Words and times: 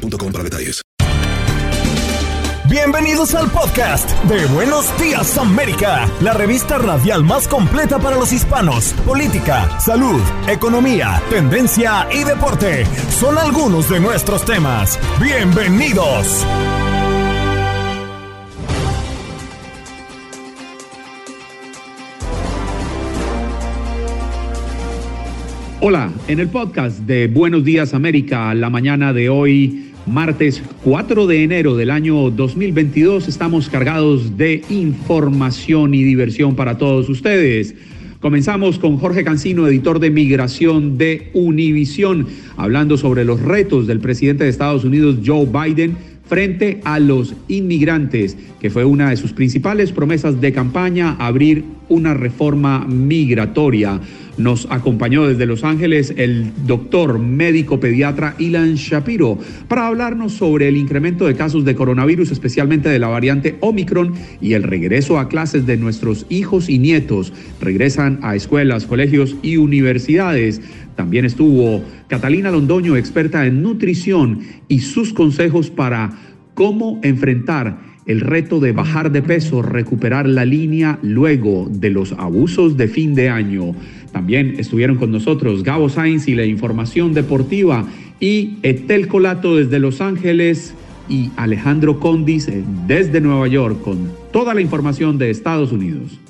para 0.00 0.44
detalles. 0.44 0.82
Bienvenidos 2.68 3.34
al 3.34 3.50
podcast 3.50 4.08
de 4.24 4.46
Buenos 4.46 4.86
Días 5.00 5.36
América, 5.36 6.08
la 6.20 6.32
revista 6.34 6.78
radial 6.78 7.24
más 7.24 7.48
completa 7.48 7.98
para 7.98 8.16
los 8.16 8.32
hispanos. 8.32 8.92
Política, 9.04 9.80
salud, 9.80 10.20
economía, 10.48 11.20
tendencia 11.30 12.06
y 12.12 12.22
deporte 12.22 12.86
son 13.18 13.36
algunos 13.38 13.88
de 13.90 13.98
nuestros 13.98 14.44
temas. 14.44 15.00
Bienvenidos. 15.20 16.46
Hola, 25.82 26.12
en 26.28 26.38
el 26.38 26.48
podcast 26.50 26.98
de 27.00 27.26
Buenos 27.26 27.64
Días 27.64 27.94
América, 27.94 28.52
la 28.54 28.68
mañana 28.68 29.14
de 29.14 29.30
hoy, 29.30 29.89
martes 30.06 30.62
4 30.84 31.26
de 31.26 31.44
enero 31.44 31.76
del 31.76 31.90
año 31.90 32.30
2022, 32.30 33.28
estamos 33.28 33.68
cargados 33.68 34.36
de 34.36 34.62
información 34.70 35.94
y 35.94 36.02
diversión 36.02 36.54
para 36.56 36.78
todos 36.78 37.08
ustedes. 37.08 37.74
Comenzamos 38.20 38.78
con 38.78 38.98
Jorge 38.98 39.24
Cancino, 39.24 39.66
editor 39.66 39.98
de 39.98 40.10
migración 40.10 40.98
de 40.98 41.30
Univisión, 41.32 42.26
hablando 42.56 42.96
sobre 42.96 43.24
los 43.24 43.40
retos 43.40 43.86
del 43.86 44.00
presidente 44.00 44.44
de 44.44 44.50
Estados 44.50 44.84
Unidos, 44.84 45.18
Joe 45.24 45.46
Biden, 45.46 45.96
frente 46.26 46.80
a 46.84 47.00
los 47.00 47.34
inmigrantes, 47.48 48.36
que 48.60 48.70
fue 48.70 48.84
una 48.84 49.10
de 49.10 49.16
sus 49.16 49.32
principales 49.32 49.90
promesas 49.90 50.40
de 50.40 50.52
campaña, 50.52 51.16
abrir 51.18 51.64
una 51.88 52.14
reforma 52.14 52.86
migratoria. 52.86 54.00
Nos 54.40 54.66
acompañó 54.70 55.26
desde 55.26 55.44
Los 55.44 55.64
Ángeles 55.64 56.14
el 56.16 56.50
doctor 56.66 57.18
médico 57.18 57.78
pediatra 57.78 58.36
Ilan 58.38 58.76
Shapiro 58.76 59.38
para 59.68 59.86
hablarnos 59.86 60.32
sobre 60.32 60.66
el 60.68 60.78
incremento 60.78 61.26
de 61.26 61.34
casos 61.34 61.66
de 61.66 61.74
coronavirus, 61.74 62.30
especialmente 62.30 62.88
de 62.88 62.98
la 62.98 63.08
variante 63.08 63.56
Omicron 63.60 64.14
y 64.40 64.54
el 64.54 64.62
regreso 64.62 65.18
a 65.18 65.28
clases 65.28 65.66
de 65.66 65.76
nuestros 65.76 66.24
hijos 66.30 66.70
y 66.70 66.78
nietos. 66.78 67.34
Regresan 67.60 68.18
a 68.22 68.34
escuelas, 68.34 68.86
colegios 68.86 69.36
y 69.42 69.58
universidades. 69.58 70.62
También 70.96 71.26
estuvo 71.26 71.82
Catalina 72.08 72.50
Londoño, 72.50 72.96
experta 72.96 73.44
en 73.44 73.62
nutrición, 73.62 74.40
y 74.68 74.78
sus 74.78 75.12
consejos 75.12 75.68
para 75.68 76.12
cómo 76.54 76.98
enfrentar 77.02 77.90
el 78.06 78.20
reto 78.20 78.58
de 78.58 78.72
bajar 78.72 79.12
de 79.12 79.22
peso, 79.22 79.62
recuperar 79.62 80.28
la 80.28 80.44
línea 80.44 80.98
luego 81.02 81.68
de 81.70 81.90
los 81.90 82.12
abusos 82.12 82.76
de 82.76 82.88
fin 82.88 83.14
de 83.14 83.28
año. 83.28 83.74
También 84.12 84.56
estuvieron 84.58 84.96
con 84.96 85.12
nosotros 85.12 85.62
Gabo 85.62 85.88
Sainz 85.88 86.26
y 86.28 86.34
la 86.34 86.44
información 86.44 87.14
deportiva 87.14 87.86
y 88.18 88.58
Etel 88.62 89.08
Colato 89.08 89.56
desde 89.56 89.78
Los 89.78 90.00
Ángeles 90.00 90.74
y 91.08 91.30
Alejandro 91.36 91.98
Condis 91.98 92.48
desde 92.86 93.20
Nueva 93.20 93.48
York 93.48 93.80
con 93.82 94.12
toda 94.32 94.54
la 94.54 94.60
información 94.60 95.18
de 95.18 95.30
Estados 95.30 95.72
Unidos. 95.72 96.20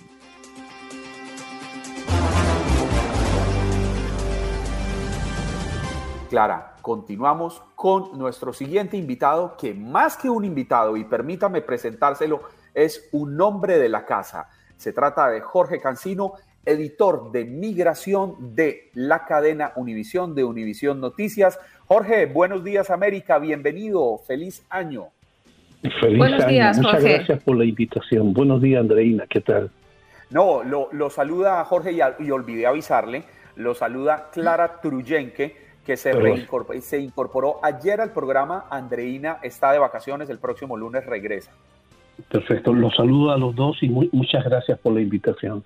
Clara, 6.31 6.77
continuamos 6.81 7.61
con 7.75 8.17
nuestro 8.17 8.53
siguiente 8.53 8.97
invitado, 8.97 9.57
que 9.57 9.75
más 9.75 10.17
que 10.17 10.31
un 10.31 10.45
invitado, 10.45 10.97
y 10.97 11.05
permítame 11.05 11.61
presentárselo, 11.61 12.43
es 12.73 13.09
un 13.11 13.41
hombre 13.41 13.79
de 13.79 13.89
la 13.89 14.07
casa. 14.07 14.49
Se 14.77 14.93
trata 14.93 15.29
de 15.29 15.41
Jorge 15.41 15.81
Cancino, 15.81 16.35
editor 16.65 17.33
de 17.33 17.45
migración 17.45 18.55
de 18.55 18.91
la 18.95 19.25
cadena 19.25 19.73
Univisión, 19.77 20.35
de 20.35 20.45
Univisión 20.45 21.01
Noticias. 21.01 21.59
Jorge, 21.87 22.27
buenos 22.27 22.63
días 22.65 22.91
América, 22.91 23.39
bienvenido, 23.39 24.19
feliz 24.27 24.65
año. 24.71 25.09
Feliz 26.01 26.19
buenos 26.19 26.47
días, 26.47 26.79
Muchas 26.79 27.03
gracias 27.03 27.43
por 27.43 27.57
la 27.57 27.65
invitación. 27.65 28.35
Buenos 28.35 28.61
días, 28.61 28.81
Andreina, 28.81 29.27
¿qué 29.29 29.41
tal? 29.41 29.71
No, 30.31 30.63
lo, 30.63 31.11
saluda 31.11 31.65
Jorge 31.65 31.93
y, 31.93 32.31
olvidé 32.31 32.67
avisarle, 32.67 33.25
lo 33.57 33.75
saluda 33.75 34.29
Clara 34.33 34.81
Truyenque, 34.81 35.57
que 35.85 35.97
se, 35.97 36.13
se 36.83 37.01
incorporó 37.01 37.59
ayer 37.63 38.01
al 38.01 38.13
programa. 38.13 38.67
Andreina 38.71 39.39
está 39.43 39.73
de 39.73 39.79
vacaciones, 39.79 40.31
el 40.31 40.39
próximo 40.39 40.77
lunes 40.77 41.05
regresa. 41.07 41.51
Perfecto, 42.29 42.73
los 42.73 42.95
saludo 42.95 43.33
a 43.33 43.39
los 43.39 43.57
dos 43.57 43.83
y 43.83 43.89
muchas 43.89 44.45
gracias 44.45 44.79
por 44.79 44.93
la 44.93 45.01
invitación. 45.01 45.65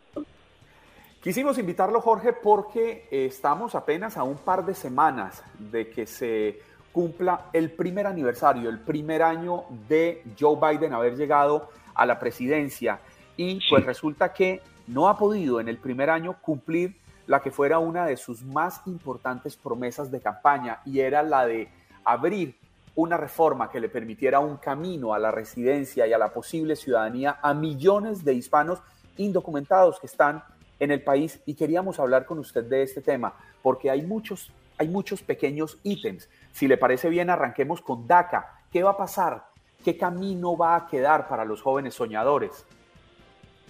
Quisimos 1.25 1.57
invitarlo, 1.57 2.03
Jorge, 2.03 2.35
porque 2.35 3.09
estamos 3.11 3.75
apenas 3.75 4.19
a 4.19 4.25
un 4.25 4.37
par 4.37 4.67
de 4.67 4.75
semanas 4.75 5.43
de 5.59 5.89
que 5.89 6.07
se 6.07 6.61
cumpla 6.93 7.47
el 7.55 7.71
primer 7.71 8.07
aniversario, 8.07 8.69
el 8.69 8.79
primer 8.81 9.23
año 9.23 9.65
de 9.89 10.23
Joe 10.39 10.59
Biden 10.61 10.93
haber 10.93 11.17
llegado 11.17 11.71
a 11.95 12.05
la 12.05 12.19
presidencia. 12.19 13.01
Y 13.39 13.59
pues 13.71 13.87
resulta 13.87 14.35
que 14.35 14.61
no 14.87 15.09
ha 15.09 15.17
podido 15.17 15.61
en 15.61 15.69
el 15.69 15.79
primer 15.79 16.11
año 16.11 16.37
cumplir 16.43 16.95
la 17.27 17.41
que 17.41 17.51
fuera 17.51 17.79
una 17.79 18.05
de 18.05 18.19
sus 18.19 18.43
más 18.43 18.83
importantes 18.85 19.57
promesas 19.57 20.11
de 20.11 20.21
campaña 20.21 20.83
y 20.85 21.01
era 21.01 21.23
la 21.23 21.47
de 21.47 21.71
abrir 22.05 22.55
una 22.97 23.17
reforma 23.17 23.71
que 23.71 23.81
le 23.81 23.89
permitiera 23.89 24.41
un 24.41 24.59
camino 24.59 25.15
a 25.15 25.19
la 25.19 25.31
residencia 25.31 26.07
y 26.07 26.13
a 26.13 26.19
la 26.19 26.35
posible 26.35 26.77
ciudadanía 26.77 27.39
a 27.41 27.55
millones 27.55 28.27
de 28.27 28.35
hispanos 28.35 28.83
indocumentados 29.17 29.99
que 30.01 30.07
están 30.07 30.43
en 30.81 30.91
el 30.91 31.03
país 31.03 31.41
y 31.47 31.55
queríamos 31.55 31.99
hablar 31.99 32.27
con 32.27 32.39
usted 32.39 32.65
de 32.65 32.83
este 32.83 33.01
tema 33.01 33.35
porque 33.63 33.91
hay 33.91 34.03
muchos, 34.03 34.53
hay 34.79 34.89
muchos 34.89 35.23
pequeños 35.23 35.79
ítems. 35.83 36.29
Si 36.53 36.69
le 36.69 36.77
parece 36.77 37.09
bien, 37.09 37.31
arranquemos 37.31 37.81
con 37.81 38.07
DACA. 38.07 38.63
¿Qué 38.71 38.83
va 38.83 38.91
a 38.91 38.97
pasar? 38.97 39.45
¿Qué 39.85 39.97
camino 39.97 40.57
va 40.57 40.77
a 40.77 40.87
quedar 40.87 41.29
para 41.29 41.45
los 41.45 41.61
jóvenes 41.63 41.95
soñadores? 41.95 42.67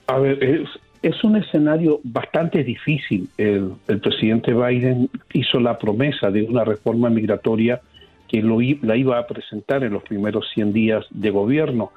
A 0.06 0.18
ver, 0.18 0.68
es, 1.02 1.24
un 1.24 1.36
escenario 1.36 2.00
bastante 2.02 2.62
difícil. 2.62 3.28
El, 3.36 3.74
el, 3.88 4.00
presidente 4.00 4.52
Biden 4.52 5.10
hizo 5.32 5.60
la 5.60 5.78
promesa 5.78 6.30
de 6.30 6.42
una 6.42 6.64
reforma 6.64 7.08
migratoria 7.10 7.80
que 8.28 8.42
lo, 8.42 8.58
la 8.60 8.96
iba 8.96 9.18
a 9.18 9.26
presentar 9.26 9.84
en 9.84 9.92
los 9.92 10.02
primeros 10.02 10.48
100 10.54 10.72
días 10.72 11.06
de 11.10 11.30
gobierno. 11.30 11.92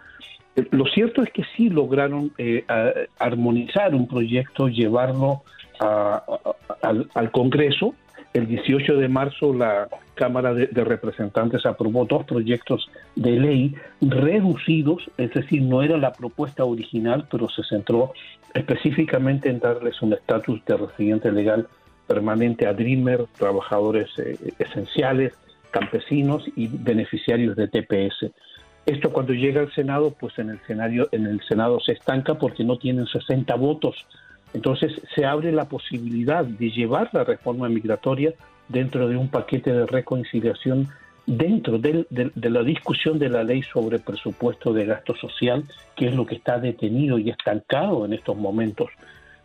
Lo 0.72 0.86
cierto 0.86 1.22
es 1.22 1.32
que 1.32 1.44
sí 1.56 1.70
lograron 1.70 2.32
eh, 2.38 2.66
armonizar 3.20 3.94
un 3.94 4.08
proyecto, 4.08 4.68
llevarlo 4.68 5.44
al, 5.80 7.32
Congreso. 7.32 7.94
El 8.34 8.48
18 8.48 8.98
de 8.98 9.08
marzo 9.08 9.54
la 9.54 9.88
Cámara 10.16 10.54
de, 10.54 10.84
Representantes 10.84 11.66
aprobó 11.66 12.06
dos 12.06 12.26
proyectos 12.26 12.90
de 13.16 13.32
ley 13.32 13.76
reducidos, 14.02 15.04
es 15.18 15.32
decir, 15.34 15.62
no 15.62 15.84
era 15.84 15.98
la 15.98 16.12
propuesta 16.12 16.66
original, 16.66 17.28
pero 17.30 17.50
se 17.50 17.64
centró 17.64 18.14
específicamente 18.54 19.50
en 19.50 19.60
darles 19.60 20.02
un 20.02 20.14
estatus 20.14 20.64
de 20.66 20.78
residente 20.78 21.32
legal 21.32 21.68
permanente 22.08 22.66
a 22.66 22.74
Dreamer, 22.74 23.26
trabajadores 23.38 24.10
eh, 24.18 24.38
esenciales, 24.58 25.34
campesinos 25.72 26.44
y 26.56 26.68
beneficiarios 26.68 27.56
de 27.56 27.68
TPS. 27.68 28.32
Esto 28.88 29.12
cuando 29.12 29.34
llega 29.34 29.60
al 29.60 29.72
Senado, 29.74 30.16
pues 30.18 30.40
en 30.40 30.50
el, 30.50 30.62
Senado, 30.66 31.10
en 31.12 31.26
el 31.26 31.42
Senado 31.42 31.82
se 31.82 31.92
estanca 31.92 32.36
porque 32.36 32.64
no 32.64 32.78
tienen 32.78 33.06
60 33.06 33.54
votos. 33.56 34.08
Entonces 34.54 35.02
se 35.14 35.26
abre 35.26 35.52
la 35.52 35.66
posibilidad 35.66 36.46
de 36.46 36.72
llevar 36.72 37.10
la 37.12 37.26
reforma 37.26 37.68
migratoria 37.68 38.34
dentro 38.70 39.10
de 39.10 39.18
un 39.18 39.28
paquete 39.28 39.74
de 39.74 39.86
reconciliación 39.86 40.88
dentro 41.26 41.78
de, 41.78 42.06
la 42.36 42.64
discusión 42.64 43.20
de 43.20 43.28
la 43.28 43.44
ley 43.44 43.62
sobre 43.62 44.00
presupuesto 44.00 44.72
de 44.72 44.86
gasto 44.86 45.14
social, 45.18 45.66
que 45.98 46.08
es 46.08 46.16
lo 46.16 46.26
que 46.26 46.36
está 46.36 46.58
detenido 46.58 47.20
y 47.20 47.30
estancado 47.30 48.06
en 48.06 48.14
estos 48.14 48.38
momentos. 48.38 48.90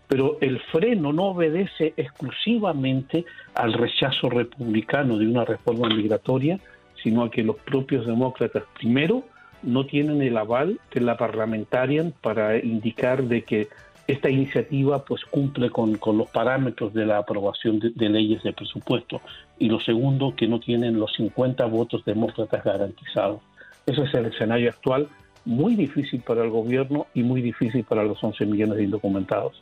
Pero 0.07 0.39
el 0.41 0.61
freno 0.61 1.13
no 1.13 1.31
obedece 1.31 1.95
exclusivamente 1.97 3.25
al 3.55 3.73
rechazo 3.73 4.31
republicano 4.31 5.19
de 5.19 5.27
una 5.27 5.45
reforma 5.45 5.89
migratoria, 5.89 6.61
sino 7.03 7.25
a 7.25 7.31
que 7.33 7.43
los 7.43 7.57
propios 7.57 8.07
demócratas 8.07 8.63
primero 8.79 9.25
no 9.63 9.87
tienen 9.87 10.23
el 10.23 10.37
aval 10.37 10.81
de 10.93 11.01
la 11.01 11.17
parlamentaria 11.17 12.11
para 12.21 12.57
indicar 12.59 13.25
de 13.25 13.43
que 13.43 13.69
esta 14.07 14.29
iniciativa 14.29 15.05
pues 15.05 15.25
cumple 15.25 15.71
con, 15.71 15.99
los 16.17 16.31
parámetros 16.31 16.93
de 16.93 17.07
la 17.07 17.19
aprobación 17.19 17.79
de, 17.79 18.09
leyes 18.09 18.43
de 18.43 18.53
presupuesto. 18.53 19.21
Y 19.59 19.69
lo 19.69 19.81
segundo, 19.81 20.35
que 20.37 20.49
no 20.49 20.61
tienen 20.61 20.99
los 20.99 21.13
50 21.15 21.65
votos 21.67 22.05
demócratas 22.05 22.65
garantizados. 22.65 23.41
Ese 23.87 24.03
es 24.03 24.15
el 24.15 24.27
escenario 24.27 24.71
actual, 24.71 25.09
muy 25.45 25.77
difícil 25.77 26.21
para 26.23 26.43
el 26.43 26.51
gobierno 26.51 27.07
y 27.15 27.23
muy 27.23 27.43
difícil 27.43 27.85
para 27.85 28.05
los 28.05 28.23
11 28.23 28.47
millones 28.47 28.77
de 28.77 28.85
indocumentados. 28.85 29.61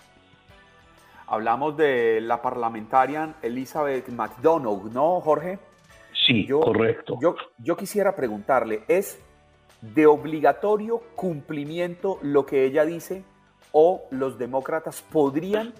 Hablamos 1.26 1.76
de 1.76 2.20
la 2.20 2.43
parlamentaria 2.43 3.35
Elizabeth 3.43 4.08
McDonough, 4.08 4.91
¿no, 4.93 5.20
Jorge? 5.20 5.58
Sí, 6.26 6.46
correcto. 6.49 7.19
Yo, 7.23 7.37
yo 7.58 7.76
quisiera 7.76 8.17
preguntarle, 8.17 8.82
¿es 8.88 9.23
de 9.82 10.06
obligatorio 10.06 11.03
cumplimiento 11.15 12.19
lo 12.23 12.47
que 12.47 12.65
ella 12.65 12.85
dice 12.85 13.25
o 13.73 14.03
los 14.11 14.38
demócratas 14.38 15.03
podrían 15.03 15.73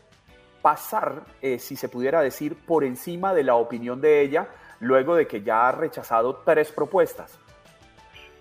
pasar, 0.63 1.25
eh, 1.43 1.59
si 1.59 1.77
se 1.77 1.89
pudiera 1.89 2.21
decir, 2.21 2.55
por 2.55 2.85
encima 2.85 3.35
de 3.35 3.45
la 3.45 3.57
opinión 3.57 4.01
de 4.01 4.23
ella 4.23 4.49
luego 4.81 5.15
de 5.15 5.27
que 5.27 5.43
ya 5.43 5.69
ha 5.69 5.73
rechazado 5.73 6.43
tres 6.45 6.73
propuestas? 6.73 7.39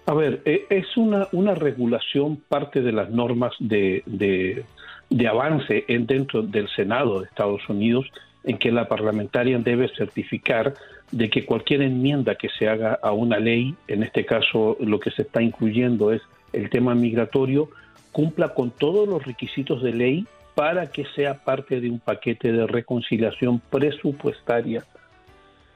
A 0.06 0.14
ver, 0.14 0.42
eh, 0.46 0.66
es 0.70 0.98
una, 0.98 1.28
una 1.34 1.54
regulación 1.54 2.38
parte 2.38 2.82
de 2.82 2.92
las 2.92 3.10
normas 3.10 3.54
de, 3.60 4.02
de, 4.06 4.66
de 5.10 5.28
avance 5.28 5.86
en, 5.88 6.08
dentro 6.08 6.42
del 6.42 6.68
Senado 6.70 7.20
de 7.20 7.28
Estados 7.28 7.68
Unidos 7.70 8.10
en 8.44 8.58
que 8.58 8.72
la 8.72 8.88
parlamentaria 8.88 9.60
debe 9.60 9.90
certificar 9.96 10.74
de 11.12 11.30
que 11.30 11.46
cualquier 11.46 11.82
enmienda 11.82 12.36
que 12.36 12.50
se 12.50 12.68
haga 12.68 13.00
a 13.02 13.12
una 13.12 13.40
ley, 13.40 13.76
en 13.88 14.04
este 14.04 14.26
caso 14.26 14.78
lo 14.80 15.00
que 15.00 15.12
se 15.12 15.24
está 15.24 15.42
incluyendo 15.42 16.12
es 16.12 16.22
el 16.54 16.70
tema 16.70 16.96
migratorio, 16.96 17.70
cumpla 18.12 18.54
con 18.54 18.72
todos 18.72 19.08
los 19.08 19.26
requisitos 19.26 19.82
de 19.82 19.94
ley 19.94 20.28
para 20.56 20.92
que 20.92 21.06
sea 21.16 21.36
parte 21.36 21.80
de 21.80 21.90
un 21.90 22.00
paquete 22.00 22.52
de 22.52 22.68
reconciliación 22.68 23.60
presupuestaria. 23.70 24.84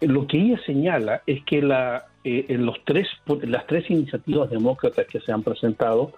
Lo 0.02 0.28
que 0.28 0.38
ella 0.38 0.60
señala 0.66 1.22
es 1.26 1.44
que 1.46 1.62
la, 1.62 2.06
eh, 2.24 2.46
en 2.50 2.66
los 2.66 2.84
tres, 2.84 3.08
las 3.44 3.66
tres 3.68 3.90
iniciativas 3.90 4.50
demócratas 4.50 5.08
que 5.08 5.22
se 5.22 5.32
han 5.32 5.44
presentado 5.44 6.12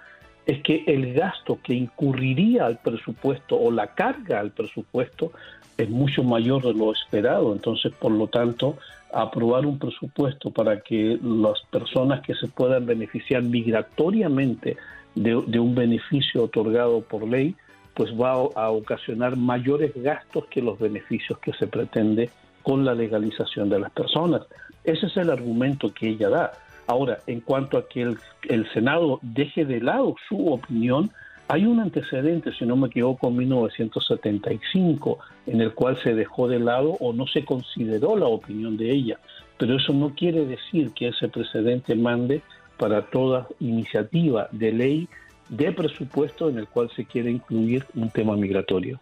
es 0.45 0.61
que 0.61 0.83
el 0.87 1.13
gasto 1.13 1.59
que 1.63 1.73
incurriría 1.73 2.65
al 2.65 2.79
presupuesto 2.79 3.59
o 3.59 3.71
la 3.71 3.87
carga 3.87 4.39
al 4.39 4.51
presupuesto 4.51 5.31
es 5.77 5.89
mucho 5.89 6.23
mayor 6.23 6.63
de 6.63 6.73
lo 6.73 6.91
esperado. 6.91 7.53
Entonces, 7.53 7.93
por 7.93 8.11
lo 8.11 8.27
tanto, 8.27 8.77
aprobar 9.15 9.65
un 9.65 9.79
presupuesto 9.79 10.51
para 10.51 10.81
que 10.81 11.17
las 11.23 11.61
personas 11.71 12.21
que 12.21 12.35
se 12.35 12.47
puedan 12.49 12.85
beneficiar 12.85 13.41
migratoriamente 13.43 14.75
de, 15.15 15.35
un 15.35 15.73
beneficio 15.73 16.43
otorgado 16.43 16.99
por 16.99 17.25
ley, 17.25 17.55
pues 17.93 18.11
va 18.11 18.31
a, 18.33 18.69
ocasionar 18.69 19.37
mayores 19.37 19.93
gastos 19.95 20.45
que 20.47 20.61
los 20.61 20.77
beneficios 20.77 21.39
que 21.39 21.53
se 21.53 21.65
pretende 21.65 22.29
con 22.61 22.83
la 22.83 22.93
legalización 22.93 23.69
de 23.69 23.79
las 23.79 23.91
personas. 23.91 24.41
Ese 24.83 25.05
es 25.05 25.15
el 25.15 25.29
argumento 25.29 25.93
que 25.93 26.09
ella 26.09 26.27
da. 26.27 26.51
Ahora, 26.85 27.19
en 27.25 27.39
cuanto 27.39 27.77
a 27.77 27.87
que 27.87 28.01
el, 28.01 28.69
Senado 28.73 29.19
deje 29.21 29.63
de 29.63 29.79
lado 29.79 30.15
su 30.27 30.51
opinión, 30.51 31.09
hay 31.47 31.65
un 31.65 31.79
antecedente, 31.79 32.51
si 32.53 32.65
no 32.65 32.75
me 32.75 32.87
equivoco, 32.87 33.27
en 33.27 33.37
1975, 33.37 35.19
en 35.47 35.61
el 35.61 35.73
cual 35.73 35.97
se 36.01 36.15
dejó 36.15 36.47
de 36.47 36.59
lado 36.59 36.97
o 36.99 37.13
no 37.13 37.27
se 37.27 37.45
consideró 37.45 38.17
la 38.17 38.25
opinión 38.25 38.77
de 38.77 38.91
ella, 38.91 39.19
pero 39.57 39.77
eso 39.77 39.93
no 39.93 40.15
quiere 40.15 40.45
decir 40.45 40.91
que 40.91 41.09
ese 41.09 41.27
precedente 41.27 41.95
mande 41.95 42.41
para 42.77 43.03
toda 43.03 43.47
iniciativa 43.59 44.49
de 44.51 44.71
ley 44.71 45.09
de 45.49 45.71
presupuesto 45.71 46.49
en 46.49 46.57
el 46.57 46.67
cual 46.67 46.89
se 46.95 47.05
quiere 47.05 47.29
incluir 47.29 47.85
un 47.93 48.09
tema 48.09 48.35
migratorio. 48.35 48.99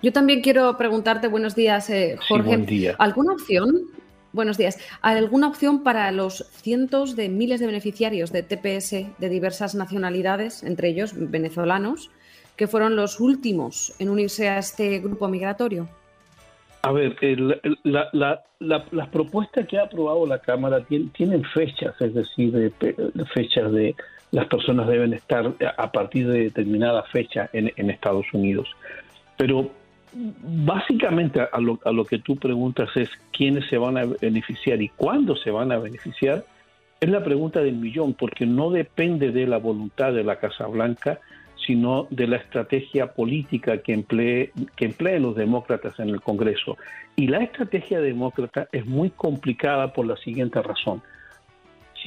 Yo 0.00 0.12
también 0.12 0.40
quiero 0.40 0.76
preguntarte, 0.76 1.28
buenos 1.28 1.54
días, 1.54 1.90
eh, 1.90 2.16
Jorge, 2.28 2.46
buen 2.46 2.66
día. 2.66 2.94
¿alguna 2.98 3.32
opción 3.32 3.74
Buenos 4.32 4.58
días. 4.58 4.78
¿Alguna 5.00 5.48
opción 5.48 5.82
para 5.82 6.12
los 6.12 6.44
cientos 6.50 7.16
de 7.16 7.30
miles 7.30 7.60
de 7.60 7.66
beneficiarios 7.66 8.30
de 8.30 8.42
TPS 8.42 9.18
de 9.18 9.28
diversas 9.30 9.74
nacionalidades, 9.74 10.62
entre 10.62 10.88
ellos 10.88 11.12
venezolanos, 11.16 12.10
que 12.54 12.66
fueron 12.66 12.94
los 12.94 13.20
últimos 13.20 13.94
en 13.98 14.10
unirse 14.10 14.48
a 14.50 14.58
este 14.58 14.98
grupo 14.98 15.28
migratorio? 15.28 15.88
A 16.82 16.92
ver, 16.92 17.16
las 17.84 19.08
propuestas 19.10 19.66
que 19.66 19.78
ha 19.78 19.84
aprobado 19.84 20.26
la 20.26 20.40
Cámara 20.40 20.84
tienen, 20.84 21.42
fechas, 21.54 21.94
es 22.00 22.12
decir, 22.12 22.72
fechas 23.32 23.72
de 23.72 23.96
las 24.30 24.46
personas 24.46 24.86
deben 24.88 25.14
estar 25.14 25.54
a 25.76 25.90
partir 25.90 26.28
de 26.28 26.44
determinada 26.44 27.02
fecha 27.04 27.48
en 27.52 27.90
Estados 27.90 28.26
Unidos. 28.34 28.68
Pero 29.38 29.70
básicamente 30.12 31.40
a 31.40 31.60
lo, 31.60 32.04
que 32.04 32.18
tú 32.18 32.36
preguntas 32.36 32.88
es 32.96 33.10
quiénes 33.32 33.68
se 33.68 33.78
van 33.78 33.96
a 33.98 34.04
beneficiar 34.04 34.80
y 34.82 34.88
cuándo 34.88 35.36
se 35.36 35.50
van 35.50 35.72
a 35.72 35.78
beneficiar, 35.78 36.44
es 37.00 37.08
la 37.08 37.22
pregunta 37.22 37.60
del 37.60 37.76
millón, 37.76 38.14
porque 38.14 38.46
no 38.46 38.70
depende 38.70 39.30
de 39.30 39.46
la 39.46 39.58
voluntad 39.58 40.12
de 40.12 40.24
la 40.24 40.36
Casa 40.36 40.66
Blanca, 40.66 41.20
sino 41.66 42.06
de 42.10 42.26
la 42.26 42.36
estrategia 42.36 43.12
política 43.12 43.78
que 43.78 43.92
emplee, 43.92 44.52
que 44.74 44.86
empleen 44.86 45.22
los 45.22 45.36
demócratas 45.36 45.98
en 46.00 46.08
el 46.08 46.20
Congreso. 46.20 46.76
Y 47.14 47.28
la 47.28 47.38
estrategia 47.38 48.00
demócrata 48.00 48.68
es 48.72 48.86
muy 48.86 49.10
complicada 49.10 49.92
por 49.92 50.06
la 50.06 50.16
siguiente 50.16 50.62
razón. 50.62 51.02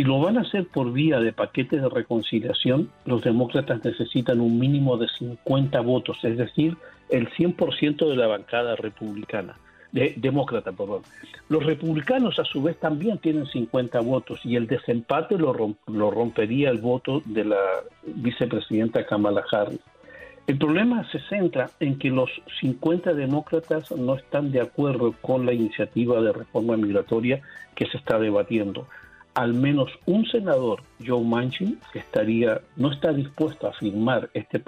Si 0.01 0.05
lo 0.07 0.19
van 0.19 0.39
a 0.39 0.41
hacer 0.41 0.65
por 0.65 0.91
vía 0.91 1.19
de 1.19 1.31
paquetes 1.31 1.79
de 1.79 1.87
reconciliación, 1.87 2.89
los 3.05 3.21
demócratas 3.21 3.85
necesitan 3.85 4.41
un 4.41 4.57
mínimo 4.57 4.97
de 4.97 5.07
50 5.07 5.79
votos, 5.81 6.17
es 6.23 6.39
decir, 6.39 6.75
el 7.09 7.29
100% 7.29 8.09
de 8.09 8.15
la 8.15 8.25
bancada 8.25 8.75
republicana, 8.75 9.59
de, 9.91 10.15
demócrata, 10.17 10.71
perdón. 10.71 11.03
Los 11.49 11.63
republicanos 11.63 12.39
a 12.39 12.45
su 12.45 12.63
vez 12.63 12.79
también 12.79 13.19
tienen 13.19 13.45
50 13.45 13.99
votos 13.99 14.39
y 14.43 14.55
el 14.55 14.65
desempate 14.65 15.37
lo, 15.37 15.75
lo 15.85 16.09
rompería 16.09 16.71
el 16.71 16.79
voto 16.79 17.21
de 17.25 17.45
la 17.45 17.61
vicepresidenta 18.03 19.05
Kamala 19.05 19.43
Harris. 19.51 19.81
El 20.47 20.57
problema 20.57 21.07
se 21.11 21.19
centra 21.29 21.69
en 21.79 21.99
que 21.99 22.09
los 22.09 22.31
50 22.59 23.13
demócratas 23.13 23.91
no 23.91 24.15
están 24.15 24.51
de 24.51 24.61
acuerdo 24.61 25.13
con 25.21 25.45
la 25.45 25.53
iniciativa 25.53 26.19
de 26.23 26.33
reforma 26.33 26.75
migratoria 26.75 27.39
que 27.75 27.85
se 27.85 27.97
está 27.97 28.17
debatiendo 28.17 28.87
al 29.33 29.53
menos 29.53 29.89
un 30.05 30.25
senador, 30.25 30.83
Joe 31.05 31.23
Manchin, 31.23 31.79
estaría, 31.93 32.61
no 32.75 32.91
está 32.91 33.13
dispuesto 33.13 33.67
a 33.67 33.73
firmar 33.73 34.29
este, 34.33 34.61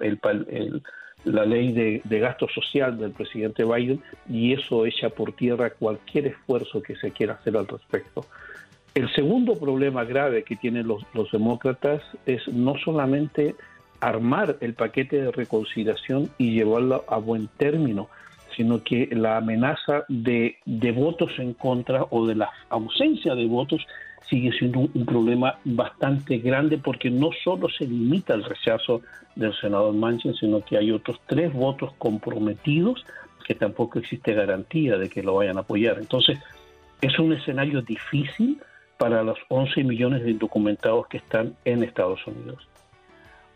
la 1.25 1.45
ley 1.45 1.71
de, 1.71 2.19
gasto 2.19 2.47
social 2.47 2.97
del 2.97 3.11
presidente 3.11 3.63
Biden 3.65 4.01
y 4.29 4.53
eso 4.53 4.85
echa 4.85 5.09
por 5.09 5.33
tierra 5.33 5.71
cualquier 5.71 6.27
esfuerzo 6.27 6.81
que 6.81 6.95
se 6.95 7.11
quiera 7.11 7.33
hacer 7.33 7.57
al 7.57 7.67
respecto. 7.67 8.25
El 8.95 9.13
segundo 9.13 9.57
problema 9.57 10.03
grave 10.03 10.43
que 10.43 10.55
tienen 10.55 10.87
los, 10.87 11.03
demócratas 11.31 12.01
es 12.25 12.47
no 12.47 12.75
solamente 12.77 13.55
armar 13.99 14.57
el 14.61 14.73
paquete 14.73 15.21
de 15.21 15.31
reconciliación 15.31 16.29
y 16.37 16.51
llevarlo 16.51 17.03
a 17.07 17.17
buen 17.17 17.47
término, 17.57 18.09
sino 18.55 18.83
que 18.83 19.09
la 19.11 19.37
amenaza 19.37 20.05
de, 20.07 20.57
de 20.65 20.91
votos 20.91 21.31
en 21.37 21.53
contra 21.53 22.05
o 22.09 22.25
de 22.25 22.35
la 22.35 22.51
ausencia 22.69 23.35
de 23.35 23.45
votos 23.45 23.85
sigue 24.29 24.51
siendo 24.57 24.79
un, 24.79 25.05
problema 25.05 25.59
bastante 25.63 26.37
grande 26.37 26.77
porque 26.77 27.09
no 27.09 27.29
solo 27.43 27.69
se 27.69 27.85
limita 27.85 28.33
el 28.33 28.43
rechazo 28.43 29.01
del 29.35 29.53
senador 29.59 29.93
Manchin, 29.93 30.33
sino 30.35 30.61
que 30.61 30.77
hay 30.77 30.91
otros 30.91 31.19
tres 31.27 31.53
votos 31.53 31.93
comprometidos 31.97 33.05
que 33.45 33.55
tampoco 33.55 33.99
existe 33.99 34.33
garantía 34.33 34.97
de 34.97 35.09
que 35.09 35.21
lo 35.21 35.35
vayan 35.35 35.57
a 35.57 35.61
apoyar. 35.61 35.97
Entonces, 35.99 36.39
es 37.01 37.19
un 37.19 37.33
escenario 37.33 37.81
difícil 37.81 38.59
para 38.97 39.21
los 39.21 39.37
11 39.49 39.83
millones 39.83 40.23
de 40.23 40.31
indocumentados 40.31 41.07
que 41.07 41.17
están 41.17 41.55
en 41.65 41.83
Estados 41.83 42.25
Unidos. 42.25 42.67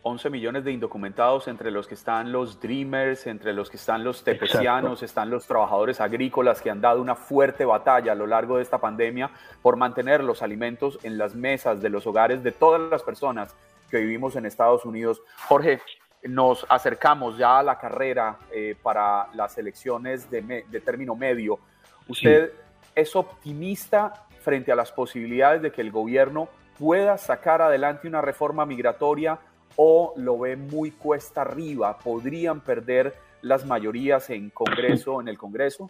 11 0.07 0.29
millones 0.29 0.63
de 0.63 0.71
indocumentados, 0.71 1.47
entre 1.47 1.69
los 1.69 1.87
que 1.87 1.93
están 1.93 2.31
los 2.31 2.59
Dreamers, 2.59 3.27
entre 3.27 3.53
los 3.53 3.69
que 3.69 3.77
están 3.77 4.03
los 4.03 4.23
tepecianos, 4.23 5.03
están 5.03 5.29
los 5.29 5.45
trabajadores 5.45 6.01
agrícolas 6.01 6.61
que 6.61 6.69
han 6.69 6.81
dado 6.81 7.01
una 7.01 7.15
fuerte 7.15 7.65
batalla 7.65 8.13
a 8.13 8.15
lo 8.15 8.25
largo 8.25 8.57
de 8.57 8.63
esta 8.63 8.79
pandemia 8.79 9.29
por 9.61 9.75
mantener 9.75 10.23
los 10.23 10.41
alimentos 10.41 10.97
en 11.03 11.17
las 11.17 11.35
mesas 11.35 11.81
de 11.81 11.89
los 11.89 12.07
hogares 12.07 12.43
de 12.43 12.51
todas 12.51 12.81
las 12.89 13.03
personas 13.03 13.55
que 13.91 13.97
vivimos 13.97 14.35
en 14.35 14.45
Estados 14.45 14.85
Unidos. 14.85 15.21
Jorge, 15.47 15.81
nos 16.23 16.65
acercamos 16.69 17.37
ya 17.37 17.59
a 17.59 17.63
la 17.63 17.77
carrera 17.77 18.37
eh, 18.51 18.75
para 18.81 19.27
las 19.33 19.57
elecciones 19.57 20.29
de, 20.31 20.65
término 20.83 21.15
medio. 21.15 21.59
¿Usted 22.07 22.51
es 22.95 23.15
optimista 23.15 24.25
frente 24.41 24.71
a 24.71 24.75
las 24.75 24.91
posibilidades 24.91 25.61
de 25.61 25.71
que 25.71 25.81
el 25.81 25.91
gobierno 25.91 26.49
pueda 26.79 27.17
sacar 27.17 27.61
adelante 27.61 28.07
una 28.07 28.21
reforma 28.21 28.65
migratoria 28.65 29.39
o 29.77 30.13
lo 30.17 30.39
ve 30.39 30.57
muy 30.57 30.91
cuesta 30.91 31.43
arriba? 31.43 31.97
¿Podrían 31.97 32.59
perder 32.59 33.13
las 33.41 33.65
mayorías 33.65 34.29
en 34.29 34.49
Congreso, 34.49 35.21
en 35.21 35.29
el 35.29 35.37
Congreso? 35.37 35.89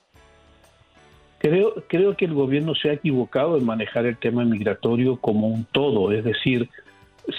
Creo, 1.39 1.73
creo 1.87 2.15
que 2.15 2.25
el 2.25 2.33
gobierno 2.33 2.75
se 2.75 2.89
ha 2.89 2.93
equivocado 2.93 3.57
en 3.57 3.65
manejar 3.65 4.05
el 4.05 4.17
tema 4.17 4.45
migratorio 4.45 5.17
como 5.17 5.47
un 5.47 5.65
todo, 5.65 6.11
es 6.11 6.23
decir, 6.23 6.69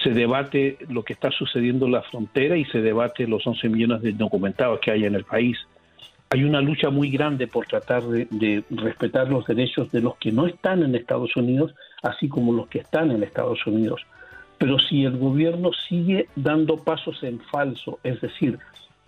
se 0.03 0.11
debate 0.11 0.79
lo 0.89 1.03
que 1.03 1.15
está 1.15 1.31
sucediendo 1.31 1.87
en 1.87 1.93
la 1.93 2.03
frontera 2.03 2.57
y 2.57 2.65
se 2.67 2.81
debate 2.81 3.27
los 3.27 3.47
11 3.47 3.69
millones 3.69 4.03
de 4.03 4.13
documentados 4.13 4.81
que 4.81 4.91
hay 4.91 5.05
en 5.05 5.15
el 5.15 5.25
país. 5.25 5.57
Hay 6.31 6.45
una 6.45 6.61
lucha 6.61 6.91
muy 6.91 7.11
grande 7.11 7.47
por 7.47 7.67
tratar 7.67 8.03
de, 8.03 8.63
respetar 8.71 9.31
los 9.31 9.47
derechos 9.47 9.91
de 9.91 10.03
los 10.03 10.17
que 10.19 10.31
no 10.31 10.47
están 10.47 10.83
en 10.83 10.95
Estados 10.95 11.35
Unidos, 11.37 11.75
así 12.03 12.29
como 12.29 12.53
los 12.53 12.69
que 12.69 12.81
están 12.81 13.11
en 13.11 13.23
Estados 13.23 13.67
Unidos. 13.67 14.03
Pero 14.59 14.79
si 14.79 15.05
el 15.05 15.17
gobierno 15.17 15.71
sigue 15.73 16.29
dando 16.35 16.77
pasos 16.77 17.23
en 17.23 17.41
falso, 17.41 18.01
es 18.03 18.21
decir, 18.21 18.59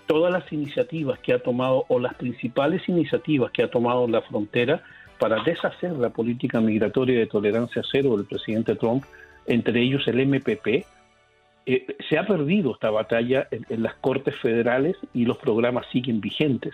todas 0.07 0.33
las 0.33 0.52
iniciativas 0.52 1.19
que 1.21 1.33
ha 1.33 1.38
tomado 1.40 1.85
o 1.88 1.99
las 1.99 2.14
principales 2.14 2.88
iniciativas 2.88 3.50
que 3.50 3.62
ha 3.62 3.71
tomado 3.71 4.09
la 4.09 4.23
frontera 4.23 4.83
para 5.19 5.42
deshacer 5.42 5.92
la 5.92 6.11
política 6.11 6.61
migratoria 6.61 7.19
de 7.19 7.26
tolerancia 7.26 7.83
cero 7.90 8.16
del 8.16 8.26
presidente 8.26 8.75
Trump, 8.75 9.04
entre 9.47 9.80
ellos 9.83 10.07
el 10.09 10.26
MPP, 10.26 10.85
eh, 11.66 11.87
se 12.09 12.19
ha 12.19 12.26
perdido 12.26 12.73
esta 12.73 12.90
batalla 12.90 13.47
en, 13.50 13.83
las 13.83 13.95
cortes 13.95 14.35
federales 14.37 14.97
y 15.12 15.26
los 15.26 15.37
programas 15.37 15.87
siguen 15.92 16.21
vigentes. 16.21 16.73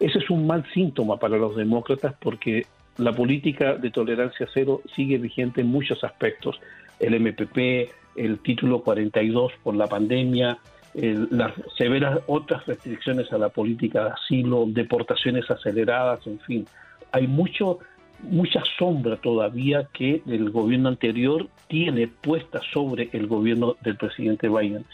Ese 0.00 0.18
es 0.18 0.28
un 0.28 0.46
mal 0.46 0.66
síntoma 0.74 1.18
para 1.18 1.38
los 1.38 1.56
demócratas 1.56 2.14
porque 2.20 2.66
la 2.98 3.12
política 3.12 3.76
de 3.76 3.90
tolerancia 3.90 4.46
cero 4.52 4.82
sigue 4.94 5.18
vigente 5.18 5.60
en 5.60 5.68
muchos 5.68 6.02
aspectos. 6.04 6.60
El 6.98 7.18
MPP, 7.18 7.90
el 8.16 8.38
título 8.40 8.80
42 8.82 9.52
por 9.62 9.74
la 9.74 9.86
pandemia, 9.86 10.58
las 10.94 11.52
severas 11.76 12.20
otras 12.26 12.64
restricciones 12.66 13.32
a 13.32 13.38
la 13.38 13.48
política 13.48 14.04
de 14.04 14.10
asilo, 14.10 14.64
deportaciones 14.68 15.50
aceleradas, 15.50 16.26
en 16.26 16.38
fin. 16.40 16.66
Hay 17.12 17.26
mucho 17.26 17.78
mucha 18.22 18.62
sombra 18.78 19.16
todavía 19.16 19.88
que 19.92 20.22
el 20.26 20.50
gobierno 20.50 20.88
anterior 20.88 21.48
tiene 21.68 22.08
puesta 22.08 22.60
sobre 22.72 23.10
el 23.12 23.26
gobierno 23.26 23.76
del 23.82 23.96
presidente 23.96 24.48
Biden. 24.48 24.84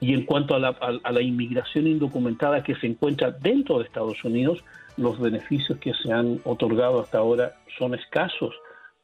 Y 0.00 0.14
en 0.14 0.24
cuanto 0.24 0.54
a 0.54 0.60
la, 0.60 1.22
inmigración 1.22 1.88
indocumentada 1.88 2.62
que 2.62 2.76
se 2.76 2.86
encuentra 2.86 3.32
dentro 3.32 3.78
de 3.78 3.84
Estados 3.84 4.22
Unidos, 4.24 4.62
los 4.96 5.18
beneficios 5.18 5.78
que 5.78 5.92
se 5.94 6.12
han 6.12 6.40
otorgado 6.44 7.00
hasta 7.00 7.18
ahora 7.18 7.54
son 7.78 7.94
escasos. 7.94 8.54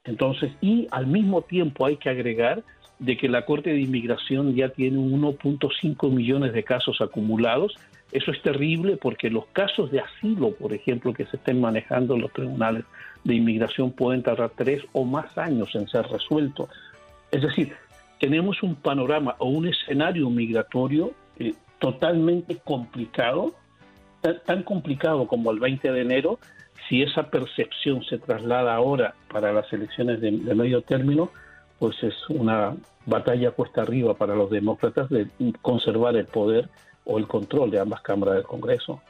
Entonces, 0.04 0.52
y 0.60 0.86
al 0.92 1.06
mismo 1.06 1.42
tiempo 1.42 1.86
hay 1.86 1.96
que 1.96 2.10
agregar 2.10 2.62
de 2.98 3.16
que 3.16 3.28
la 3.28 3.44
Corte 3.44 3.70
de 3.70 3.80
Inmigración 3.80 4.54
ya 4.54 4.68
tiene 4.68 4.98
1.5 4.98 6.10
millones 6.10 6.52
de 6.52 6.62
casos 6.62 7.00
acumulados. 7.00 7.76
Eso 8.12 8.30
es 8.30 8.40
terrible 8.42 8.96
porque 8.96 9.30
los 9.30 9.46
casos 9.46 9.90
de 9.90 10.00
asilo, 10.00 10.52
por 10.52 10.72
ejemplo, 10.72 11.12
que 11.12 11.26
se 11.26 11.36
estén 11.36 11.60
manejando 11.60 12.14
en 12.14 12.22
los 12.22 12.32
tribunales 12.32 12.84
de 13.24 13.34
inmigración 13.34 13.90
pueden 13.90 14.22
tardar 14.22 14.52
tres 14.54 14.82
o 14.92 15.04
más 15.04 15.36
años 15.36 15.74
en 15.74 15.88
ser 15.88 16.06
resueltos. 16.06 16.68
Es 17.32 17.42
decir, 17.42 17.72
tenemos 18.20 18.62
un 18.62 18.76
panorama 18.76 19.34
o 19.38 19.48
un 19.48 19.66
escenario 19.66 20.30
migratorio 20.30 21.12
eh, 21.38 21.54
totalmente 21.78 22.58
complicado, 22.64 23.54
tan, 24.46 24.62
complicado 24.62 25.26
como 25.26 25.50
el 25.50 25.58
20 25.58 25.90
de 25.90 26.00
enero, 26.00 26.38
si 26.88 27.02
esa 27.02 27.30
percepción 27.30 28.04
se 28.04 28.18
traslada 28.18 28.74
ahora 28.74 29.14
para 29.30 29.52
las 29.52 29.70
elecciones 29.72 30.20
de, 30.20 30.30
de 30.30 30.54
medio 30.54 30.82
término, 30.82 31.30
pues 31.78 32.02
es 32.02 32.14
una 32.28 32.74
batalla 33.06 33.50
cuesta 33.50 33.82
arriba 33.82 34.14
para 34.14 34.34
los 34.34 34.50
demócratas 34.50 35.08
de 35.10 35.28
conservar 35.60 36.16
el 36.16 36.26
poder 36.26 36.68
o 37.04 37.18
el 37.18 37.26
control 37.26 37.70
de 37.70 37.80
ambas 37.80 38.00
cámaras 38.02 38.36
del 38.36 38.44
Congreso 38.44 39.00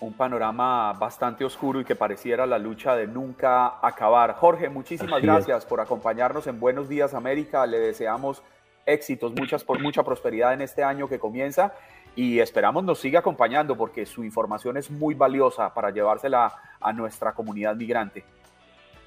un 0.00 0.12
panorama 0.12 0.92
bastante 0.92 1.44
oscuro 1.44 1.80
y 1.80 1.84
que 1.84 1.96
pareciera 1.96 2.46
la 2.46 2.58
lucha 2.58 2.94
de 2.94 3.06
nunca 3.06 3.84
acabar. 3.84 4.34
Jorge, 4.34 4.68
muchísimas 4.68 5.20
gracias 5.20 5.66
por 5.66 5.80
acompañarnos 5.80 6.46
en 6.46 6.60
Buenos 6.60 6.88
Días 6.88 7.14
América. 7.14 7.66
Le 7.66 7.78
deseamos 7.78 8.42
éxitos, 8.86 9.32
muchas 9.32 9.64
por 9.64 9.80
mucha 9.80 10.02
prosperidad 10.02 10.54
en 10.54 10.62
este 10.62 10.84
año 10.84 11.08
que 11.08 11.18
comienza 11.18 11.74
y 12.14 12.38
esperamos 12.38 12.84
nos 12.84 13.00
siga 13.00 13.20
acompañando 13.20 13.76
porque 13.76 14.06
su 14.06 14.24
información 14.24 14.76
es 14.76 14.90
muy 14.90 15.14
valiosa 15.14 15.74
para 15.74 15.90
llevársela 15.90 16.54
a 16.80 16.92
nuestra 16.92 17.32
comunidad 17.32 17.74
migrante. 17.74 18.24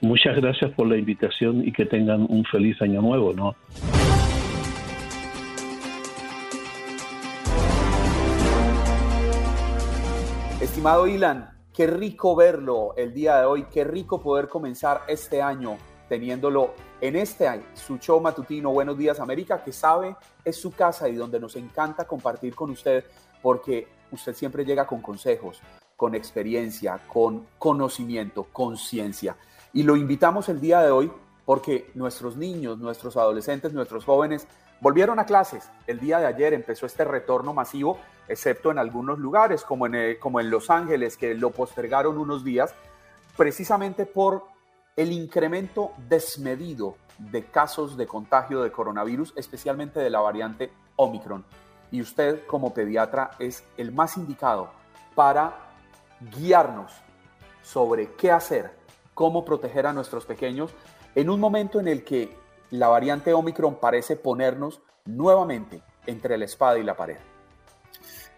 Muchas 0.01 0.35
gracias 0.35 0.71
por 0.71 0.87
la 0.87 0.97
invitación 0.97 1.67
y 1.67 1.71
que 1.71 1.85
tengan 1.85 2.25
un 2.27 2.43
feliz 2.45 2.81
año 2.81 3.03
nuevo, 3.03 3.33
¿no? 3.33 3.55
Estimado 10.59 11.05
Ilan, 11.05 11.51
qué 11.71 11.85
rico 11.85 12.35
verlo 12.35 12.95
el 12.97 13.13
día 13.13 13.37
de 13.41 13.45
hoy, 13.45 13.65
qué 13.71 13.83
rico 13.83 14.19
poder 14.19 14.47
comenzar 14.47 15.01
este 15.07 15.39
año 15.39 15.77
teniéndolo 16.09 16.73
en 16.99 17.15
este 17.15 17.47
año, 17.47 17.63
su 17.75 17.99
show 17.99 18.19
matutino 18.19 18.71
Buenos 18.71 18.97
Días 18.97 19.19
América, 19.19 19.63
que 19.63 19.71
sabe 19.71 20.15
es 20.43 20.55
su 20.55 20.71
casa 20.71 21.07
y 21.09 21.15
donde 21.15 21.39
nos 21.39 21.55
encanta 21.55 22.05
compartir 22.05 22.55
con 22.55 22.71
usted 22.71 23.05
porque 23.41 23.87
usted 24.11 24.33
siempre 24.33 24.65
llega 24.65 24.87
con 24.87 25.01
consejos, 25.01 25.61
con 25.95 26.15
experiencia, 26.15 26.99
con 27.07 27.45
conocimiento, 27.59 28.47
con 28.51 28.75
ciencia. 28.77 29.37
Y 29.73 29.83
lo 29.83 29.95
invitamos 29.95 30.49
el 30.49 30.59
día 30.59 30.81
de 30.81 30.91
hoy 30.91 31.11
porque 31.45 31.91
nuestros 31.95 32.37
niños, 32.37 32.77
nuestros 32.77 33.17
adolescentes, 33.17 33.73
nuestros 33.73 34.05
jóvenes 34.05 34.47
volvieron 34.79 35.19
a 35.19 35.25
clases. 35.25 35.69
El 35.87 35.99
día 35.99 36.19
de 36.19 36.25
ayer 36.25 36.53
empezó 36.53 36.85
este 36.85 37.03
retorno 37.05 37.53
masivo 37.53 37.99
excepto 38.27 38.71
en 38.71 38.79
algunos 38.79 39.19
lugares, 39.19 39.63
como 39.63 39.85
en, 39.85 39.95
eh, 39.95 40.19
como 40.19 40.39
en 40.39 40.49
Los 40.49 40.69
Ángeles, 40.69 41.17
que 41.17 41.33
lo 41.35 41.51
postergaron 41.51 42.17
unos 42.17 42.43
días, 42.43 42.73
precisamente 43.35 44.05
por 44.05 44.45
el 44.95 45.11
incremento 45.11 45.91
desmedido 46.09 46.95
de 47.17 47.45
casos 47.45 47.97
de 47.97 48.07
contagio 48.07 48.61
de 48.61 48.71
coronavirus, 48.71 49.33
especialmente 49.35 49.99
de 49.99 50.09
la 50.09 50.19
variante 50.19 50.71
Omicron. 50.95 51.45
Y 51.91 52.01
usted 52.01 52.45
como 52.45 52.73
pediatra 52.73 53.31
es 53.39 53.63
el 53.77 53.91
más 53.91 54.17
indicado 54.17 54.71
para 55.15 55.53
guiarnos 56.37 56.91
sobre 57.61 58.13
qué 58.13 58.31
hacer, 58.31 58.80
cómo 59.21 59.45
proteger 59.45 59.85
a 59.85 59.93
nuestros 59.93 60.25
pequeños 60.25 60.71
en 61.13 61.29
un 61.29 61.39
momento 61.39 61.79
en 61.79 61.87
el 61.87 62.03
que 62.03 62.31
la 62.71 62.87
variante 62.87 63.33
Omicron 63.33 63.79
parece 63.79 64.15
ponernos 64.15 64.81
nuevamente 65.05 65.83
entre 66.07 66.39
la 66.39 66.45
espada 66.45 66.79
y 66.79 66.83
la 66.83 66.97
pared. 66.97 67.17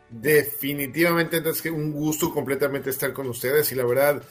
Definitivamente, 0.09 1.37
entonces, 1.37 1.71
un 1.71 1.93
gusto 1.93 2.33
completamente 2.33 2.89
estar 2.89 3.13
con 3.13 3.29
ustedes 3.29 3.71
y 3.71 3.75
la 3.75 3.85
verdad, 3.85 4.23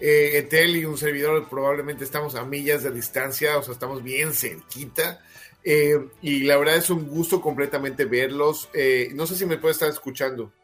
eh, 0.00 0.38
Etel 0.38 0.76
y 0.76 0.86
un 0.86 0.96
servidor 0.96 1.46
probablemente 1.46 2.04
estamos 2.04 2.34
a 2.36 2.44
millas 2.46 2.84
de 2.84 2.90
distancia, 2.90 3.58
o 3.58 3.62
sea, 3.62 3.74
estamos 3.74 4.02
bien 4.02 4.32
cerquita. 4.32 5.20
Eh, 5.62 6.08
y 6.22 6.44
la 6.44 6.56
verdad 6.56 6.76
es 6.76 6.88
un 6.88 7.06
gusto 7.06 7.42
completamente 7.42 8.06
verlos. 8.06 8.70
Eh, 8.72 9.10
no 9.12 9.26
sé 9.26 9.36
si 9.36 9.44
me 9.44 9.58
puede 9.58 9.72
estar 9.72 9.90
escuchando. 9.90 10.54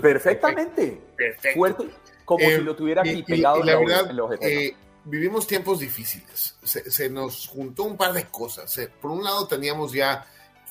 Perfectamente. 0.00 1.00
Perfecto. 1.16 1.58
Fuerte, 1.58 1.88
como 2.36 2.48
si 2.48 2.62
lo 2.62 2.76
tuviera 2.76 3.02
aquí 3.02 3.22
pegado 3.24 3.64
la 3.64 3.76
verdad, 3.76 4.14
vivimos 5.04 5.46
tiempos 5.46 5.80
difíciles. 5.80 6.56
Se, 6.62 6.88
se, 6.90 7.10
nos 7.10 7.48
juntó 7.48 7.84
un 7.84 7.96
par 7.96 8.12
de 8.12 8.26
cosas. 8.26 8.78
por 9.00 9.10
un 9.10 9.24
lado 9.24 9.48
teníamos 9.48 9.92
ya 9.92 10.26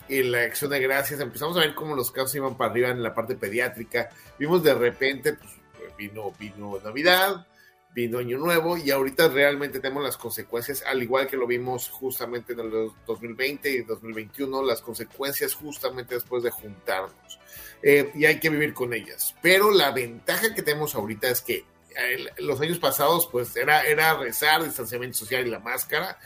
en 0.07 0.31
la 0.31 0.43
acción 0.43 0.71
de 0.71 0.79
gracias, 0.79 1.19
empezamos 1.19 1.57
a 1.57 1.59
ver 1.59 1.75
cómo 1.75 1.95
los 1.95 2.11
casos 2.11 2.33
iban 2.35 2.55
para 2.55 2.71
arriba 2.71 2.89
en 2.89 3.03
la 3.03 3.13
parte 3.13 3.35
pediátrica. 3.35 4.09
Vimos 4.37 4.63
de 4.63 4.73
repente, 4.73 5.33
pues 5.33 5.51
vino, 5.97 6.31
vino 6.39 6.79
Navidad, 6.83 7.45
vino 7.93 8.19
Año 8.19 8.37
Nuevo 8.37 8.77
y 8.77 8.91
ahorita 8.91 9.27
realmente 9.27 9.79
tenemos 9.79 10.03
las 10.03 10.17
consecuencias, 10.17 10.83
al 10.85 11.03
igual 11.03 11.27
que 11.27 11.37
lo 11.37 11.45
vimos 11.45 11.89
justamente 11.89 12.53
en 12.53 12.61
el 12.61 12.91
2020 13.05 13.69
y 13.69 13.81
2021, 13.81 14.63
las 14.63 14.81
consecuencias 14.81 15.53
justamente 15.53 16.15
después 16.15 16.43
de 16.43 16.51
juntarnos. 16.51 17.39
Eh, 17.81 18.12
y 18.13 18.25
hay 18.25 18.39
que 18.39 18.50
vivir 18.50 18.74
con 18.74 18.93
ellas. 18.93 19.36
Pero 19.41 19.71
la 19.71 19.91
ventaja 19.91 20.53
que 20.53 20.62
tenemos 20.62 20.95
ahorita 20.95 21.29
es 21.29 21.41
que 21.41 21.65
eh, 21.95 22.25
los 22.39 22.59
años 22.62 22.79
pasados 22.79 23.27
pues 23.31 23.55
era, 23.55 23.83
era 23.83 24.15
rezar, 24.15 24.63
distanciamiento 24.63 25.17
social 25.17 25.48
y 25.48 25.50
la 25.50 25.59
máscara 25.59 26.17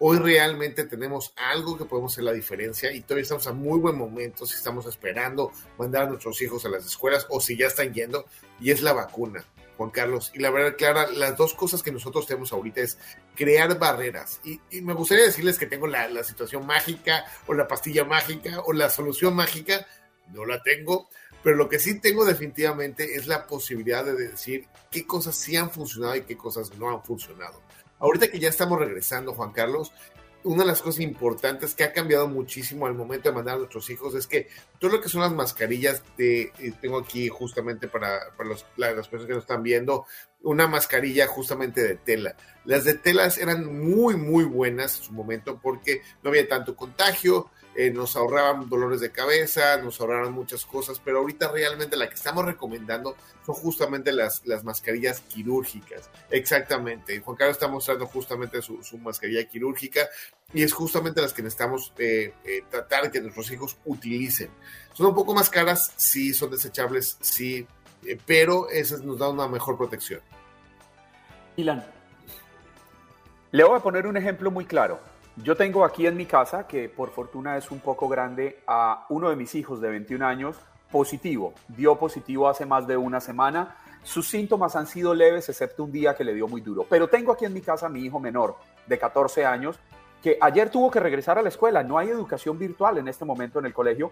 Hoy 0.00 0.18
realmente 0.18 0.84
tenemos 0.84 1.32
algo 1.34 1.76
que 1.76 1.84
podemos 1.84 2.12
hacer 2.12 2.22
la 2.22 2.32
diferencia 2.32 2.92
y 2.92 3.00
todavía 3.00 3.22
estamos 3.22 3.48
a 3.48 3.52
muy 3.52 3.80
buen 3.80 3.98
momento 3.98 4.46
si 4.46 4.54
estamos 4.54 4.86
esperando 4.86 5.50
mandar 5.76 6.04
a 6.04 6.06
nuestros 6.06 6.40
hijos 6.40 6.64
a 6.64 6.68
las 6.68 6.86
escuelas 6.86 7.26
o 7.30 7.40
si 7.40 7.56
ya 7.56 7.66
están 7.66 7.92
yendo 7.92 8.24
y 8.60 8.70
es 8.70 8.80
la 8.80 8.92
vacuna. 8.92 9.44
Juan 9.76 9.90
Carlos. 9.90 10.32
Y 10.34 10.40
la 10.40 10.50
verdad, 10.50 10.76
Clara, 10.76 11.08
las 11.08 11.36
dos 11.36 11.54
cosas 11.54 11.84
que 11.84 11.92
nosotros 11.92 12.26
tenemos 12.26 12.52
ahorita 12.52 12.80
es 12.80 12.98
crear 13.36 13.78
barreras. 13.78 14.40
Y, 14.44 14.60
me 14.80 14.92
gustaría 14.92 15.24
decirles 15.24 15.56
que 15.56 15.66
tengo 15.66 15.86
la, 15.86 16.08
la, 16.08 16.24
situación 16.24 16.66
mágica 16.66 17.24
o 17.46 17.54
la 17.54 17.68
pastilla 17.68 18.04
mágica 18.04 18.60
o 18.66 18.72
la 18.72 18.90
solución 18.90 19.34
mágica. 19.34 19.86
No 20.32 20.44
la 20.44 20.62
tengo. 20.62 21.08
Pero 21.42 21.56
lo 21.56 21.68
que 21.68 21.78
sí 21.78 22.00
tengo 22.00 22.24
definitivamente 22.24 23.14
es 23.14 23.26
la 23.26 23.46
posibilidad 23.46 24.04
de 24.04 24.14
decir 24.14 24.66
qué 24.90 25.06
cosas 25.06 25.36
sí 25.36 25.56
han 25.56 25.70
funcionado 25.70 26.16
y 26.16 26.22
qué 26.22 26.36
cosas 26.36 26.76
no 26.76 26.90
han 26.90 27.02
funcionado. 27.04 27.62
Ahorita 28.00 28.28
que 28.28 28.38
ya 28.38 28.48
estamos 28.48 28.78
regresando, 28.78 29.34
Juan 29.34 29.52
Carlos, 29.52 29.92
una 30.44 30.62
de 30.62 30.68
las 30.68 30.82
cosas 30.82 31.00
importantes 31.00 31.74
que 31.74 31.84
ha 31.84 31.92
cambiado 31.92 32.28
muchísimo 32.28 32.86
al 32.86 32.94
momento 32.94 33.28
de 33.28 33.34
mandar 33.34 33.56
a 33.56 33.58
nuestros 33.58 33.90
hijos 33.90 34.14
es 34.14 34.26
que 34.26 34.48
todo 34.78 34.92
lo 34.92 35.00
que 35.00 35.08
son 35.08 35.20
las 35.20 35.32
mascarillas, 35.32 36.02
de, 36.16 36.52
eh, 36.58 36.72
tengo 36.80 36.98
aquí 36.98 37.28
justamente 37.28 37.88
para, 37.88 38.20
para 38.36 38.50
las 38.50 39.08
personas 39.08 39.26
que 39.26 39.34
nos 39.34 39.42
están 39.42 39.62
viendo, 39.62 40.06
una 40.42 40.68
mascarilla 40.68 41.26
justamente 41.26 41.82
de 41.82 41.96
tela. 41.96 42.36
Las 42.64 42.84
de 42.84 42.94
telas 42.94 43.38
eran 43.38 43.66
muy, 43.80 44.16
muy 44.16 44.44
buenas 44.44 44.98
en 44.98 45.04
su 45.04 45.12
momento 45.12 45.58
porque 45.60 46.02
no 46.22 46.30
había 46.30 46.48
tanto 46.48 46.76
contagio, 46.76 47.50
eh, 47.80 47.92
nos 47.92 48.16
ahorraban 48.16 48.68
dolores 48.68 48.98
de 48.98 49.12
cabeza, 49.12 49.76
nos 49.76 50.00
ahorraron 50.00 50.32
muchas 50.32 50.66
cosas, 50.66 51.00
pero 51.04 51.18
ahorita 51.18 51.52
realmente 51.52 51.96
la 51.96 52.08
que 52.08 52.16
estamos 52.16 52.44
recomendando 52.44 53.14
son 53.46 53.54
justamente 53.54 54.10
las, 54.10 54.44
las 54.46 54.64
mascarillas 54.64 55.20
quirúrgicas. 55.20 56.10
Exactamente. 56.28 57.20
Juan 57.20 57.36
Carlos 57.36 57.56
está 57.56 57.68
mostrando 57.68 58.08
justamente 58.08 58.62
su, 58.62 58.80
mascarilla 59.00 59.44
quirúrgica 59.44 60.08
y 60.52 60.64
es 60.64 60.72
justamente 60.72 61.22
las 61.22 61.32
que 61.32 61.40
necesitamos 61.40 61.92
eh, 61.98 62.34
eh, 62.44 62.64
tratar 62.68 63.04
de 63.04 63.10
que 63.12 63.20
nuestros 63.20 63.48
hijos 63.52 63.76
utilicen. 63.84 64.50
Son 64.92 65.06
un 65.06 65.14
poco 65.14 65.32
más 65.32 65.48
caras, 65.48 65.92
sí, 65.94 66.34
son 66.34 66.50
desechables, 66.50 67.16
sí, 67.20 67.64
pero 68.26 68.68
esas 68.70 69.02
nos 69.02 69.20
dan 69.20 69.30
una 69.30 69.46
mejor 69.46 69.78
protección. 69.78 70.20
Ilan, 71.54 71.86
le 73.52 73.62
voy 73.62 73.76
a 73.76 73.80
poner 73.84 74.08
un 74.08 74.16
ejemplo 74.16 74.50
muy 74.50 74.64
claro. 74.64 74.98
Yo 75.42 75.56
tengo 75.56 75.84
aquí 75.84 76.06
en 76.06 76.16
mi 76.16 76.26
casa, 76.26 76.66
que 76.66 76.88
por 76.88 77.10
fortuna 77.10 77.56
es 77.56 77.70
un 77.70 77.78
poco 77.78 78.08
grande, 78.08 78.60
a 78.66 79.06
uno 79.08 79.30
de 79.30 79.36
mis 79.36 79.54
hijos 79.54 79.80
de 79.80 79.88
21 79.88 80.26
años 80.26 80.56
positivo. 80.90 81.54
Dio 81.68 81.96
positivo 81.96 82.48
hace 82.48 82.66
más 82.66 82.88
de 82.88 82.96
una 82.96 83.20
semana. 83.20 83.76
Sus 84.02 84.28
síntomas 84.28 84.74
han 84.74 84.88
sido 84.88 85.14
leves, 85.14 85.48
excepto 85.48 85.84
un 85.84 85.92
día 85.92 86.16
que 86.16 86.24
le 86.24 86.34
dio 86.34 86.48
muy 86.48 86.60
duro. 86.60 86.86
Pero 86.88 87.08
tengo 87.08 87.32
aquí 87.32 87.44
en 87.44 87.52
mi 87.52 87.60
casa 87.60 87.86
a 87.86 87.88
mi 87.88 88.00
hijo 88.00 88.18
menor 88.18 88.56
de 88.86 88.98
14 88.98 89.46
años, 89.46 89.78
que 90.22 90.38
ayer 90.40 90.70
tuvo 90.70 90.90
que 90.90 90.98
regresar 90.98 91.38
a 91.38 91.42
la 91.42 91.50
escuela. 91.50 91.84
No 91.84 91.98
hay 91.98 92.08
educación 92.08 92.58
virtual 92.58 92.98
en 92.98 93.06
este 93.06 93.24
momento 93.24 93.60
en 93.60 93.66
el 93.66 93.74
colegio. 93.74 94.10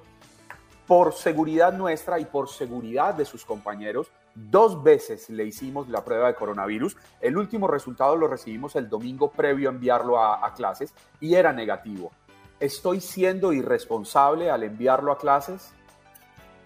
Por 0.86 1.12
seguridad 1.12 1.72
nuestra 1.72 2.20
y 2.20 2.24
por 2.24 2.48
seguridad 2.48 3.14
de 3.14 3.24
sus 3.24 3.44
compañeros, 3.44 4.12
Dos 4.36 4.82
veces 4.82 5.30
le 5.30 5.46
hicimos 5.46 5.88
la 5.88 6.04
prueba 6.04 6.26
de 6.26 6.34
coronavirus. 6.34 6.94
El 7.22 7.38
último 7.38 7.68
resultado 7.68 8.16
lo 8.16 8.28
recibimos 8.28 8.76
el 8.76 8.90
domingo 8.90 9.30
previo 9.30 9.70
a 9.70 9.72
enviarlo 9.72 10.22
a, 10.22 10.52
clases 10.52 10.92
y 11.20 11.36
era 11.36 11.54
negativo. 11.54 12.12
¿Estoy 12.60 13.00
siendo 13.00 13.54
irresponsable 13.54 14.50
al 14.50 14.62
enviarlo 14.62 15.10
a 15.10 15.16
clases? 15.16 15.72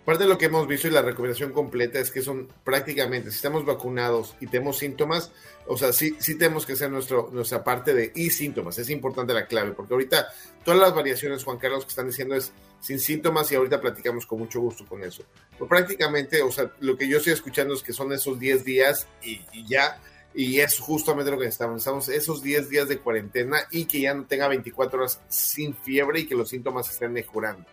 Parte 0.05 0.25
de 0.25 0.31
lo 0.31 0.39
que 0.39 0.47
hemos 0.47 0.67
visto 0.67 0.89
y 0.89 0.91
la 0.91 1.03
recomendación 1.03 1.53
completa 1.53 1.99
es 1.99 2.11
que 2.11 2.23
son 2.23 2.49
prácticamente, 2.65 3.31
si 3.31 3.37
estamos 3.37 3.67
vacunados 3.67 4.35
y 4.41 4.47
tenemos 4.47 4.79
síntomas, 4.79 5.31
o 5.67 5.77
sea, 5.77 5.93
sí, 5.93 6.17
sí 6.19 6.39
tenemos 6.39 6.65
que 6.65 6.73
hacer 6.73 6.91
nuestro, 6.91 7.29
nuestra 7.33 7.63
parte 7.63 7.93
de 7.95 8.11
y 8.15 8.31
síntomas. 8.31 8.79
Es 8.79 8.89
importante 8.89 9.35
la 9.35 9.47
clave, 9.47 9.73
porque 9.73 9.93
ahorita 9.93 10.29
todas 10.65 10.81
las 10.81 10.95
variaciones, 10.95 11.45
Juan 11.45 11.59
Carlos, 11.59 11.85
que 11.85 11.91
están 11.91 12.07
diciendo 12.07 12.35
es 12.35 12.51
sin 12.81 12.99
síntomas 12.99 13.53
y 13.53 13.55
ahorita 13.55 13.81
platicamos 13.81 14.27
con 14.27 14.39
mucho 14.39 14.61
gusto 14.61 14.87
con 14.87 15.05
eso. 15.05 15.23
Pero 15.53 15.69
prácticamente, 15.69 16.43
o 16.43 16.51
sea, 16.51 16.73
lo 16.81 16.97
que 16.97 17.07
yo 17.07 17.19
estoy 17.19 17.35
escuchando 17.35 17.75
es 17.75 17.83
que 17.83 17.93
son 17.93 18.13
esos 18.13 18.39
10 18.41 18.65
días 18.65 19.07
y, 19.23 19.43
ya, 19.67 20.01
y 20.35 20.61
es 20.61 20.79
justamente 20.79 21.31
lo 21.31 21.37
que 21.37 21.45
necesitamos. 21.45 21.75
Necesitamos 21.75 22.09
esos 22.09 22.43
10 22.43 22.69
días 22.71 22.89
de 22.89 22.99
cuarentena 22.99 23.59
y 23.71 23.85
que 23.85 24.01
ya 24.01 24.15
no 24.15 24.25
tenga 24.25 24.49
24 24.49 25.01
horas 25.01 25.21
sin 25.29 25.75
fiebre 25.75 26.21
y 26.21 26.27
que 26.27 26.35
los 26.35 26.49
síntomas 26.49 26.91
estén 26.91 27.13
mejorando. 27.13 27.67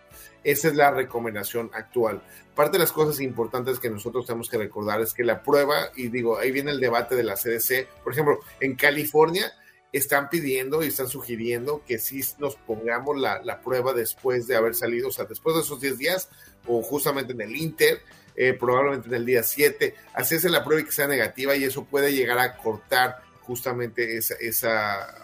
Esa 0.44 0.68
es 0.68 0.74
la 0.74 0.90
recomendación 0.90 1.70
actual. 1.72 2.22
Parte 2.54 2.72
de 2.72 2.78
las 2.80 2.92
cosas 2.92 3.20
importantes 3.20 3.78
que 3.78 3.90
nosotros 3.90 4.26
tenemos 4.26 4.48
que 4.48 4.58
recordar 4.58 5.00
es 5.00 5.12
que 5.12 5.24
la 5.24 5.42
prueba, 5.42 5.90
y 5.96 6.08
digo, 6.08 6.38
ahí 6.38 6.50
viene 6.50 6.70
el 6.70 6.80
debate 6.80 7.16
de 7.16 7.24
la 7.24 7.34
CDC, 7.34 7.86
por 8.02 8.12
ejemplo, 8.12 8.40
en 8.60 8.74
California, 8.76 9.52
están 9.92 10.28
pidiendo 10.28 10.82
y 10.82 10.88
están 10.88 11.08
sugiriendo 11.08 11.82
que 11.86 11.98
sí 11.98 12.20
nos 12.38 12.56
pongamos 12.56 13.18
la, 13.18 13.60
prueba 13.62 13.92
después 13.92 14.46
de 14.46 14.56
haber 14.56 14.74
salido, 14.74 15.08
o 15.08 15.12
sea, 15.12 15.24
después 15.24 15.56
de 15.56 15.62
esos 15.62 15.80
10 15.80 15.98
días 15.98 16.28
o 16.66 16.82
justamente 16.82 17.32
en 17.32 17.40
el 17.40 17.56
Inter, 17.56 18.00
eh, 18.36 18.52
probablemente 18.52 19.08
en 19.08 19.14
el 19.14 19.26
día 19.26 19.42
7, 19.42 19.94
hacerse 20.14 20.50
la 20.50 20.62
prueba 20.62 20.82
y 20.82 20.84
que 20.84 20.92
sea 20.92 21.06
negativa 21.06 21.56
y 21.56 21.64
eso 21.64 21.84
puede 21.84 22.12
llegar 22.12 22.38
a 22.38 22.56
cortar 22.56 23.22
justamente 23.40 24.16
esa, 24.16 24.34
esa, 24.34 25.14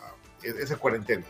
esa 0.42 0.76
cuarentena. 0.76 1.24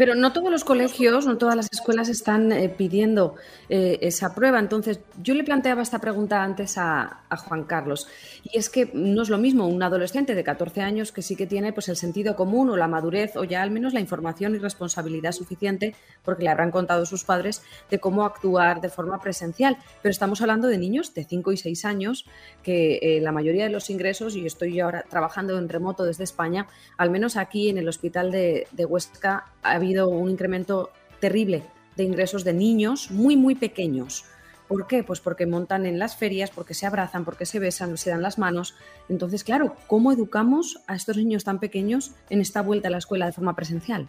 Pero 0.00 0.14
no 0.14 0.32
todos 0.32 0.50
los 0.50 0.64
colegios, 0.64 1.26
no 1.26 1.36
todas 1.36 1.54
las 1.54 1.68
escuelas 1.70 2.08
están 2.08 2.52
eh, 2.52 2.70
pidiendo 2.70 3.34
eh, 3.68 3.98
esa 4.00 4.34
prueba. 4.34 4.58
Entonces, 4.58 5.00
yo 5.22 5.34
le 5.34 5.44
planteaba 5.44 5.82
esta 5.82 5.98
pregunta 5.98 6.42
antes 6.42 6.78
a, 6.78 7.18
Juan 7.46 7.64
Carlos. 7.64 8.08
Y 8.42 8.56
es 8.56 8.70
que 8.70 8.90
no 8.94 9.20
es 9.20 9.28
lo 9.28 9.36
mismo 9.36 9.66
un 9.66 9.82
adolescente 9.82 10.34
de 10.34 10.42
14 10.42 10.80
años 10.80 11.12
que 11.12 11.20
sí 11.20 11.36
que 11.36 11.46
tiene 11.46 11.74
pues, 11.74 11.90
el 11.90 11.96
sentido 11.96 12.34
común 12.34 12.70
o 12.70 12.78
la 12.78 12.88
madurez 12.88 13.36
o 13.36 13.44
ya 13.44 13.60
al 13.62 13.70
menos 13.70 13.92
la 13.92 14.00
información 14.00 14.54
y 14.54 14.58
responsabilidad 14.58 15.32
suficiente, 15.32 15.94
porque 16.24 16.44
le 16.44 16.48
habrán 16.48 16.70
contado 16.70 17.04
sus 17.04 17.24
padres, 17.24 17.62
de 17.90 18.00
cómo 18.00 18.24
actuar 18.24 18.80
de 18.80 18.88
forma 18.88 19.20
presencial. 19.20 19.76
Pero 20.02 20.10
estamos 20.10 20.40
hablando 20.40 20.68
de 20.68 20.78
niños 20.78 21.12
de 21.12 21.24
5 21.24 21.52
y 21.52 21.56
6 21.58 21.84
años 21.84 22.24
que 22.62 23.00
eh, 23.02 23.20
la 23.20 23.32
mayoría 23.32 23.64
de 23.64 23.70
los 23.70 23.90
ingresos, 23.90 24.34
y 24.34 24.46
estoy 24.46 24.80
ahora 24.80 25.04
trabajando 25.10 25.58
en 25.58 25.68
remoto 25.68 26.04
desde 26.04 26.24
España, 26.24 26.68
al 26.96 27.10
menos 27.10 27.36
aquí 27.36 27.68
en 27.68 27.76
el 27.76 27.86
hospital 27.86 28.30
de, 28.32 28.66
de 28.72 28.86
Huesca, 28.86 29.44
ha 29.62 29.74
un 29.98 30.30
incremento 30.30 30.90
terrible 31.20 31.64
de 31.96 32.04
ingresos 32.04 32.44
de 32.44 32.52
niños 32.52 33.10
muy, 33.10 33.36
muy 33.36 33.54
pequeños. 33.54 34.24
¿Por 34.68 34.86
qué? 34.86 35.02
Pues 35.02 35.20
porque 35.20 35.46
montan 35.46 35.84
en 35.84 35.98
las 35.98 36.16
ferias, 36.16 36.50
porque 36.50 36.74
se 36.74 36.86
abrazan, 36.86 37.24
porque 37.24 37.44
se 37.44 37.58
besan, 37.58 37.98
se 37.98 38.10
dan 38.10 38.22
las 38.22 38.38
manos. 38.38 38.76
Entonces, 39.08 39.42
claro, 39.42 39.74
¿cómo 39.88 40.12
educamos 40.12 40.78
a 40.86 40.94
estos 40.94 41.16
niños 41.16 41.42
tan 41.42 41.58
pequeños 41.58 42.12
en 42.30 42.40
esta 42.40 42.62
vuelta 42.62 42.86
a 42.86 42.92
la 42.92 42.98
escuela 42.98 43.26
de 43.26 43.32
forma 43.32 43.56
presencial? 43.56 44.08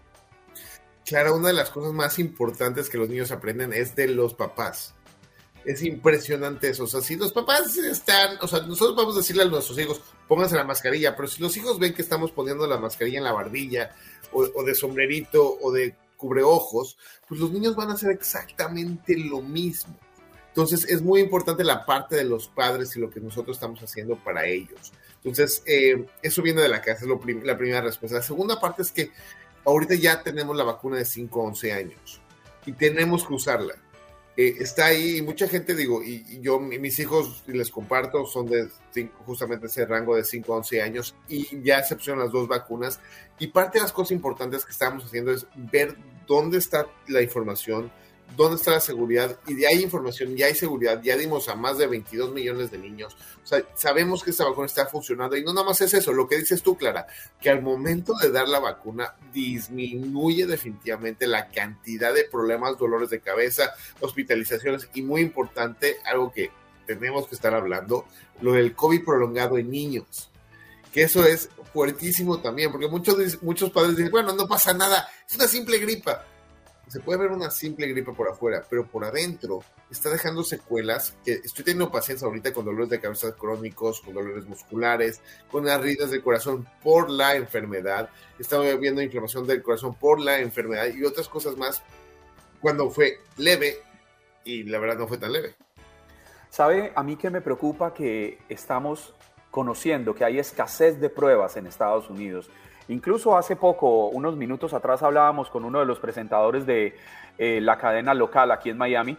Claro, 1.04 1.36
una 1.36 1.48
de 1.48 1.56
las 1.56 1.72
cosas 1.72 1.94
más 1.94 2.20
importantes 2.20 2.90
que 2.90 3.00
los 3.00 3.10
niños 3.10 3.32
aprenden 3.32 3.74
es 3.74 3.96
de 3.96 4.08
los 4.08 4.36
papás. 4.36 4.94
Es 5.66 5.82
impresionante 5.82 6.70
eso. 6.70 6.84
O 6.84 6.88
sea, 6.88 7.02
si 7.02 7.16
los 7.16 7.34
papás 7.34 7.76
están, 7.78 8.38
o 8.40 8.48
sea, 8.48 8.62
nosotros 8.62 8.96
vamos 8.96 9.16
a 9.16 9.20
decirle 9.20 9.44
a 9.44 9.48
nuestros 9.48 9.80
hijos, 9.80 10.02
pónganse 10.32 10.56
la 10.56 10.64
mascarilla, 10.64 11.14
pero 11.14 11.28
si 11.28 11.42
los 11.42 11.58
hijos 11.58 11.78
ven 11.78 11.94
que 11.94 12.02
estamos 12.02 12.32
poniendo 12.32 12.66
la 12.66 12.80
mascarilla 12.80 13.18
en 13.18 13.26
la 13.26 13.34
barbilla, 13.34 13.94
o, 14.32 14.64
de 14.64 14.74
sombrerito, 14.76 15.58
o 15.60 15.74
de 15.74 15.94
cubreojos, 16.16 16.98
pues 17.28 17.42
los 17.42 17.52
niños 17.52 17.76
van 17.76 17.90
a 17.90 17.96
hacer 17.96 18.12
exactamente 18.12 19.18
lo 19.18 19.42
mismo. 19.42 20.00
Entonces 20.48 20.90
es 20.90 21.02
muy 21.02 21.20
importante 21.20 21.66
la 21.66 21.86
parte 21.86 22.16
de 22.16 22.24
los 22.24 22.48
padres 22.48 22.96
y 22.96 23.02
lo 23.02 23.10
que 23.10 23.20
nosotros 23.20 23.58
estamos 23.58 23.82
haciendo 23.82 24.16
para 24.24 24.46
ellos. 24.46 24.94
Entonces, 25.18 25.64
eh, 25.66 26.06
eso 26.22 26.42
viene 26.42 26.62
de 26.62 26.70
la 26.70 26.82
casa, 26.82 27.04
es 27.04 27.44
la 27.44 27.58
primera 27.58 27.82
respuesta. 27.82 28.20
La 28.20 28.24
segunda 28.24 28.58
parte 28.58 28.84
es 28.84 28.92
que 28.94 29.12
ahorita 29.66 29.96
ya 29.96 30.24
tenemos 30.24 30.56
la 30.56 30.64
vacuna 30.64 30.96
de 30.96 31.04
5 31.04 31.42
a 31.42 31.48
11 31.48 31.74
años 31.74 32.22
y 32.66 32.72
tenemos 32.72 33.28
que 33.28 33.34
usarla. 33.34 33.76
Eh, 34.38 34.56
está 34.60 34.86
ahí 34.86 35.18
y 35.18 35.22
mucha 35.22 35.48
gente, 35.48 35.76
digo, 35.76 36.02
y, 36.02 36.40
yo, 36.42 36.60
mis 36.60 36.98
hijos, 37.00 37.44
les 37.48 37.70
comparto, 37.70 38.26
son 38.26 38.48
de 38.48 38.70
justamente 39.26 39.68
ese 39.68 39.86
rango 39.86 40.16
de 40.16 40.24
5 40.24 40.54
a 40.54 40.58
11 40.58 40.82
años 40.82 41.16
y 41.28 41.62
ya 41.62 41.84
se 41.84 41.98
las 42.16 42.32
dos 42.32 42.48
vacunas. 42.48 43.00
Y 43.40 43.48
parte 43.48 43.78
de 43.78 43.84
las 43.84 43.92
cosas 43.92 44.12
importantes 44.12 44.66
que 44.66 44.72
estamos 44.72 45.06
haciendo 45.06 45.32
es 45.32 45.46
ver 45.56 45.96
dónde 46.28 46.58
está 46.58 46.88
la 47.08 47.22
información, 47.22 47.92
dónde 48.36 48.58
está 48.58 48.72
la 48.72 48.80
seguridad 48.80 49.38
y 49.48 49.60
ya 49.60 49.70
hay 49.70 49.82
información, 49.82 50.36
ya 50.36 50.46
hay 50.46 50.56
seguridad, 50.56 51.02
ya 51.02 51.18
dimos 51.18 51.50
a 51.50 51.56
más 51.56 51.78
de 51.78 51.88
22 51.88 52.32
millones 52.34 52.72
de 52.72 52.78
niños. 52.78 53.16
O 53.44 53.48
sea, 53.48 53.64
sabemos 53.76 54.24
que 54.24 54.32
esta 54.32 54.46
vacuna 54.46 54.68
está 54.68 54.86
funcionando 54.86 55.36
y 55.36 55.44
no 55.44 55.54
nada 55.54 55.68
más 55.68 55.82
es 55.82 55.94
eso, 55.94 56.14
lo 56.14 56.28
que 56.28 56.38
dices 56.38 56.62
tú, 56.62 56.78
Clara, 56.78 57.08
que 57.40 57.50
al 57.50 57.62
momento 57.62 58.14
de 58.22 58.32
dar 58.32 58.48
la 58.48 58.60
vacuna 58.60 59.16
disminuye 59.34 60.46
definitivamente 60.46 61.28
la 61.28 61.50
cantidad 61.50 62.14
de 62.14 62.26
problemas, 62.26 62.78
dolores 62.78 63.10
de 63.10 63.20
cabeza, 63.20 63.74
hospitalizaciones 64.00 64.90
y 64.94 65.02
muy 65.02 65.22
importante, 65.22 65.98
algo 66.06 66.32
que 66.32 66.52
tenemos 66.86 67.28
que 67.28 67.36
estar 67.36 67.54
hablando, 67.54 68.06
lo 68.42 68.54
del 68.54 68.74
COVID 68.76 69.04
prolongado 69.04 69.58
en 69.58 69.70
niños. 69.70 70.30
Que 70.92 71.04
eso 71.04 71.26
es 71.26 71.50
fuertísimo 71.74 72.42
también, 72.42 72.70
porque 72.70 72.90
muchos, 72.90 73.42
muchos 73.42 73.72
padres 73.72 73.96
dicen, 73.96 74.12
bueno, 74.12 74.34
no 74.34 74.46
pasa 74.46 74.74
nada, 74.74 75.08
es 75.28 75.36
una 75.36 75.48
simple 75.48 75.78
gripa 75.78 76.26
se 76.92 77.00
puede 77.00 77.20
ver 77.20 77.32
una 77.32 77.50
simple 77.50 77.88
gripe 77.88 78.12
por 78.12 78.28
afuera, 78.28 78.66
pero 78.70 78.86
por 78.86 79.06
adentro 79.06 79.64
está 79.90 80.10
dejando 80.10 80.44
secuelas 80.44 81.16
que 81.24 81.36
estoy 81.36 81.64
teniendo 81.64 81.90
pacientes 81.90 82.22
ahorita 82.22 82.52
con 82.52 82.66
dolores 82.66 82.90
de 82.90 83.00
cabeza 83.00 83.34
crónicos, 83.34 84.02
con 84.02 84.14
dolores 84.14 84.46
musculares, 84.46 85.22
con 85.50 85.70
arritmias 85.70 86.12
del 86.12 86.22
corazón 86.22 86.68
por 86.84 87.10
la 87.10 87.38
enfermedad, 87.38 88.10
estamos 88.38 88.78
viendo 88.78 89.02
inflamación 89.02 89.48
del 89.48 89.64
corazón 89.64 89.96
por 89.96 90.20
la 90.20 90.40
enfermedad 90.40 90.88
y 90.94 91.06
otras 91.06 91.30
cosas 91.30 91.56
más 91.56 91.82
cuando 92.60 92.90
fue 92.90 93.20
leve 93.38 93.78
y 94.44 94.64
la 94.64 94.78
verdad 94.78 94.98
no 94.98 95.08
fue 95.08 95.18
tan 95.18 95.32
leve. 95.32 95.56
¿Sabe? 96.50 96.92
A 96.94 97.04
mí 97.04 97.16
que 97.16 97.30
me 97.30 97.40
preocupa 97.40 97.94
que 97.94 98.40
estamos 98.50 99.16
conociendo 99.50 100.14
que 100.14 100.26
hay 100.26 100.40
escasez 100.40 101.00
de 101.00 101.10
pruebas 101.10 101.56
en 101.56 101.68
Estados 101.68 102.10
Unidos 102.10 102.50
Incluso 102.88 103.38
hace 103.38 103.56
poco, 103.56 104.08
unos 104.08 104.36
minutos 104.36 104.74
atrás, 104.74 105.04
hablábamos 105.04 105.50
con 105.50 105.64
uno 105.64 105.80
de 105.80 105.86
los 105.86 106.00
presentadores 106.00 106.66
de 106.66 106.96
eh, 107.38 107.60
la 107.62 107.78
cadena 107.78 108.14
local 108.14 108.52
aquí 108.52 108.70
en 108.70 108.78
Miami 108.78 109.18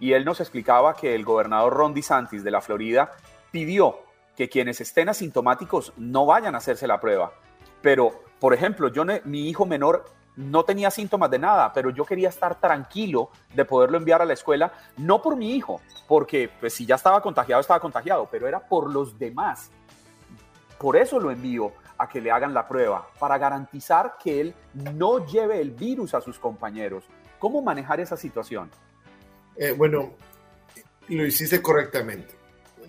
y 0.00 0.12
él 0.12 0.24
nos 0.24 0.40
explicaba 0.40 0.94
que 0.94 1.14
el 1.14 1.24
gobernador 1.24 1.74
Ron 1.74 1.94
DeSantis 1.94 2.44
de 2.44 2.50
la 2.50 2.60
Florida 2.60 3.12
pidió 3.50 3.98
que 4.36 4.48
quienes 4.48 4.80
estén 4.80 5.08
asintomáticos 5.08 5.92
no 5.96 6.26
vayan 6.26 6.54
a 6.54 6.58
hacerse 6.58 6.86
la 6.86 7.00
prueba. 7.00 7.32
Pero, 7.82 8.22
por 8.38 8.54
ejemplo, 8.54 8.88
yo 8.88 9.04
mi 9.24 9.48
hijo 9.48 9.66
menor 9.66 10.04
no 10.36 10.64
tenía 10.64 10.92
síntomas 10.92 11.30
de 11.30 11.40
nada, 11.40 11.72
pero 11.72 11.90
yo 11.90 12.04
quería 12.04 12.28
estar 12.28 12.60
tranquilo 12.60 13.30
de 13.54 13.64
poderlo 13.64 13.98
enviar 13.98 14.22
a 14.22 14.24
la 14.24 14.34
escuela, 14.34 14.72
no 14.96 15.20
por 15.20 15.34
mi 15.34 15.56
hijo, 15.56 15.80
porque 16.06 16.48
pues, 16.60 16.74
si 16.74 16.86
ya 16.86 16.94
estaba 16.94 17.20
contagiado, 17.20 17.60
estaba 17.60 17.80
contagiado, 17.80 18.28
pero 18.30 18.46
era 18.46 18.60
por 18.60 18.92
los 18.92 19.18
demás 19.18 19.72
por 20.78 20.96
eso 20.96 21.18
lo 21.18 21.30
envío 21.30 21.72
a 21.98 22.08
que 22.08 22.20
le 22.20 22.30
hagan 22.30 22.54
la 22.54 22.66
prueba, 22.66 23.08
para 23.18 23.38
garantizar 23.38 24.16
que 24.22 24.40
él 24.40 24.54
no 24.94 25.26
lleve 25.26 25.60
el 25.60 25.72
virus 25.72 26.14
a 26.14 26.20
sus 26.20 26.38
compañeros. 26.38 27.04
¿Cómo 27.38 27.60
manejar 27.60 28.00
esa 28.00 28.16
situación? 28.16 28.70
Eh, 29.56 29.72
bueno, 29.72 30.14
lo 31.08 31.26
hiciste 31.26 31.60
correctamente. 31.60 32.38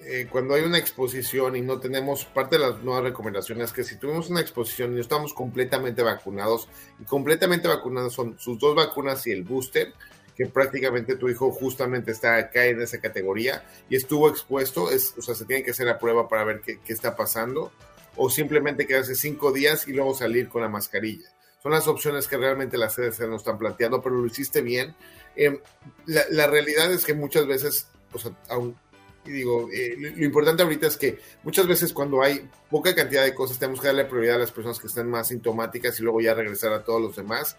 Eh, 0.06 0.28
cuando 0.30 0.54
hay 0.56 0.64
una 0.64 0.78
exposición 0.78 1.56
y 1.56 1.62
no 1.62 1.80
tenemos, 1.80 2.26
parte 2.26 2.58
de 2.58 2.68
las 2.68 2.82
nuevas 2.82 3.04
recomendaciones 3.04 3.72
que 3.72 3.84
si 3.84 3.98
tuvimos 3.98 4.30
una 4.30 4.42
exposición 4.42 4.92
y 4.92 4.96
no 4.96 5.02
estamos 5.02 5.34
completamente 5.34 6.02
vacunados, 6.02 6.68
y 7.00 7.04
completamente 7.04 7.68
vacunados 7.68 8.14
son 8.14 8.40
sus 8.40 8.58
dos 8.60 8.76
vacunas 8.76 9.26
y 9.28 9.32
el 9.32 9.44
booster, 9.44 9.94
que 10.36 10.46
prácticamente 10.46 11.16
tu 11.16 11.28
hijo 11.28 11.52
justamente 11.52 12.12
está 12.12 12.38
acá 12.38 12.66
en 12.66 12.82
esa 12.82 13.00
categoría 13.00 13.62
y 13.90 13.98
estuvo 13.98 14.30
expuesto, 14.30 14.90
es, 14.90 15.14
o 15.18 15.22
sea, 15.22 15.36
se 15.36 15.44
tiene 15.44 15.64
que 15.64 15.72
hacer 15.72 15.86
la 15.86 16.00
prueba 16.00 16.30
para 16.30 16.46
ver 16.46 16.62
qué, 16.62 16.80
qué 16.80 16.94
está 16.94 17.16
pasando, 17.16 17.74
o 18.22 18.30
simplemente 18.30 18.86
quedarse 18.86 19.16
cinco 19.16 19.54
días 19.54 19.88
y 19.88 19.94
luego 19.94 20.14
salir 20.14 20.50
con 20.50 20.62
la 20.62 20.68
mascarilla. 20.68 21.30
Son 21.64 21.72
las 21.72 21.88
opciones 21.88 22.28
que 22.28 22.36
realmente 22.36 22.78
la 22.78 22.90
CDC 22.90 23.22
nos 23.30 23.42
están 23.42 23.58
planteando, 23.58 24.02
pero 24.02 24.16
lo 24.18 24.26
hiciste 24.26 24.62
bien. 24.62 24.94
Eh, 25.38 25.62
la, 26.06 26.48
realidad 26.48 26.92
es 26.92 27.06
que 27.06 27.14
muchas 27.14 27.48
veces, 27.48 27.88
o 28.12 28.20
sea, 28.20 28.34
aún, 28.50 28.76
digo, 29.24 29.70
eh, 29.72 29.96
lo, 29.98 30.10
lo, 30.10 30.26
importante 30.26 30.64
ahorita 30.64 30.88
es 30.88 30.98
que 30.98 31.18
muchas 31.44 31.66
veces 31.66 31.94
cuando 31.94 32.22
hay 32.22 32.46
poca 32.70 32.94
cantidad 32.94 33.24
de 33.24 33.34
cosas 33.34 33.58
tenemos 33.58 33.80
que 33.80 33.88
darle 33.88 34.04
prioridad 34.04 34.36
a 34.36 34.40
las 34.40 34.52
personas 34.52 34.80
que 34.80 34.88
están 34.88 35.10
más 35.10 35.30
sintomáticas 35.30 35.98
y 35.98 36.04
luego 36.04 36.20
ya 36.20 36.34
regresar 36.34 36.74
a 36.74 36.84
todos 36.84 37.02
los 37.02 37.16
demás. 37.16 37.56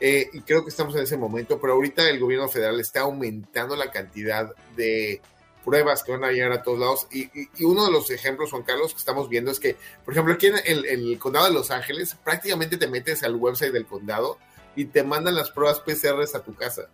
Eh, 0.00 0.30
y 0.32 0.42
creo 0.42 0.62
que 0.62 0.70
estamos 0.70 0.94
en 0.94 1.02
ese 1.02 1.16
momento, 1.16 1.60
pero 1.60 1.72
ahorita 1.72 2.08
el 2.08 2.20
gobierno 2.20 2.48
federal 2.48 2.78
está 2.78 3.00
aumentando 3.00 3.74
la 3.74 3.90
cantidad 3.90 4.52
de 4.76 5.20
pruebas 5.64 6.02
que 6.04 6.12
van 6.12 6.24
a 6.24 6.30
llegar 6.30 6.52
a 6.52 6.62
todos 6.62 6.78
lados. 6.78 7.06
Y, 7.10 7.24
y, 7.38 7.48
y, 7.56 7.64
uno 7.64 7.86
de 7.86 7.92
los 7.92 8.10
ejemplos, 8.10 8.50
Juan 8.50 8.62
Carlos, 8.62 8.92
que 8.92 8.98
estamos 8.98 9.28
viendo 9.28 9.50
es 9.50 9.58
que, 9.58 9.76
por 10.04 10.14
ejemplo, 10.14 10.34
aquí 10.34 10.46
en 10.46 10.56
el, 10.64 10.84
el, 10.86 11.18
condado 11.18 11.46
de 11.46 11.52
Los 11.52 11.70
Ángeles, 11.70 12.16
prácticamente 12.22 12.76
te 12.76 12.86
metes 12.86 13.22
al 13.22 13.36
website 13.36 13.72
del 13.72 13.86
condado 13.86 14.38
y 14.76 14.86
te 14.86 15.02
mandan 15.02 15.34
las 15.34 15.50
pruebas 15.50 15.80
PCRs 15.80 16.34
a 16.34 16.42
tu 16.42 16.54
casa. 16.54 16.88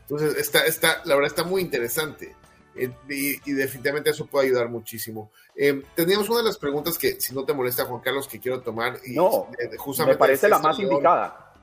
Entonces, 0.00 0.36
está, 0.36 0.66
está, 0.66 1.02
la 1.04 1.14
verdad 1.14 1.30
está 1.30 1.44
muy 1.44 1.62
interesante. 1.62 2.34
Eh, 2.74 2.90
y, 3.08 3.50
y, 3.50 3.52
definitivamente 3.54 4.10
eso 4.10 4.26
puede 4.26 4.46
ayudar 4.46 4.68
muchísimo. 4.68 5.30
Eh, 5.54 5.82
teníamos 5.94 6.28
una 6.28 6.38
de 6.38 6.44
las 6.46 6.58
preguntas 6.58 6.98
que, 6.98 7.20
si 7.20 7.34
no 7.34 7.44
te 7.44 7.52
molesta, 7.52 7.84
Juan 7.84 8.00
Carlos, 8.00 8.26
que 8.26 8.40
quiero 8.40 8.60
tomar. 8.60 8.98
Y 9.04 9.14
no, 9.14 9.48
justamente 9.78 10.14
me 10.14 10.18
parece 10.18 10.48
la 10.48 10.58
más 10.58 10.78
indicada. 10.78 11.54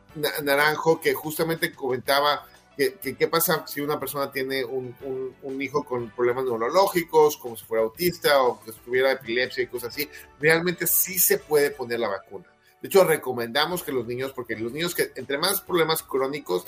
Naranjo, 0.44 1.00
que 1.00 1.14
justamente 1.14 1.74
comentaba 1.74 2.46
qué 2.78 3.28
pasa 3.28 3.66
si 3.66 3.82
una 3.82 4.00
persona 4.00 4.32
tiene 4.32 4.64
un, 4.64 4.96
un, 5.02 5.36
un, 5.42 5.62
hijo 5.62 5.84
con 5.84 6.12
problemas 6.12 6.46
neurológicos, 6.46 7.38
como 7.38 7.56
si 7.58 7.66
fuera 7.66 7.84
autista 7.84 8.44
o 8.44 8.64
que 8.64 8.72
tuviera 8.72 9.12
epilepsia 9.12 9.64
y 9.64 9.68
cosas 9.68 9.90
así, 9.90 10.08
realmente 10.40 10.86
sí 10.86 11.18
se 11.18 11.40
puede 11.40 11.72
poner 11.72 12.00
la 12.00 12.10
vacuna. 12.10 12.46
De 12.82 12.88
hecho, 12.88 13.04
recomendamos 13.04 13.82
que 13.82 13.92
los 13.92 14.06
niños, 14.06 14.32
porque 14.32 14.56
los 14.56 14.72
niños 14.72 14.94
que 14.94 15.12
entre 15.16 15.40
más 15.40 15.62
problemas 15.62 16.04
crónicos, 16.04 16.66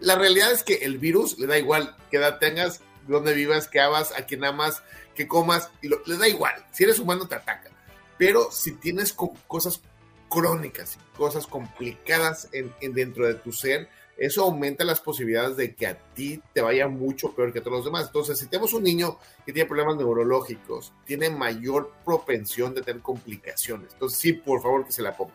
la 0.00 0.16
realidad 0.16 0.50
es 0.50 0.64
que 0.64 0.78
el 0.78 0.98
virus 0.98 1.38
le 1.38 1.46
da 1.46 1.58
igual 1.58 1.96
que 2.10 2.16
edad 2.16 2.40
tengas, 2.40 2.80
dónde 3.06 3.34
vivas, 3.34 3.68
qué 3.68 3.78
hagas, 3.80 4.12
a 4.18 4.26
quién 4.26 4.44
amas, 4.44 4.82
qué 5.14 5.28
comas, 5.28 5.70
y 5.80 5.88
lo, 5.88 6.02
le 6.06 6.16
da 6.16 6.26
igual. 6.26 6.54
Si 6.72 6.82
eres 6.82 6.98
humano, 6.98 7.28
te 7.28 7.36
ataca. 7.36 7.70
Pero 8.18 8.50
si 8.50 8.72
tienes 8.72 9.12
cosas 9.12 9.80
crónicas, 10.28 10.98
cosas 11.16 11.46
complicadas 11.46 12.48
en, 12.52 12.74
en 12.80 12.94
dentro 12.94 13.26
de 13.28 13.34
tu 13.34 13.52
ser, 13.52 13.88
eso 14.16 14.44
aumenta 14.44 14.84
las 14.84 15.00
posibilidades 15.00 15.56
de 15.56 15.74
que 15.74 15.86
a 15.86 15.98
ti 16.14 16.40
te 16.52 16.60
vaya 16.60 16.88
mucho 16.88 17.32
peor 17.32 17.52
que 17.52 17.58
a 17.58 17.62
todos 17.62 17.78
los 17.78 17.84
demás. 17.84 18.06
Entonces, 18.06 18.38
si 18.38 18.46
tenemos 18.46 18.72
un 18.72 18.84
niño 18.84 19.18
que 19.44 19.52
tiene 19.52 19.68
problemas 19.68 19.96
neurológicos, 19.96 20.92
tiene 21.04 21.30
mayor 21.30 21.92
propensión 22.04 22.74
de 22.74 22.82
tener 22.82 23.02
complicaciones. 23.02 23.92
Entonces, 23.92 24.18
sí, 24.18 24.32
por 24.32 24.62
favor, 24.62 24.84
que 24.86 24.92
se 24.92 25.02
la 25.02 25.16
ponga. 25.16 25.34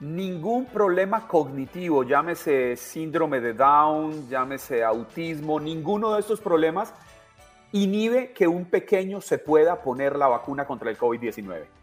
Ningún 0.00 0.66
problema 0.66 1.28
cognitivo, 1.28 2.02
llámese 2.02 2.76
síndrome 2.76 3.40
de 3.40 3.54
Down, 3.54 4.28
llámese 4.28 4.82
autismo, 4.82 5.60
ninguno 5.60 6.14
de 6.14 6.20
estos 6.20 6.40
problemas 6.40 6.92
inhibe 7.72 8.32
que 8.32 8.46
un 8.46 8.64
pequeño 8.64 9.20
se 9.20 9.38
pueda 9.38 9.80
poner 9.82 10.16
la 10.16 10.28
vacuna 10.28 10.66
contra 10.66 10.90
el 10.90 10.98
COVID-19. 10.98 11.81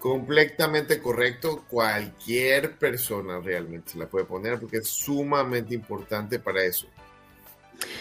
Completamente 0.00 0.98
correcto. 0.98 1.64
Cualquier 1.68 2.78
persona 2.78 3.38
realmente 3.38 3.92
se 3.92 3.98
la 3.98 4.06
puede 4.06 4.24
poner 4.24 4.58
porque 4.58 4.78
es 4.78 4.88
sumamente 4.88 5.74
importante 5.74 6.38
para 6.38 6.64
eso. 6.64 6.86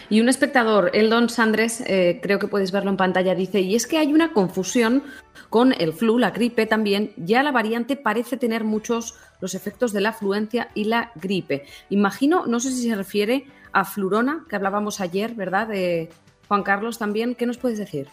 Y 0.09 0.21
un 0.21 0.29
espectador, 0.29 0.91
Eldon 0.93 1.29
Sandres, 1.29 1.81
eh, 1.81 2.19
creo 2.23 2.39
que 2.39 2.47
podéis 2.47 2.71
verlo 2.71 2.89
en 2.89 2.97
pantalla, 2.97 3.35
dice, 3.35 3.61
y 3.61 3.75
es 3.75 3.85
que 3.85 3.97
hay 3.97 4.13
una 4.13 4.33
confusión 4.33 5.03
con 5.49 5.73
el 5.73 5.93
flu, 5.93 6.17
la 6.17 6.31
gripe 6.31 6.65
también, 6.65 7.13
ya 7.17 7.43
la 7.43 7.51
variante 7.51 7.95
parece 7.95 8.37
tener 8.37 8.63
muchos 8.63 9.15
los 9.41 9.55
efectos 9.55 9.93
de 9.93 10.01
la 10.01 10.09
afluencia 10.09 10.69
y 10.73 10.85
la 10.85 11.11
gripe. 11.15 11.65
Imagino, 11.89 12.45
no 12.45 12.59
sé 12.59 12.71
si 12.71 12.89
se 12.89 12.95
refiere 12.95 13.45
a 13.71 13.85
flurona, 13.85 14.45
que 14.49 14.55
hablábamos 14.55 14.99
ayer, 14.99 15.33
¿verdad? 15.33 15.67
De 15.67 16.09
Juan 16.47 16.63
Carlos 16.63 16.97
también, 16.97 17.35
¿qué 17.35 17.45
nos 17.45 17.57
puedes 17.57 17.77
decir? 17.77 18.07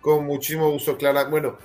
Con 0.00 0.26
muchísimo 0.26 0.70
gusto, 0.70 0.96
Clara. 0.96 1.24
Bueno, 1.24 1.56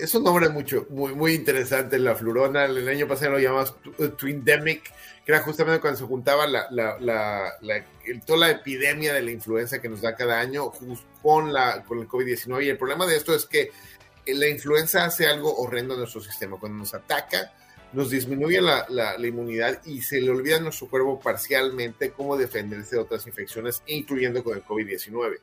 es 0.00 0.14
un 0.14 0.24
nombre 0.24 0.48
mucho, 0.48 0.86
muy, 0.90 1.14
muy 1.14 1.34
interesante, 1.34 1.98
la 1.98 2.14
flurona. 2.14 2.64
El 2.64 2.88
año 2.88 3.06
pasado 3.06 3.32
lo 3.32 3.38
llamamos 3.38 3.76
Twindemic, 4.16 4.82
que 5.24 5.32
era 5.32 5.40
justamente 5.40 5.80
cuando 5.80 5.98
se 5.98 6.06
juntaba 6.06 6.46
la, 6.46 6.66
la, 6.70 6.98
la, 7.00 7.84
toda 8.26 8.38
la 8.38 8.50
epidemia 8.50 9.12
de 9.12 9.22
la 9.22 9.30
influenza 9.30 9.80
que 9.80 9.88
nos 9.88 10.00
da 10.00 10.14
cada 10.16 10.40
año 10.40 10.72
con, 11.22 11.52
la, 11.52 11.84
con 11.84 12.00
el 12.00 12.08
COVID-19. 12.08 12.64
Y 12.64 12.68
el 12.70 12.78
problema 12.78 13.06
de 13.06 13.16
esto 13.16 13.34
es 13.34 13.46
que 13.46 13.70
la 14.26 14.48
influenza 14.48 15.04
hace 15.04 15.26
algo 15.26 15.54
horrendo 15.56 15.94
en 15.94 16.00
nuestro 16.00 16.20
sistema. 16.20 16.58
Cuando 16.58 16.78
nos 16.78 16.94
ataca, 16.94 17.52
nos 17.92 18.10
disminuye 18.10 18.60
la, 18.60 18.86
la, 18.88 19.16
la, 19.16 19.26
inmunidad 19.26 19.80
y 19.84 20.02
se 20.02 20.20
le 20.20 20.30
olvida 20.30 20.56
a 20.56 20.60
nuestro 20.60 20.88
cuerpo 20.88 21.20
parcialmente 21.20 22.10
cómo 22.10 22.36
defenderse 22.36 22.96
de 22.96 23.02
otras 23.02 23.26
infecciones, 23.26 23.82
incluyendo 23.86 24.42
con 24.42 24.56
el 24.56 24.64
COVID-19. 24.64 25.38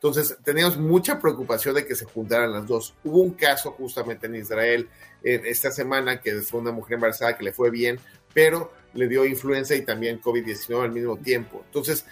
Entonces, 0.00 0.36
teníamos 0.44 0.76
mucha 0.76 1.18
preocupación 1.18 1.74
de 1.74 1.84
que 1.84 1.96
se 1.96 2.04
juntaran 2.04 2.52
las 2.52 2.68
dos. 2.68 2.94
Hubo 3.02 3.20
un 3.20 3.32
caso 3.32 3.72
justamente 3.72 4.28
en 4.28 4.36
Israel 4.36 4.88
eh, 5.24 5.42
esta 5.46 5.72
semana 5.72 6.20
que 6.20 6.34
fue 6.42 6.60
una 6.60 6.70
mujer 6.70 6.94
embarazada 6.94 7.36
que 7.36 7.42
le 7.42 7.52
fue 7.52 7.70
bien, 7.70 7.98
pero 8.32 8.72
le 8.94 9.08
dio 9.08 9.24
influenza 9.24 9.74
y 9.74 9.82
también 9.82 10.20
COVID-19 10.20 10.84
al 10.84 10.92
mismo 10.92 11.16
tiempo. 11.16 11.62
Entonces, 11.66 12.04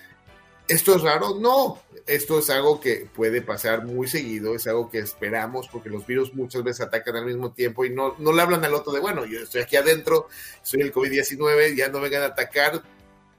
¿esto 0.66 0.96
es 0.96 1.02
raro? 1.02 1.36
No, 1.38 1.80
esto 2.08 2.40
es 2.40 2.50
algo 2.50 2.80
que 2.80 3.08
puede 3.14 3.40
pasar 3.40 3.84
muy 3.84 4.08
seguido, 4.08 4.56
es 4.56 4.66
algo 4.66 4.90
que 4.90 4.98
esperamos 4.98 5.68
porque 5.68 5.88
los 5.88 6.04
virus 6.04 6.34
muchas 6.34 6.64
veces 6.64 6.86
atacan 6.88 7.14
al 7.14 7.26
mismo 7.26 7.52
tiempo 7.52 7.84
y 7.84 7.90
no, 7.90 8.16
no 8.18 8.32
le 8.32 8.42
hablan 8.42 8.64
al 8.64 8.74
otro 8.74 8.92
de, 8.92 8.98
bueno, 8.98 9.24
yo 9.26 9.40
estoy 9.40 9.62
aquí 9.62 9.76
adentro, 9.76 10.26
soy 10.62 10.80
el 10.80 10.92
COVID-19, 10.92 11.76
ya 11.76 11.88
no 11.88 12.00
vengan 12.00 12.22
a 12.22 12.26
atacar, 12.26 12.82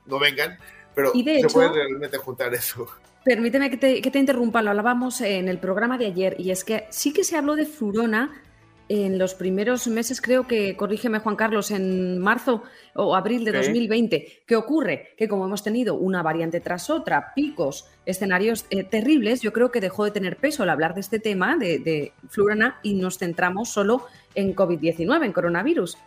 no 0.06 0.20
vengan, 0.20 0.58
pero 0.96 1.12
se 1.12 1.38
hecho, 1.38 1.50
puede 1.50 1.74
realmente 1.74 2.18
juntar 2.18 2.54
eso. 2.54 2.88
Permíteme 3.28 3.70
que 3.70 3.76
te, 3.76 4.02
que 4.02 4.10
te, 4.10 4.20
interrumpa, 4.20 4.62
lo 4.62 4.70
hablábamos 4.70 5.20
en 5.20 5.50
el 5.50 5.58
programa 5.58 5.98
de 5.98 6.06
ayer, 6.06 6.38
y 6.40 6.52
es 6.52 6.64
que 6.64 6.86
sí 6.92 7.12
que 7.12 7.26
se 7.26 7.36
habló 7.36 7.58
de 7.58 7.66
flurona 7.66 8.42
en 8.88 9.20
los 9.20 9.34
primeros 9.34 9.86
meses, 9.90 10.22
creo 10.22 10.48
que, 10.48 10.78
corrígeme 10.78 11.20
Juan 11.20 11.36
Carlos, 11.36 11.72
en 11.72 12.20
marzo 12.20 12.64
o 12.96 13.18
abril 13.18 13.44
de 13.44 13.52
sí. 13.52 13.68
2020. 13.68 14.44
¿Qué 14.46 14.56
ocurre? 14.56 15.10
Que 15.18 15.28
como 15.28 15.46
hemos 15.46 15.62
tenido 15.62 15.96
una 15.96 16.24
variante 16.24 16.62
tras 16.62 16.90
otra, 16.90 17.34
picos, 17.36 17.90
escenarios 18.06 18.66
eh, 18.70 18.86
terribles, 18.86 19.42
yo 19.42 19.52
creo 19.52 19.72
que 19.72 19.82
dejó 19.82 20.06
de 20.06 20.12
tener 20.12 20.38
peso 20.38 20.64
al 20.64 20.70
hablar 20.70 20.94
de 20.94 21.02
este 21.02 21.20
tema 21.20 21.58
de, 21.58 21.80
de 21.80 22.14
flurona 22.30 22.80
y 22.82 22.94
nos 22.94 23.18
centramos 23.18 23.68
solo 23.68 24.06
en 24.36 24.56
COVID-19, 24.56 25.26
en 25.26 25.34
coronavirus. 25.34 25.98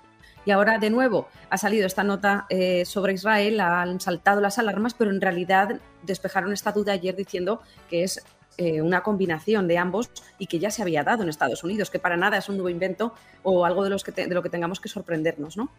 Y 0.44 0.50
ahora 0.52 0.78
de 0.78 0.90
nuevo 0.90 1.28
ha 1.50 1.58
salido 1.58 1.86
esta 1.86 2.02
nota 2.02 2.46
eh, 2.48 2.84
sobre 2.84 3.12
Israel, 3.14 3.60
han 3.60 4.00
saltado 4.00 4.40
las 4.40 4.58
alarmas, 4.58 4.94
pero 4.94 5.10
en 5.10 5.20
realidad 5.20 5.80
despejaron 6.02 6.52
esta 6.52 6.72
duda 6.72 6.92
ayer 6.92 7.14
diciendo 7.14 7.60
que 7.88 8.04
es 8.04 8.24
eh, 8.56 8.82
una 8.82 9.02
combinación 9.02 9.68
de 9.68 9.78
ambos 9.78 10.10
y 10.38 10.46
que 10.46 10.58
ya 10.58 10.70
se 10.70 10.82
había 10.82 11.02
dado 11.02 11.22
en 11.22 11.28
Estados 11.28 11.64
Unidos, 11.64 11.90
que 11.90 11.98
para 11.98 12.16
nada 12.16 12.38
es 12.38 12.48
un 12.48 12.56
nuevo 12.56 12.68
invento 12.68 13.14
o 13.42 13.64
algo 13.64 13.84
de, 13.84 13.90
los 13.90 14.04
que 14.04 14.12
te, 14.12 14.26
de 14.26 14.34
lo 14.34 14.42
que 14.42 14.50
tengamos 14.50 14.80
que 14.80 14.88
sorprendernos, 14.88 15.56
¿no? 15.56 15.70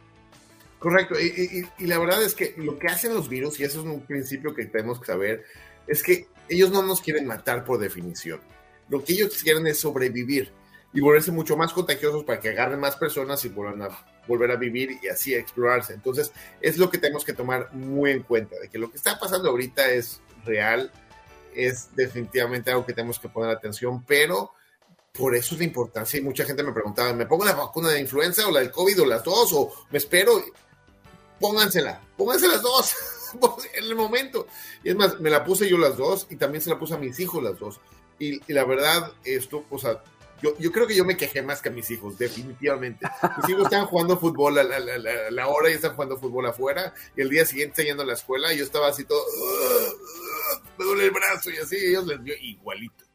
Correcto, 0.80 1.14
y, 1.20 1.64
y, 1.78 1.86
la 1.86 2.00
verdad 2.00 2.24
es 2.24 2.34
que 2.34 2.56
lo 2.58 2.80
que 2.80 2.88
hacen 2.88 3.14
los 3.14 3.30
virus, 3.30 3.60
y 3.60 3.66
eso 3.66 3.82
es 3.82 3.86
un 3.86 4.02
principio 4.02 4.56
que 4.56 4.66
tenemos 4.66 5.00
que 5.00 5.06
saber, 5.06 5.46
es 5.86 6.02
que 6.02 6.28
ellos 6.50 6.72
no 6.72 6.82
nos 6.82 7.02
quieren 7.02 7.28
matar 7.28 7.64
por 7.66 7.80
definición. 7.80 8.40
Lo 8.90 9.04
que 9.04 9.14
ellos 9.14 9.44
quieren 9.44 9.68
es 9.68 9.80
sobrevivir 9.80 10.52
y 10.92 11.02
volverse 11.02 11.32
mucho 11.32 11.56
más 11.56 11.74
contagiosos 11.74 12.24
para 12.24 12.40
que 12.40 12.50
agarren 12.50 12.80
más 12.80 12.96
personas 12.96 13.46
y 13.46 13.50
vuelvan 13.50 13.84
a 13.84 13.90
volver 14.32 14.52
a 14.52 14.56
vivir 14.56 14.98
y 15.02 15.08
así 15.08 15.34
explorarse. 15.34 15.94
Entonces, 15.94 16.32
es 16.62 16.78
lo 16.78 16.90
que 16.90 16.98
tenemos 16.98 17.26
que 17.26 17.34
tomar 17.34 17.74
muy 17.74 18.12
en 18.12 18.24
cuenta, 18.24 18.58
de 18.60 18.70
que 18.70 18.78
lo 18.78 18.90
que 18.90 18.98
está 18.98 19.20
pasando 19.20 19.50
ahorita 19.50 19.90
es 19.92 20.22
real, 20.46 20.92
es 21.54 21.94
definitivamente 21.96 22.72
algo 22.72 22.86
que 22.86 22.94
tenemos 22.94 23.20
que 23.20 23.30
poner 23.30 23.52
atención, 23.52 24.04
pero 24.06 24.52
por 25.12 25.36
eso 25.36 25.56
es 25.56 25.60
la 25.60 25.66
importancia. 25.66 26.20
Y 26.20 26.24
mucha 26.24 26.46
gente 26.46 26.64
me 26.64 26.72
preguntaba, 26.72 27.14
¿me 27.14 27.26
pongo 27.26 27.46
la 27.46 27.54
vacuna 27.54 27.90
de 27.90 28.00
influenza 28.00 28.48
o 28.48 28.52
la 28.52 28.62
del 28.62 28.72
COVID 28.72 29.02
o 29.02 29.06
las 29.06 29.24
dos? 29.24 29.52
¿O 29.54 29.74
me 29.92 29.98
espero? 29.98 30.42
Póngansela, 31.40 32.00
pónganse 32.16 32.48
las 32.48 32.62
dos 32.62 32.94
en 33.74 33.84
el 33.84 33.96
momento. 33.96 34.48
Y 34.84 34.90
es 34.90 34.96
más, 34.96 35.20
me 35.20 35.30
la 35.30 35.44
puse 35.44 35.68
yo 35.68 35.78
las 35.78 35.98
dos 35.98 36.28
y 36.30 36.38
también 36.38 36.62
se 36.62 36.70
la 36.70 36.80
puse 36.80 36.94
a 36.94 36.98
mis 36.98 37.20
hijos 37.20 37.44
las 37.44 37.60
dos. 37.60 37.82
Y, 38.20 38.40
y 38.50 38.54
la 38.54 38.64
verdad, 38.64 39.12
esto, 39.26 39.66
o 39.70 39.78
sea, 39.78 40.02
Yo, 40.42 40.58
yo 40.58 40.72
creo 40.72 40.88
que 40.88 40.96
yo 40.96 41.06
me 41.06 41.18
quejé 41.18 41.42
más 41.42 41.62
que 41.62 41.70
a 41.70 41.72
mis 41.72 41.90
hijos, 41.92 42.18
definitivamente. 42.18 43.08
Mis 43.38 43.50
hijos 43.50 43.64
estaban 43.66 43.86
jugando 43.86 44.18
fútbol 44.18 44.58
a 44.58 44.64
la, 44.64 45.48
hora 45.48 45.70
y 45.70 45.74
están 45.74 45.94
jugando 45.94 46.18
fútbol 46.18 46.48
afuera, 46.48 46.94
y 47.16 47.22
el 47.22 47.30
día 47.30 47.46
siguiente 47.46 47.84
yendo 47.84 48.04
a 48.04 48.06
la 48.06 48.14
escuela, 48.14 48.54
yo 48.54 48.64
estaba 48.64 48.88
así 48.88 49.06
todo, 49.06 49.24
me 50.78 50.86
duele 50.86 51.06
el 51.06 51.12
brazo, 51.12 51.52
y 51.52 51.58
así, 51.58 51.76
ellos 51.78 52.06
les 52.08 52.24
dio 52.24 52.34
igualito. 52.42 53.06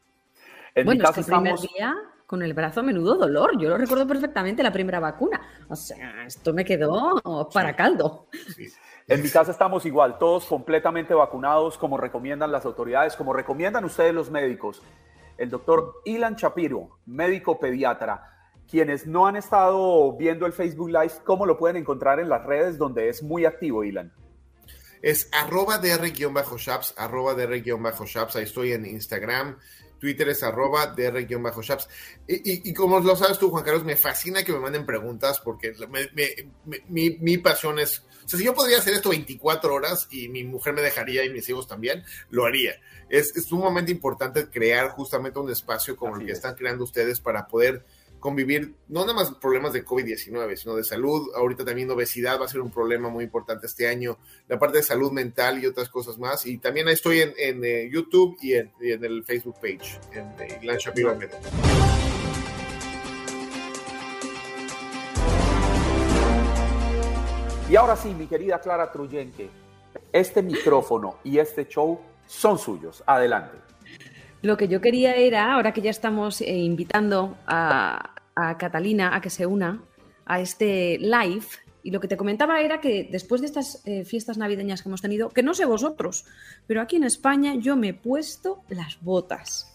En 0.75 0.85
bueno, 0.85 0.99
mi 0.99 1.05
caso 1.05 1.23
primer 1.23 1.55
día 1.59 1.95
con 2.27 2.43
el 2.43 2.53
brazo 2.53 2.81
a 2.81 2.83
menudo 2.83 3.15
dolor. 3.15 3.57
Yo 3.57 3.69
lo 3.69 3.77
recuerdo 3.77 4.05
perfectamente 4.05 4.61
la 4.61 4.71
primera 4.71 4.99
vacuna. 4.99 5.41
O 5.69 5.75
sea, 5.75 6.25
esto 6.25 6.53
me 6.53 6.65
quedó 6.65 7.49
para 7.53 7.75
caldo. 7.75 8.27
En 9.07 9.23
mi 9.23 9.29
casa 9.29 9.51
estamos 9.51 9.85
igual, 9.85 10.17
todos 10.19 10.45
completamente 10.45 11.13
vacunados, 11.13 11.77
como 11.77 11.97
recomiendan 11.97 12.51
las 12.51 12.65
autoridades, 12.65 13.15
como 13.15 13.31
recomiendan 13.31 13.85
ustedes 13.85 14.13
los 14.13 14.29
médicos. 14.29 14.83
El 15.37 15.49
doctor 15.49 16.01
Ilan 16.05 16.35
Shapiro, 16.35 16.99
médico 17.05 17.59
pediatra. 17.59 18.33
Quienes 18.69 19.07
no 19.07 19.27
han 19.27 19.37
estado 19.37 20.15
viendo 20.17 20.45
el 20.45 20.53
Facebook 20.53 20.89
Live, 20.89 21.13
¿cómo 21.23 21.45
lo 21.45 21.57
pueden 21.57 21.77
encontrar 21.77 22.19
en 22.19 22.29
las 22.29 22.45
redes 22.45 22.77
donde 22.77 23.09
es 23.09 23.23
muy 23.23 23.45
activo, 23.45 23.83
Ilan? 23.83 24.13
Es 25.01 25.29
arroba 25.31 25.77
dr-shaps, 25.77 26.95
arroba 26.97 27.33
dr-shaps, 27.33 28.35
ahí 28.35 28.43
estoy 28.43 28.73
en 28.73 28.85
Instagram, 28.85 29.57
Twitter 29.99 30.29
es 30.29 30.43
arroba 30.43 30.87
dr-shaps. 30.87 31.87
Y, 32.27 32.69
y, 32.69 32.73
como 32.73 32.99
lo 32.99 33.15
sabes 33.15 33.37
tú, 33.37 33.49
Juan 33.49 33.63
Carlos, 33.63 33.83
me 33.83 33.95
fascina 33.95 34.43
que 34.43 34.51
me 34.51 34.59
manden 34.59 34.85
preguntas 34.85 35.39
porque 35.39 35.73
mi, 36.87 37.11
mi, 37.19 37.37
pasión 37.37 37.79
es, 37.79 38.03
o 38.27 38.29
sea, 38.29 38.39
si 38.39 38.43
yo 38.43 38.53
podría 38.53 38.79
hacer 38.79 38.93
esto 38.93 39.07
24 39.07 39.73
horas 39.73 40.05
y 40.11 40.27
mi 40.27 40.43
mujer 40.43 40.73
me 40.73 40.81
dejaría 40.81 41.23
y 41.23 41.29
mis 41.29 41.47
hijos 41.47 41.65
también, 41.65 42.03
lo 42.29 42.43
haría. 42.43 42.73
Es, 43.07 43.33
es 43.37 43.45
sumamente 43.45 43.89
importante 43.89 44.49
crear 44.49 44.89
justamente 44.89 45.39
un 45.39 45.49
espacio 45.49 45.95
como 45.95 46.17
el 46.17 46.25
que 46.25 46.33
están 46.33 46.55
creando 46.55 46.83
ustedes 46.83 47.21
para 47.21 47.47
poder 47.47 47.85
convivir, 48.19 48.75
no 48.89 49.01
nada 49.05 49.13
más 49.13 49.31
problemas 49.35 49.71
de 49.71 49.85
COVID-19, 49.85 50.57
sino 50.57 50.75
de 50.75 50.83
salud. 50.83 51.29
Ahorita 51.35 51.63
también 51.63 51.89
obesidad 51.89 52.37
va 52.37 52.45
a 52.45 52.49
ser 52.49 52.59
un 52.59 52.69
problema 52.69 53.07
muy 53.07 53.23
importante 53.23 53.65
este 53.65 53.87
año, 53.87 54.17
la 54.49 54.59
parte 54.59 54.79
de 54.79 54.83
salud 54.83 55.13
mental 55.13 55.63
y 55.63 55.65
otras 55.65 55.87
cosas 55.87 56.17
más. 56.17 56.45
Y 56.45 56.57
también 56.57 56.89
estoy 56.89 57.21
en, 57.21 57.63
eh, 57.63 57.89
YouTube 57.89 58.35
y 58.41 58.55
en, 58.55 58.73
el 58.81 59.23
Facebook 59.23 59.55
page, 59.61 60.01
en 60.11 60.27
eh, 60.41 60.59
Ilan 60.61 60.77
Shapiro 60.77 61.17
Y 67.69 67.75
ahora 67.75 67.97
sí, 67.97 68.13
mi 68.13 68.27
querida 68.27 68.61
Clara 68.61 68.89
Truyenque, 68.89 69.49
este 70.13 70.41
micrófono 70.41 71.17
y 71.25 71.37
este 71.37 71.67
show 71.67 71.99
son 72.25 72.57
suyos. 72.57 73.03
Adelante. 73.05 73.57
Lo 74.41 74.55
que 74.55 74.69
yo 74.69 74.79
quería 74.79 75.15
era, 75.15 75.53
ahora 75.53 75.73
que 75.73 75.81
ya 75.81 75.89
estamos 75.89 76.39
eh, 76.39 76.55
invitando 76.55 77.37
a, 77.45 78.13
Catalina 78.57 79.15
a 79.15 79.19
que 79.19 79.29
se 79.29 79.45
una 79.45 79.81
a 80.25 80.39
este 80.39 80.97
live, 80.99 81.45
y 81.83 81.91
lo 81.91 81.99
que 81.99 82.07
te 82.07 82.15
comentaba 82.15 82.61
era 82.61 82.79
que 82.79 83.09
después 83.11 83.41
de 83.41 83.47
estas 83.47 83.81
eh, 83.85 84.05
fiestas 84.05 84.37
navideñas 84.37 84.81
que 84.81 84.87
hemos 84.89 85.01
tenido, 85.01 85.29
que 85.29 85.43
no 85.43 85.53
sé 85.53 85.65
vosotros, 85.65 86.25
pero 86.67 86.81
aquí 86.81 86.95
en 86.95 87.03
España 87.03 87.55
yo 87.55 87.75
me 87.75 87.89
he 87.89 87.93
puesto 87.93 88.61
las 88.69 89.01
botas. 89.01 89.73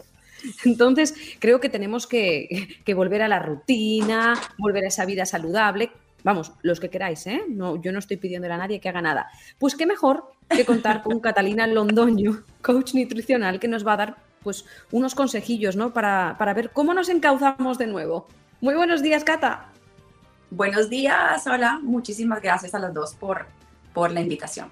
Entonces, 0.64 1.14
creo 1.40 1.60
que 1.60 1.68
tenemos 1.68 2.06
que, 2.06 2.80
que, 2.84 2.94
volver 2.94 3.22
a 3.22 3.28
la 3.28 3.38
rutina, 3.38 4.34
volver 4.58 4.84
a 4.84 4.88
esa 4.88 5.04
vida 5.04 5.26
saludable. 5.26 5.92
Vamos, 6.24 6.52
los 6.62 6.78
que 6.78 6.88
queráis, 6.88 7.26
¿eh? 7.26 7.42
No, 7.48 7.76
yo 7.76 7.92
no 7.92 7.98
estoy 7.98 8.16
pidiendo 8.16 8.52
a 8.52 8.56
nadie 8.56 8.80
que 8.80 8.88
haga 8.88 9.02
nada. 9.02 9.28
Pues 9.58 9.74
qué 9.74 9.86
mejor 9.86 10.32
que 10.48 10.64
contar 10.64 11.02
con 11.02 11.20
Catalina 11.20 11.66
Londoño, 11.66 12.44
coach 12.62 12.94
nutricional, 12.94 13.58
que 13.58 13.68
nos 13.68 13.86
va 13.86 13.94
a 13.94 13.96
dar 13.96 14.16
pues 14.42 14.64
unos 14.90 15.14
consejillos, 15.14 15.76
¿no? 15.76 15.92
Para, 15.92 16.36
ver 16.54 16.70
cómo 16.70 16.94
nos 16.94 17.08
encauzamos 17.08 17.78
de 17.78 17.86
nuevo. 17.86 18.26
Muy 18.60 18.74
buenos 18.74 19.02
días, 19.02 19.24
Cata. 19.24 19.66
Buenos 20.50 20.90
días, 20.90 21.46
hola. 21.46 21.80
Muchísimas 21.82 22.40
gracias 22.40 22.74
a 22.74 22.78
los 22.78 22.92
dos 22.92 23.14
por, 23.14 23.46
por 23.92 24.12
la 24.12 24.20
invitación. 24.20 24.70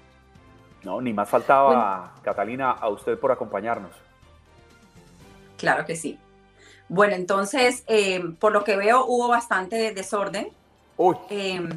No, 0.83 1.01
ni 1.01 1.13
más 1.13 1.29
faltaba, 1.29 2.15
Catalina, 2.23 2.71
a 2.71 2.89
usted 2.89 3.17
por 3.17 3.31
acompañarnos. 3.31 3.91
Claro 5.57 5.85
que 5.85 5.95
sí. 5.95 6.17
Bueno, 6.89 7.15
entonces, 7.15 7.83
eh, 7.87 8.21
por 8.39 8.51
lo 8.51 8.63
que 8.63 8.75
veo, 8.75 9.05
hubo 9.05 9.27
bastante 9.27 9.93
desorden. 9.93 10.49
Em, 11.29 11.69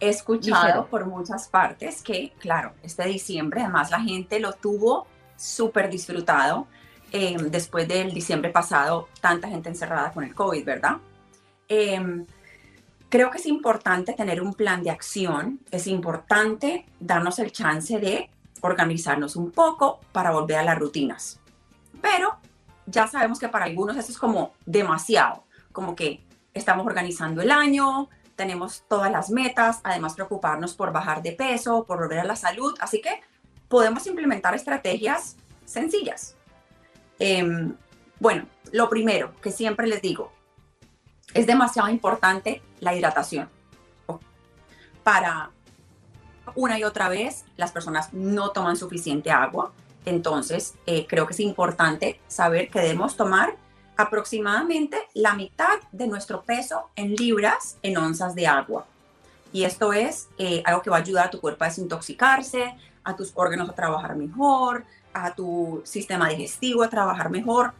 he 0.00 0.08
escuchado 0.08 0.86
por 0.86 1.06
muchas 1.06 1.48
partes 1.48 2.02
que, 2.02 2.32
claro, 2.38 2.72
este 2.82 3.04
diciembre, 3.06 3.62
además 3.62 3.90
la 3.90 4.00
gente 4.00 4.40
lo 4.40 4.52
tuvo 4.52 5.06
súper 5.36 5.90
disfrutado. 5.90 6.66
Em, 7.12 7.50
después 7.50 7.86
del 7.86 8.12
diciembre 8.12 8.50
pasado, 8.50 9.08
tanta 9.20 9.48
gente 9.48 9.68
encerrada 9.68 10.10
con 10.12 10.24
el 10.24 10.34
COVID, 10.34 10.64
¿verdad? 10.64 10.96
Em, 11.68 12.26
creo 13.08 13.30
que 13.30 13.38
es 13.38 13.46
importante 13.46 14.14
tener 14.14 14.42
un 14.42 14.54
plan 14.54 14.82
de 14.82 14.90
acción, 14.90 15.60
es 15.70 15.86
importante 15.86 16.86
darnos 16.98 17.38
el 17.38 17.52
chance 17.52 18.00
de 18.00 18.30
organizarnos 18.60 19.36
un 19.36 19.52
poco 19.52 20.00
para 20.10 20.32
volver 20.32 20.58
a 20.58 20.64
las 20.64 20.78
rutinas. 20.78 21.38
Pero 22.02 22.36
ya 22.86 23.06
sabemos 23.06 23.38
que 23.38 23.48
para 23.48 23.66
algunos 23.66 23.96
eso 23.96 24.10
es 24.10 24.18
como 24.18 24.54
demasiado, 24.66 25.44
como 25.70 25.94
que 25.94 26.24
estamos 26.52 26.86
organizando 26.86 27.42
el 27.42 27.50
año, 27.50 28.08
tenemos 28.36 28.84
todas 28.88 29.10
las 29.10 29.30
metas, 29.30 29.80
además 29.84 30.14
preocuparnos 30.14 30.74
por 30.74 30.92
bajar 30.92 31.22
de 31.22 31.32
peso, 31.32 31.84
por 31.84 31.98
volver 31.98 32.20
a 32.20 32.24
la 32.24 32.36
salud, 32.36 32.74
así 32.80 33.00
que 33.00 33.20
podemos 33.68 34.06
implementar 34.06 34.54
estrategias 34.54 35.36
sencillas. 35.64 36.36
Em, 37.18 37.76
bueno, 38.18 38.46
lo 38.72 38.88
primero 38.88 39.34
que 39.40 39.50
siempre 39.50 39.86
les 39.86 40.02
digo, 40.02 40.32
es 41.32 41.46
demasiado 41.46 41.88
importante 41.88 42.62
la 42.80 42.94
hidratación. 42.94 43.48
Para 45.02 45.50
una 46.54 46.78
y 46.78 46.84
otra 46.84 47.08
vez, 47.08 47.44
las 47.56 47.72
personas 47.72 48.12
no 48.12 48.50
toman 48.50 48.76
suficiente 48.76 49.30
agua. 49.30 49.72
Entonces, 50.04 50.74
eh, 50.86 51.06
creo 51.06 51.26
que 51.26 51.32
es 51.32 51.40
importante 51.40 52.20
saber 52.28 52.70
que 52.70 52.80
debemos 52.80 53.16
tomar 53.16 53.56
aproximadamente 53.96 54.98
la 55.14 55.34
mitad 55.34 55.80
de 55.92 56.06
nuestro 56.06 56.42
peso 56.42 56.90
en 56.96 57.14
libras 57.14 57.76
en 57.82 57.96
onzas 57.96 58.34
de 58.34 58.46
agua. 58.46 58.86
Y 59.52 59.64
esto 59.64 59.92
es 59.92 60.28
eh, 60.38 60.62
algo 60.66 60.82
que 60.82 60.90
va 60.90 60.96
a 60.96 61.00
ayudar 61.00 61.26
a 61.26 61.30
tu 61.30 61.40
cuerpo 61.40 61.64
a 61.64 61.68
desintoxicarse, 61.68 62.76
a 63.04 63.14
tus 63.14 63.32
órganos 63.34 63.68
a 63.68 63.74
trabajar 63.74 64.16
mejor, 64.16 64.84
a 65.12 65.34
tu 65.34 65.82
sistema 65.84 66.28
digestivo 66.28 66.82
a 66.82 66.90
trabajar 66.90 67.30
mejor, 67.30 67.72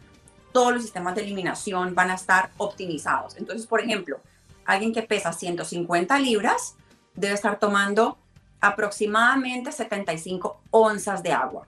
todos 0.53 0.73
los 0.73 0.83
sistemas 0.83 1.15
de 1.15 1.23
eliminación 1.23 1.93
van 1.93 2.11
a 2.11 2.15
estar 2.15 2.49
optimizados. 2.57 3.35
Entonces, 3.35 3.67
por 3.67 3.81
ejemplo, 3.81 4.21
alguien 4.65 4.93
que 4.93 5.03
pesa 5.03 5.33
150 5.33 6.17
libras 6.19 6.75
debe 7.13 7.33
estar 7.33 7.59
tomando 7.59 8.17
aproximadamente 8.61 9.73
75 9.73 10.61
onzas 10.71 11.21
de 11.21 11.33
agua. 11.33 11.67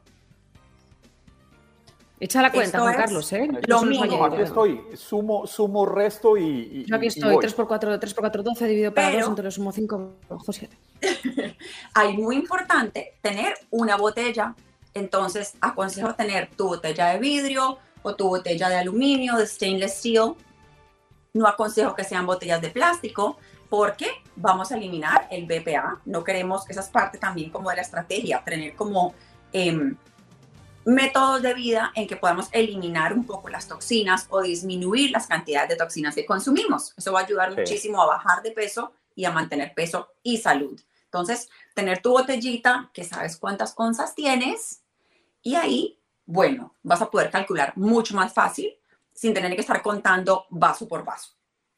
Echa 2.20 2.42
la 2.42 2.52
cuenta, 2.52 2.80
Juan 2.80 2.96
Carlos, 2.96 3.32
¿eh? 3.34 3.48
Lo 3.68 3.84
mismo. 3.84 4.26
Aquí 4.26 4.42
estoy, 4.42 4.82
sumo, 4.96 5.46
sumo 5.46 5.86
resto 5.86 6.36
y. 6.36 6.86
Yo 6.86 6.96
aquí 6.96 7.08
estoy, 7.08 7.38
3 7.40 7.54
por 7.54 7.68
4, 7.68 8.00
3 8.00 8.14
por 8.14 8.22
4, 8.24 8.44
12 8.44 8.68
dividido 8.68 8.94
para 8.94 9.12
2, 9.12 9.28
entonces 9.28 9.54
sumo 9.54 9.72
5, 9.72 10.14
7. 10.50 10.78
Hay 11.94 12.18
muy 12.18 12.36
importante 12.36 13.20
tener 13.22 13.54
una 13.70 13.98
botella 13.98 14.56
entonces, 14.98 15.56
aconsejo 15.62 16.16
tener 16.16 16.50
tu 16.50 16.68
botella 16.68 17.10
de 17.10 17.20
vidrio 17.20 17.78
o 18.02 18.16
tu 18.16 18.28
botella 18.28 18.68
de 18.70 18.78
aluminio, 18.78 19.36
de 19.38 19.46
stainless 19.46 20.00
steel. 20.00 20.34
No 21.34 21.48
aconsejo 21.48 21.94
que 21.94 22.04
sean 22.04 22.26
botellas 22.26 22.62
de 22.62 22.70
plástico 22.70 23.38
porque 23.70 24.08
vamos 24.36 24.72
a 24.72 24.78
eliminar 24.78 25.28
el 25.30 25.46
BPA. 25.46 26.02
No 26.06 26.24
queremos, 26.24 26.68
esa 26.70 26.82
es 26.82 26.88
parte 26.88 27.20
también 27.20 27.52
como 27.52 27.70
de 27.70 27.76
la 27.76 27.82
estrategia, 27.84 28.42
tener 28.44 28.76
como 28.76 29.14
em, 29.54 29.96
métodos 30.88 31.42
de 31.42 31.54
vida 31.54 31.92
en 31.96 32.08
que 32.08 32.16
podamos 32.16 32.48
eliminar 32.54 33.12
un 33.12 33.26
poco 33.26 33.50
las 33.50 33.68
toxinas 33.68 34.26
o 34.30 34.42
disminuir 34.42 35.12
las 35.12 35.28
cantidades 35.28 35.68
de 35.68 35.76
toxinas 35.76 36.16
que 36.16 36.26
consumimos. 36.26 36.94
Eso 36.96 37.12
va 37.12 37.20
a 37.20 37.24
ayudar 37.26 37.54
muchísimo 37.54 38.02
a 38.02 38.06
bajar 38.06 38.42
de 38.42 38.52
peso 38.52 38.94
y 39.14 39.26
a 39.26 39.32
mantener 39.32 39.74
peso 39.74 40.14
y 40.24 40.38
salud. 40.38 40.80
Entonces, 41.04 41.50
tener 41.74 42.02
tu 42.02 42.12
botellita, 42.12 42.90
que 42.94 43.04
sabes 43.04 43.36
cuántas 43.36 43.74
onzas 43.76 44.16
tienes, 44.16 44.82
y 45.42 45.56
ahí, 45.56 46.00
bueno, 46.26 46.74
vas 46.84 47.02
a 47.02 47.12
poder 47.12 47.32
calcular 47.32 47.74
mucho 47.76 48.16
más 48.16 48.34
fácil 48.34 48.74
sin 49.12 49.34
tener 49.34 49.56
que 49.56 49.62
estar 49.62 49.82
contando 49.82 50.46
vaso 50.50 50.88
por 50.88 51.04
vaso. 51.04 51.32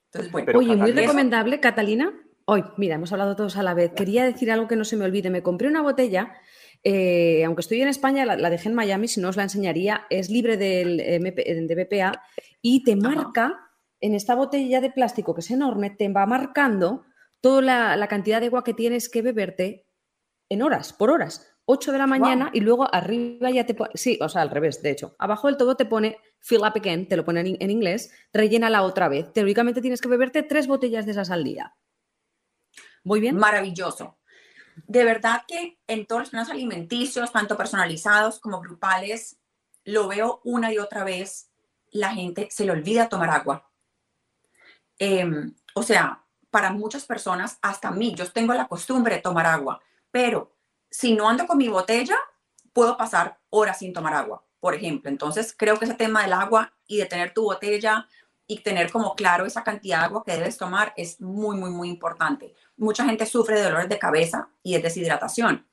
Entonces, 0.06 0.32
bueno, 0.32 0.52
Oye, 0.56 0.76
muy 0.76 0.92
recomendable, 0.92 1.60
Catalina. 1.60 2.14
Hoy, 2.46 2.64
mira, 2.78 2.96
hemos 2.96 3.12
hablado 3.12 3.36
todos 3.36 3.58
a 3.58 3.64
la 3.64 3.74
vez. 3.74 3.92
Quería 3.96 4.24
decir 4.24 4.52
algo 4.52 4.68
que 4.68 4.76
no 4.76 4.84
se 4.84 4.98
me 4.98 5.06
olvide. 5.06 5.32
Me 5.32 5.42
compré 5.42 5.68
una 5.68 5.82
botella, 5.82 6.36
eh, 6.84 7.44
aunque 7.46 7.62
estoy 7.62 7.82
en 7.82 7.88
España, 7.88 8.26
la, 8.26 8.50
dejé 8.50 8.70
en 8.70 8.76
Miami, 8.76 9.08
si 9.08 9.20
no 9.20 9.30
os 9.30 9.38
la 9.38 9.44
enseñaría. 9.44 10.06
Es 10.10 10.30
libre 10.30 10.58
del, 10.58 10.98
de 10.98 11.76
BPA 11.76 12.22
y 12.62 12.84
te 12.84 12.96
marca 12.96 13.70
en 14.02 14.16
esta 14.16 14.36
botella 14.36 14.82
de 14.82 14.92
plástico 14.92 15.34
que 15.34 15.42
es 15.42 15.52
enorme, 15.52 15.90
te 15.90 16.08
va 16.10 16.26
marcando 16.26 17.04
toda 17.42 17.62
la, 17.62 17.96
la 17.98 18.08
cantidad 18.08 18.40
de 18.40 18.48
agua 18.48 18.64
que 18.64 18.74
tienes 18.74 19.10
que 19.10 19.22
beberte 19.22 19.86
en 20.50 20.62
horas, 20.62 20.94
por 20.94 21.12
horas. 21.12 21.46
8 21.72 21.92
de 21.92 21.98
la 22.00 22.08
mañana 22.08 22.50
y 22.52 22.62
luego 22.62 22.92
arriba 22.92 23.52
ya 23.52 23.64
te 23.64 23.76
pone, 23.76 23.92
sí, 23.94 24.18
o 24.22 24.28
sea, 24.28 24.42
al 24.42 24.50
revés, 24.50 24.82
de 24.82 24.90
hecho, 24.90 25.16
abajo 25.20 25.46
del 25.46 25.56
todo 25.56 25.78
te 25.78 25.86
pone 25.86 26.18
fill 26.40 26.62
up 26.62 26.74
again, 26.76 27.08
te 27.08 27.16
lo 27.16 27.24
ponen 27.24 27.58
en 27.60 27.70
inglés, 27.70 28.12
rellena 28.34 28.72
la 28.72 28.82
otra 28.82 29.08
vez. 29.08 29.32
Teóricamente 29.34 29.80
tienes 29.80 30.02
que 30.02 30.10
beberte 30.10 30.42
tres 30.42 30.66
botellas 30.66 31.06
de 31.06 31.12
esas 31.12 31.30
al 31.30 31.44
día. 31.44 31.76
¿Muy 33.04 33.20
bien? 33.20 33.36
Maravilloso. 33.36 34.19
De 34.88 35.04
verdad 35.04 35.44
que 35.48 35.80
en 35.88 36.06
todos 36.06 36.22
los 36.22 36.30
planes 36.30 36.50
alimenticios, 36.50 37.32
tanto 37.32 37.58
personalizados 37.58 38.40
como 38.40 38.62
grupales, 38.62 39.38
lo 39.84 40.08
veo 40.08 40.42
una 40.44 40.72
y 40.72 40.78
otra 40.78 41.04
vez, 41.04 41.50
la 41.92 42.12
gente 42.12 42.48
se 42.52 42.66
le 42.66 42.72
olvida 42.72 43.10
tomar 43.10 43.30
agua. 43.30 43.70
Em, 44.98 45.56
o 45.74 45.84
sea, 45.84 46.24
para 46.52 46.72
muchas 46.72 47.06
personas, 47.06 47.58
hasta 47.62 47.92
mí, 47.92 48.16
yo 48.16 48.30
tengo 48.32 48.54
la 48.54 48.68
costumbre 48.68 49.16
de 49.16 49.22
tomar 49.22 49.46
agua, 49.46 49.82
pero 50.12 50.56
si 50.90 51.14
no 51.14 51.30
ando 51.30 51.48
con 51.48 51.58
mi 51.58 51.68
botella, 51.68 52.18
puedo 52.74 52.98
pasar 52.98 53.40
horas 53.50 53.80
sin 53.80 53.94
tomar 53.94 54.14
agua, 54.14 54.44
por 54.60 54.76
ejemplo. 54.76 55.10
Entonces, 55.10 55.54
creo 55.58 55.78
que 55.78 55.86
ese 55.86 55.94
tema 55.94 56.24
del 56.24 56.34
agua 56.34 56.74
y 56.88 56.98
de 56.98 57.06
tener 57.06 57.34
tu 57.34 57.44
botella 57.44 58.08
y 58.52 58.62
tener 58.62 58.92
como 58.92 59.14
claro 59.14 59.46
esa 59.46 59.64
cantidad 59.64 60.00
de 60.00 60.06
agua 60.06 60.24
que 60.26 60.34
debes 60.34 60.58
tomar 60.58 60.92
es 60.98 61.22
muy, 61.22 61.56
muy, 61.56 61.70
muy 61.70 61.88
importante. 61.88 62.56
Mucha 62.78 63.06
gente 63.06 63.28
sufre 63.28 63.58
de 63.58 63.66
dolores 63.66 63.90
de 63.90 64.00
cabeza 64.00 64.50
y 64.64 64.74
de 64.74 64.82
deshidratación. 64.82 65.68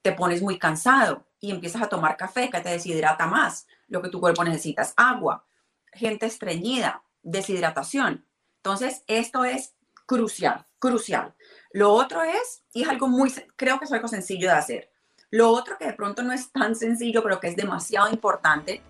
Te 0.00 0.12
pones 0.12 0.40
muy 0.40 0.58
cansado 0.58 1.26
y 1.40 1.50
empiezas 1.50 1.82
a 1.82 1.90
tomar 1.90 2.16
café 2.16 2.48
que 2.48 2.60
te 2.60 2.70
deshidrata 2.70 3.26
más. 3.26 3.66
Lo 3.86 4.00
que 4.00 4.08
tu 4.08 4.18
cuerpo 4.18 4.42
necesita 4.44 4.80
es 4.80 4.94
agua. 4.96 5.44
Gente 5.92 6.24
estreñida, 6.24 7.04
deshidratación. 7.22 8.26
Entonces, 8.56 9.04
esto 9.08 9.44
es 9.44 9.74
crucial, 10.06 10.66
crucial. 10.78 11.34
Lo 11.72 11.92
otro 11.92 12.22
es, 12.22 12.64
y 12.72 12.84
es 12.84 12.88
algo 12.88 13.08
muy, 13.08 13.30
creo 13.56 13.78
que 13.78 13.84
es 13.84 13.92
algo 13.92 14.08
sencillo 14.08 14.48
de 14.48 14.54
hacer. 14.54 14.90
Lo 15.28 15.50
otro 15.50 15.76
que 15.76 15.84
de 15.84 15.92
pronto 15.92 16.22
no 16.22 16.32
es 16.32 16.50
tan 16.50 16.76
sencillo, 16.76 17.22
pero 17.22 17.40
que 17.40 17.48
es 17.48 17.56
demasiado 17.56 18.08
importante, 18.08 18.82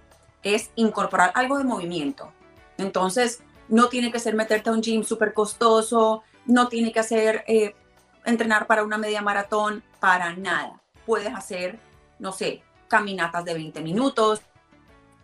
es 0.45 0.71
incorporar 0.77 1.33
algo 1.35 1.59
de 1.59 1.65
movimiento. 1.65 2.33
Entonces, 2.83 3.41
no 3.69 3.89
tiene 3.89 4.13
que 4.13 4.19
ser 4.19 4.35
meterte 4.35 4.71
a 4.71 4.73
un 4.73 4.83
gym 4.83 5.03
súper 5.03 5.33
costoso, 5.33 6.23
no 6.47 6.69
tiene 6.69 6.93
que 6.93 7.01
hacer 7.01 7.45
eh, 7.47 7.75
entrenar 8.25 8.67
para 8.67 8.85
una 8.85 8.99
media 8.99 9.23
maratón, 9.23 9.83
para 10.01 10.35
nada. 10.37 10.81
Puedes 11.07 11.35
hacer, 11.35 11.79
no 12.19 12.33
sé, 12.33 12.63
caminatas 12.89 13.45
de 13.45 13.55
20 13.55 13.81
minutos, 13.81 14.43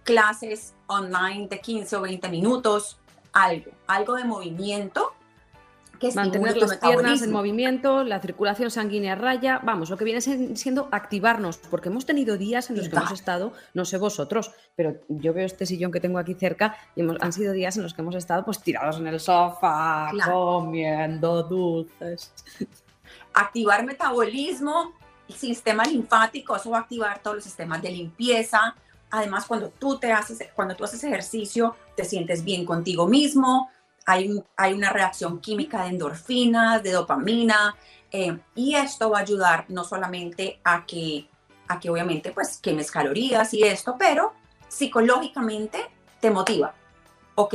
clases 0.04 0.74
online 0.86 1.48
de 1.48 1.60
15 1.60 1.96
o 1.96 2.00
20 2.00 2.28
minutos, 2.30 2.98
algo, 3.32 3.70
algo 3.86 4.14
de 4.14 4.24
movimiento 4.24 5.12
que 5.98 6.12
mantener 6.12 6.56
las 6.56 6.76
piernas 6.76 7.22
en 7.22 7.32
movimiento, 7.32 8.04
la 8.04 8.20
circulación 8.20 8.70
sanguínea 8.70 9.14
raya, 9.14 9.60
vamos, 9.64 9.90
lo 9.90 9.96
que 9.96 10.04
viene 10.04 10.20
siendo 10.20 10.88
activarnos, 10.92 11.58
porque 11.58 11.88
hemos 11.88 12.06
tenido 12.06 12.36
días 12.36 12.70
en 12.70 12.76
los 12.76 12.88
que 12.88 12.96
hemos 12.96 13.12
estado, 13.12 13.52
no 13.74 13.84
sé 13.84 13.98
vosotros, 13.98 14.52
pero 14.76 15.00
yo 15.08 15.34
veo 15.34 15.46
este 15.46 15.66
sillón 15.66 15.90
que 15.90 16.00
tengo 16.00 16.18
aquí 16.18 16.34
cerca 16.34 16.76
y 16.94 17.00
hemos, 17.00 17.16
han 17.20 17.32
sido 17.32 17.52
días 17.52 17.76
en 17.76 17.82
los 17.82 17.94
que 17.94 18.02
hemos 18.02 18.14
estado 18.14 18.44
pues 18.44 18.60
tirados 18.60 18.98
en 18.98 19.06
el 19.06 19.20
sofá, 19.20 20.10
comiendo 20.24 21.42
dulces. 21.42 22.32
Activar 23.34 23.84
metabolismo, 23.84 24.92
el 25.28 25.34
sistema 25.34 25.84
linfático, 25.84 26.56
eso 26.56 26.70
va 26.70 26.78
a 26.78 26.80
activar 26.82 27.20
todos 27.22 27.36
los 27.36 27.44
sistemas 27.44 27.82
de 27.82 27.90
limpieza. 27.90 28.74
Además, 29.10 29.46
cuando 29.46 29.70
tú 29.70 29.98
te 29.98 30.12
haces, 30.12 30.38
cuando 30.54 30.74
tú 30.76 30.84
haces 30.84 31.02
ejercicio, 31.02 31.74
te 31.96 32.04
sientes 32.04 32.44
bien 32.44 32.66
contigo 32.66 33.06
mismo, 33.06 33.70
hay, 34.08 34.72
una 34.72 34.90
reacción 34.90 35.38
química 35.38 35.82
de 35.82 35.90
endorfinas, 35.90 36.82
de 36.82 36.92
dopamina, 36.92 37.76
eh, 38.10 38.38
y 38.54 38.74
esto 38.74 39.10
va 39.10 39.18
a 39.18 39.20
ayudar 39.20 39.66
no 39.68 39.84
solamente 39.84 40.60
a 40.64 40.86
que, 40.86 41.28
a 41.68 41.78
que 41.78 41.90
obviamente 41.90 42.32
pues 42.32 42.56
quemes 42.56 42.90
calorías 42.90 43.52
y 43.52 43.64
esto, 43.64 43.96
pero 43.98 44.32
psicológicamente 44.66 45.90
te 46.20 46.30
motiva. 46.30 46.72
Ok, 47.34 47.54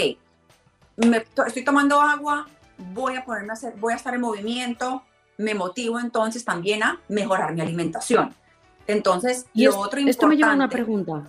me, 0.97 1.25
estoy 1.47 1.63
tomando 1.63 1.99
agua, 1.99 2.45
voy 2.77 3.15
a 3.15 3.25
ponerme 3.25 3.49
a 3.49 3.53
hacer, 3.53 3.73
voy 3.77 3.93
a 3.93 3.95
estar 3.95 4.13
en 4.13 4.21
movimiento, 4.21 5.01
me 5.37 5.55
motivo 5.55 5.99
entonces 5.99 6.45
también 6.45 6.83
a 6.83 7.01
mejorar 7.09 7.51
mi 7.53 7.61
alimentación. 7.61 8.35
Entonces, 8.85 9.47
y 9.55 9.65
lo 9.65 9.71
otro 9.71 9.99
importante. 9.99 10.11
Esto 10.11 10.27
me 10.27 10.35
lleva 10.35 10.51
a 10.51 10.55
una 10.55 10.69
pregunta. 10.69 11.23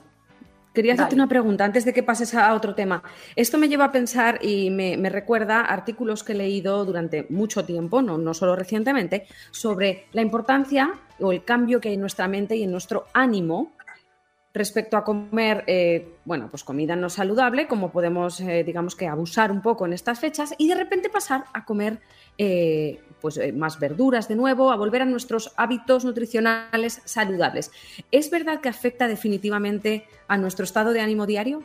Quería 0.75 0.95
hacerte 0.95 1.15
una 1.15 1.29
pregunta 1.29 1.65
antes 1.65 1.85
de 1.85 1.93
que 1.93 2.03
pases 2.03 2.35
a 2.35 2.53
otro 2.53 2.75
tema. 2.75 3.05
Esto 3.37 3.59
me 3.59 3.69
lleva 3.69 3.87
a 3.87 3.93
pensar 3.93 4.41
y 4.43 4.71
me, 4.71 5.09
recuerda 5.09 5.61
artículos 5.61 6.25
que 6.25 6.33
he 6.33 6.37
leído 6.37 6.85
durante 6.85 7.27
mucho 7.31 7.65
tiempo, 7.65 8.03
no, 8.03 8.19
no 8.19 8.35
solo 8.35 8.57
recientemente, 8.57 9.27
sobre 9.53 10.07
la 10.13 10.21
importancia 10.21 10.93
o 11.21 11.31
el 11.31 11.45
cambio 11.45 11.81
que 11.81 11.91
hay 11.91 11.95
en 11.95 12.01
nuestra 12.01 12.27
mente 12.27 12.57
y 12.57 12.65
en 12.65 12.73
nuestro 12.73 13.07
ánimo 13.15 13.73
respecto 14.53 14.97
a 14.97 15.05
comer, 15.05 15.65
eh, 15.67 16.17
bueno, 16.25 16.49
pues 16.51 16.65
comida 16.65 16.97
no 16.97 17.09
saludable, 17.09 17.69
como 17.69 17.91
podemos, 17.91 18.41
eh, 18.41 18.65
digamos 18.65 18.97
que, 18.97 19.07
abusar 19.07 19.53
un 19.53 19.63
poco 19.63 19.87
en 19.87 19.93
estas 19.93 20.19
fechas 20.19 20.55
y 20.59 20.69
de 20.69 20.75
repente 20.75 21.09
pasar 21.09 21.45
a 21.53 21.65
comer 21.65 22.01
eh, 22.39 23.01
pues, 23.25 23.39
eh, 23.39 23.53
más 23.55 23.81
verduras 23.81 24.29
de 24.29 24.37
nuevo, 24.37 24.71
a 24.71 24.77
volver 24.77 25.01
a 25.01 25.07
nuestros 25.07 25.55
hábitos 25.57 26.05
nutricionales 26.05 27.01
saludables. 27.07 27.71
¿Es 28.11 28.29
verdad 28.29 28.61
que 28.61 28.69
afecta 28.69 29.09
definitivamente 29.09 30.07
a 30.29 30.37
nuestro 30.37 30.67
estado 30.67 30.93
de 30.93 31.01
ánimo 31.01 31.25
diario? 31.25 31.65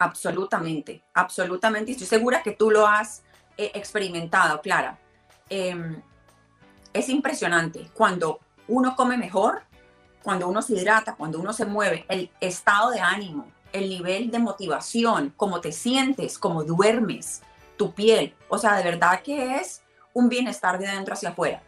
Absolutamente, 0.00 1.04
absolutamente. 1.14 1.92
Estoy 1.92 2.08
segura 2.08 2.42
que 2.42 2.50
tú 2.50 2.72
lo 2.72 2.84
has 2.84 3.22
eh, 3.56 3.70
experimentado, 3.74 4.60
Clara. 4.60 4.98
Em, 5.48 6.02
es 6.92 7.08
impresionante 7.10 7.92
cuando 7.94 8.40
uno 8.66 8.96
come 8.96 9.16
mejor, 9.16 9.62
cuando 10.24 10.48
uno 10.48 10.62
se 10.62 10.72
hidrata, 10.74 11.14
cuando 11.14 11.38
uno 11.38 11.52
se 11.52 11.64
mueve, 11.64 12.06
el 12.08 12.28
estado 12.40 12.90
de 12.90 12.98
ánimo, 12.98 13.46
el 13.72 13.88
nivel 13.88 14.32
de 14.32 14.40
motivación, 14.40 15.32
cómo 15.36 15.60
te 15.60 15.70
sientes, 15.70 16.40
cómo 16.40 16.64
duermes, 16.64 17.40
tu 17.76 17.94
piel. 17.94 18.34
O 18.48 18.58
sea, 18.58 18.76
de 18.76 18.82
verdad 18.82 19.22
que 19.22 19.58
es 19.58 19.83
un 20.14 20.28
bienestar 20.28 20.78
de 20.78 20.86
dentro 20.86 21.14
hacia 21.14 21.30
afuera. 21.30 21.62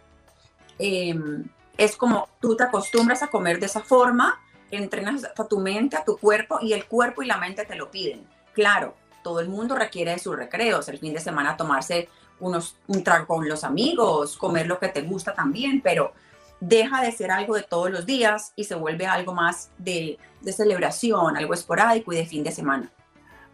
Em, 0.79 1.45
es 1.77 1.97
como 1.97 2.29
tú 2.41 2.57
te 2.57 2.65
acostumbras 2.65 3.23
a 3.23 3.29
comer 3.29 3.61
de 3.61 3.67
esa 3.67 3.81
forma, 3.81 4.41
entrenas 4.71 5.25
a 5.25 5.45
tu 5.45 5.59
mente, 5.59 5.97
a 5.97 6.05
tu 6.05 6.17
cuerpo 6.17 6.59
y 6.61 6.73
el 6.73 6.87
cuerpo 6.87 7.23
y 7.23 7.27
la 7.27 7.37
mente 7.37 7.65
te 7.65 7.75
lo 7.77 7.91
piden. 7.91 8.27
Claro, 8.55 8.95
todo 9.23 9.41
el 9.41 9.49
mundo 9.49 9.75
requiere 9.75 10.13
de 10.13 10.19
sus 10.19 10.37
recreos, 10.37 10.89
el 10.89 10.99
fin 10.99 11.13
de 11.13 11.21
semana 11.21 11.57
tomarse 11.57 12.09
unos, 12.41 12.77
un 12.87 13.03
trago 13.03 13.27
con 13.27 13.49
los 13.49 13.65
amigos, 13.65 14.37
comer 14.37 14.67
lo 14.67 14.79
que 14.79 14.89
te 14.89 15.03
gusta 15.03 15.35
también, 15.35 15.81
pero 15.83 16.13
deja 16.61 17.03
de 17.03 17.13
ser 17.13 17.31
algo 17.31 17.55
de 17.55 17.63
todos 17.63 17.91
los 17.91 18.07
días 18.07 18.53
y 18.57 18.65
se 18.65 18.75
vuelve 18.75 19.07
algo 19.07 19.35
más 19.35 19.71
de, 19.79 20.19
de 20.41 20.53
celebración, 20.53 21.37
algo 21.37 21.55
esporádico 21.55 22.13
y 22.13 22.17
de 22.17 22.27
fin 22.27 22.43
de 22.43 22.53
semana. 22.53 22.91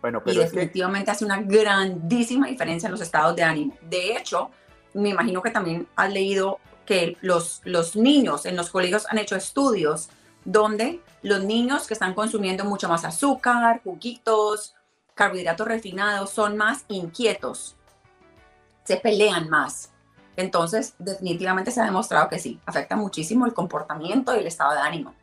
Bueno, 0.00 0.20
y 0.26 0.36
definitivamente 0.36 1.12
hace 1.12 1.24
una 1.24 1.40
grandísima 1.40 2.48
diferencia 2.48 2.88
en 2.88 2.92
los 2.92 3.00
estados 3.00 3.36
de 3.36 3.44
ánimo. 3.44 3.76
De 3.82 4.16
hecho, 4.16 4.50
me 4.94 5.10
imagino 5.10 5.42
que 5.42 5.50
también 5.50 5.86
has 5.96 6.12
leído 6.12 6.58
que 6.86 7.16
los, 7.20 7.60
los 7.64 7.96
niños 7.96 8.46
en 8.46 8.56
los 8.56 8.70
colegios 8.70 9.06
han 9.08 9.18
hecho 9.18 9.36
estudios 9.36 10.08
donde 10.44 11.00
los 11.22 11.44
niños 11.44 11.86
que 11.86 11.94
están 11.94 12.14
consumiendo 12.14 12.64
mucho 12.64 12.88
más 12.88 13.04
azúcar, 13.04 13.80
juguitos, 13.84 14.74
carbohidratos 15.14 15.66
refinados, 15.66 16.30
son 16.30 16.56
más 16.56 16.84
inquietos, 16.88 17.76
se 18.84 18.96
pelean 18.96 19.48
más. 19.48 19.90
Entonces, 20.36 20.94
definitivamente 20.98 21.70
se 21.70 21.80
ha 21.80 21.84
demostrado 21.84 22.28
que 22.28 22.38
sí, 22.38 22.58
afecta 22.66 22.96
muchísimo 22.96 23.46
el 23.46 23.52
comportamiento 23.52 24.34
y 24.34 24.40
el 24.40 24.46
estado 24.46 24.72
de 24.72 24.80
ánimo. 24.80 25.14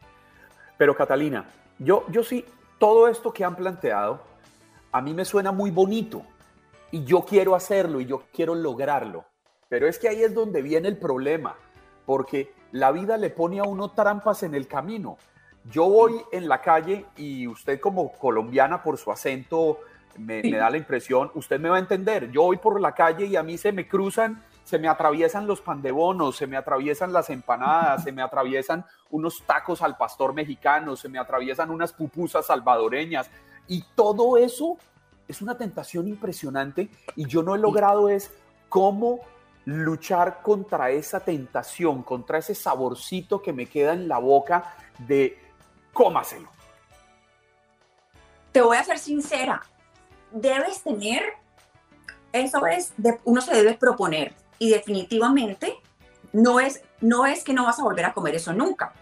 Pero 0.77 0.95
Catalina, 0.95 1.45
yo, 1.79 2.05
yo 2.09 2.23
sí, 2.23 2.45
todo 2.77 3.07
esto 3.07 3.33
que 3.33 3.43
han 3.43 3.55
planteado, 3.55 4.21
a 4.91 5.01
mí 5.01 5.13
me 5.13 5.25
suena 5.25 5.51
muy 5.51 5.71
bonito 5.71 6.23
y 6.91 7.03
yo 7.03 7.21
quiero 7.25 7.55
hacerlo 7.55 7.99
y 7.99 8.05
yo 8.05 8.23
quiero 8.31 8.55
lograrlo. 8.55 9.25
Pero 9.69 9.87
es 9.87 9.99
que 9.99 10.09
ahí 10.09 10.23
es 10.23 10.33
donde 10.33 10.61
viene 10.61 10.87
el 10.87 10.97
problema, 10.97 11.55
porque 12.05 12.51
la 12.71 12.91
vida 12.91 13.17
le 13.17 13.29
pone 13.29 13.59
a 13.59 13.63
uno 13.63 13.91
trampas 13.91 14.43
en 14.43 14.55
el 14.55 14.67
camino. 14.67 15.17
Yo 15.65 15.87
voy 15.87 16.21
en 16.31 16.49
la 16.49 16.61
calle 16.61 17.05
y 17.15 17.47
usted 17.47 17.79
como 17.79 18.11
colombiana 18.11 18.81
por 18.81 18.97
su 18.97 19.11
acento 19.11 19.79
me, 20.17 20.41
da 20.41 20.69
la 20.69 20.77
impresión, 20.77 21.31
usted 21.35 21.59
me 21.59 21.69
va 21.69 21.77
a 21.77 21.79
entender, 21.79 22.31
yo 22.31 22.43
voy 22.43 22.57
por 22.57 22.81
la 22.81 22.93
calle 22.93 23.25
y 23.25 23.35
a 23.35 23.43
mí 23.43 23.57
se 23.57 23.71
me 23.71 23.87
cruzan, 23.87 24.43
se 24.63 24.77
me 24.77 24.87
atraviesan 24.87 25.47
los 25.47 25.61
pandebonos, 25.61 26.35
se 26.35 26.47
me 26.47 26.57
atraviesan 26.57 27.13
las 27.13 27.29
empanadas, 27.29 28.03
se 28.05 28.11
me 28.11 28.21
atraviesan 28.21 28.85
unos 29.11 29.43
tacos 29.45 29.81
al 29.81 29.97
pastor 29.97 30.33
mexicano, 30.33 30.95
se 30.95 31.09
me 31.09 31.19
atraviesan 31.19 31.69
unas 31.69 31.93
pupusas 31.93 32.47
salvadoreñas, 32.47 33.29
y 33.67 33.83
todo 33.95 34.37
eso 34.37 34.77
es 35.27 35.41
una 35.41 35.57
tentación 35.57 36.07
impresionante 36.07 36.89
y 37.15 37.27
yo 37.27 37.43
no 37.43 37.53
he 37.53 37.59
logrado 37.59 38.09
es 38.09 38.33
cómo 38.67 39.19
luchar 39.77 40.41
contra 40.41 40.91
esa 40.91 41.19
tentación, 41.19 42.03
contra 42.03 42.39
ese 42.39 42.55
saborcito 42.55 43.41
que 43.41 43.53
me 43.53 43.65
queda 43.65 43.93
en 43.93 44.07
la 44.07 44.17
boca 44.17 44.75
de 44.99 45.37
cómaselo. 45.93 46.49
Te 48.51 48.61
voy 48.61 48.77
a 48.77 48.83
ser 48.83 48.97
sincera, 48.97 49.61
debes 50.31 50.81
tener, 50.81 51.23
eso 52.31 52.65
es, 52.65 52.93
uno 53.23 53.41
se 53.41 53.53
debe 53.53 53.75
proponer 53.75 54.33
y 54.57 54.71
definitivamente 54.71 55.75
no 56.33 56.59
es, 56.59 56.81
no 57.01 57.25
es 57.25 57.43
que 57.43 57.53
no 57.53 57.65
vas 57.65 57.79
a 57.79 57.83
volver 57.83 58.05
a 58.05 58.13
comer 58.13 58.35
eso 58.35 58.53
nunca, 58.53 58.93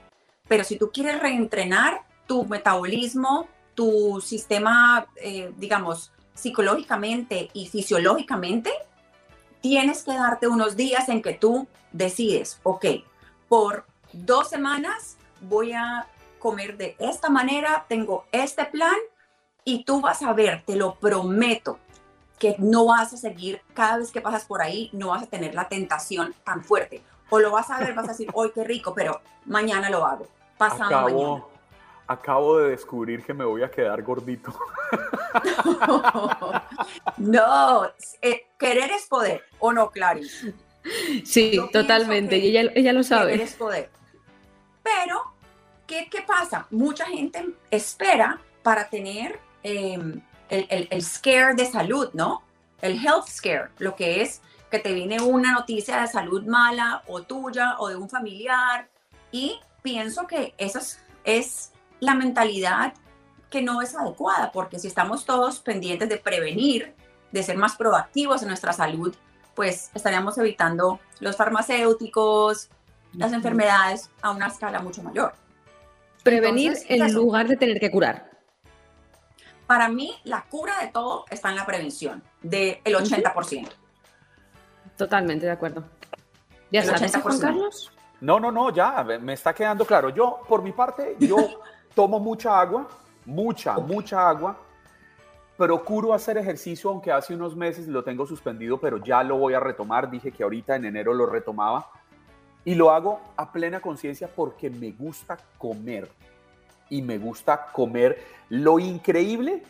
pero 0.48 0.64
si 0.64 0.78
tú 0.78 0.92
quieres 0.92 1.22
reentrenar 1.22 2.04
tu 2.26 2.46
metabolismo, 2.46 3.48
tu 3.74 4.22
sistema, 4.22 5.08
eh, 5.18 5.54
digamos, 5.58 6.12
psicológicamente 6.34 7.50
y 7.54 7.68
fisiológicamente, 7.68 8.72
tienes 9.68 10.04
que 10.04 10.14
darte 10.14 10.48
unos 10.48 10.78
días 10.78 11.10
en 11.10 11.22
que 11.22 11.34
tú 11.34 11.68
decides, 11.92 12.62
ok, 12.64 12.86
por 13.50 13.86
dos 14.14 14.48
semanas 14.48 15.18
voy 15.42 15.74
a 15.74 16.08
comer 16.40 16.78
de 16.78 16.96
esta 17.00 17.30
manera, 17.30 17.86
tengo 17.90 18.24
este 18.32 18.64
plan 18.64 18.96
y 19.66 19.84
tú 19.84 20.00
vas 20.00 20.22
a 20.22 20.32
ver, 20.32 20.64
te 20.66 20.78
lo 20.78 20.96
prometo, 20.96 21.80
que 22.40 22.56
no 22.60 22.86
vas 22.86 23.12
a 23.12 23.18
seguir, 23.18 23.62
cada 23.74 23.98
vez 23.98 24.10
que 24.10 24.22
pasas 24.22 24.46
por 24.46 24.62
ahí, 24.62 24.90
no 24.94 25.10
vas 25.10 25.24
a 25.24 25.28
tener 25.28 25.54
la 25.54 25.68
tentación 25.68 26.34
tan 26.46 26.64
fuerte. 26.64 27.04
O 27.30 27.40
lo 27.40 27.52
vas 27.52 27.70
a 27.70 27.80
ver, 27.80 27.94
vas 27.94 28.06
a 28.06 28.14
decir, 28.14 28.30
hoy 28.34 28.52
qué 28.56 28.64
rico, 28.64 28.94
pero 28.96 29.20
mañana 29.46 29.90
lo 29.90 30.06
hago, 30.06 30.28
pasado 30.58 31.02
mañana. 31.02 31.44
Acabo 32.08 32.60
de 32.60 32.70
descubrir 32.70 33.24
que 33.24 33.34
me 33.34 33.44
voy 33.44 33.64
a 33.64 33.72
quedar 33.72 34.02
gordito. 34.02 34.54
no, 37.18 37.92
eh, 38.22 38.48
querer 38.58 38.92
es 38.92 39.08
poder, 39.08 39.44
¿o 39.60 39.74
no, 39.74 39.92
Clarice? 39.92 40.54
Sí, 41.26 41.60
totalmente, 41.74 42.38
y 42.38 42.48
ella, 42.48 42.72
ella, 42.74 42.94
lo 42.94 43.04
sabe. 43.04 43.34
Querer 43.34 43.48
es 43.48 43.56
poder. 43.56 43.90
Pero, 44.82 45.22
¿qué, 45.86 46.08
¿qué, 46.10 46.22
pasa? 46.22 46.66
Mucha 46.72 47.06
gente 47.06 47.46
espera 47.70 48.40
para 48.64 48.90
tener 48.90 49.40
em, 49.64 50.22
el, 50.50 50.88
el, 50.90 51.04
scare 51.04 51.56
de 51.56 51.66
salud, 51.66 52.10
¿no? 52.14 52.42
El 52.82 53.06
health 53.06 53.28
scare, 53.28 53.70
lo 53.80 53.96
que 53.96 54.22
es 54.22 54.42
que 54.70 54.80
te 54.80 54.94
viene 54.94 55.22
una 55.22 55.54
noticia 55.54 56.02
de 56.02 56.08
salud 56.08 56.46
mala 56.46 57.04
o 57.08 57.22
tuya 57.22 57.76
o 57.80 57.90
de 57.90 57.96
un 57.96 58.10
familiar. 58.10 58.90
Y 59.32 59.60
pienso 59.82 60.28
que 60.28 60.54
esa 60.58 60.82
es, 61.24 61.72
la 62.00 62.16
mentalidad 62.16 62.94
que 63.50 63.62
no 63.62 63.82
es 63.82 63.96
adecuada, 63.96 64.52
porque 64.52 64.80
si 64.80 64.88
estamos 64.88 65.26
todos 65.26 65.60
pendientes 65.60 66.10
de 66.10 66.18
prevenir, 66.18 66.96
de 67.32 67.44
ser 67.44 67.58
más 67.58 67.76
proactivos 67.76 68.42
en 68.42 68.50
nuestra 68.50 68.74
salud, 68.74 69.16
pues 69.56 69.90
estaríamos 69.94 70.38
evitando 70.38 71.00
los 71.20 71.36
farmacéuticos, 71.36 72.70
las 73.14 73.34
enfermedades 73.34 74.10
a 74.22 74.32
una 74.32 74.48
escala 74.48 74.80
mucho 74.80 75.02
mayor. 75.02 75.34
Prevenir 76.24 76.78
en 76.88 77.14
lugar 77.14 77.48
de 77.48 77.56
tener 77.56 77.80
que 77.80 77.90
curar. 77.90 78.30
Para 79.66 79.90
mí, 79.90 80.14
la 80.24 80.44
cura 80.44 80.80
de 80.82 80.88
todo 80.88 81.26
está 81.30 81.50
en 81.50 81.56
la 81.56 81.66
prevención, 81.66 82.24
del 82.42 82.82
80%. 82.84 83.68
Totalmente 84.96 85.46
de 85.46 85.52
acuerdo. 85.52 85.84
¿Ya 86.72 86.84
sabes, 86.84 87.16
Juan 87.18 87.40
Carlos? 87.40 87.92
No, 88.20 88.40
no, 88.40 88.52
no, 88.52 88.74
ya, 88.74 89.04
me 89.04 89.34
está 89.34 89.54
quedando 89.54 89.86
claro. 89.86 90.10
Yo, 90.10 90.42
por 90.48 90.64
mi 90.64 90.72
parte, 90.72 91.16
yo 91.20 91.38
tomo 91.98 92.20
mucha 92.20 92.62
agua, 92.62 92.88
mucha, 93.26 93.74
mucha 93.80 94.30
agua. 94.30 94.56
Procuro 95.58 96.14
hacer 96.14 96.38
ejercicio, 96.38 96.92
aunque 96.92 97.12
hace 97.12 97.34
unos 97.34 97.56
meses 97.56 97.88
lo 97.88 98.04
tengo 98.04 98.28
suspendido, 98.28 98.80
pero 98.80 98.98
ya 98.98 99.24
lo 99.24 99.38
voy 99.38 99.56
a 99.56 99.60
retomar. 99.60 100.12
Dije 100.12 100.32
que 100.32 100.44
ahorita 100.44 100.76
en 100.76 100.86
enero 100.86 101.12
lo 101.16 101.26
retomaba. 101.26 101.90
Y 102.64 102.76
lo 102.76 102.92
hago 102.92 103.20
a 103.36 103.52
plena 103.52 103.80
conciencia 103.80 104.28
porque 104.28 104.70
me 104.70 104.92
gusta 104.92 105.40
comer 105.58 106.08
y 106.88 107.02
me 107.02 107.18
gusta 107.18 107.66
comer. 107.72 108.20
Lo 108.50 108.78
increíble 108.78 109.64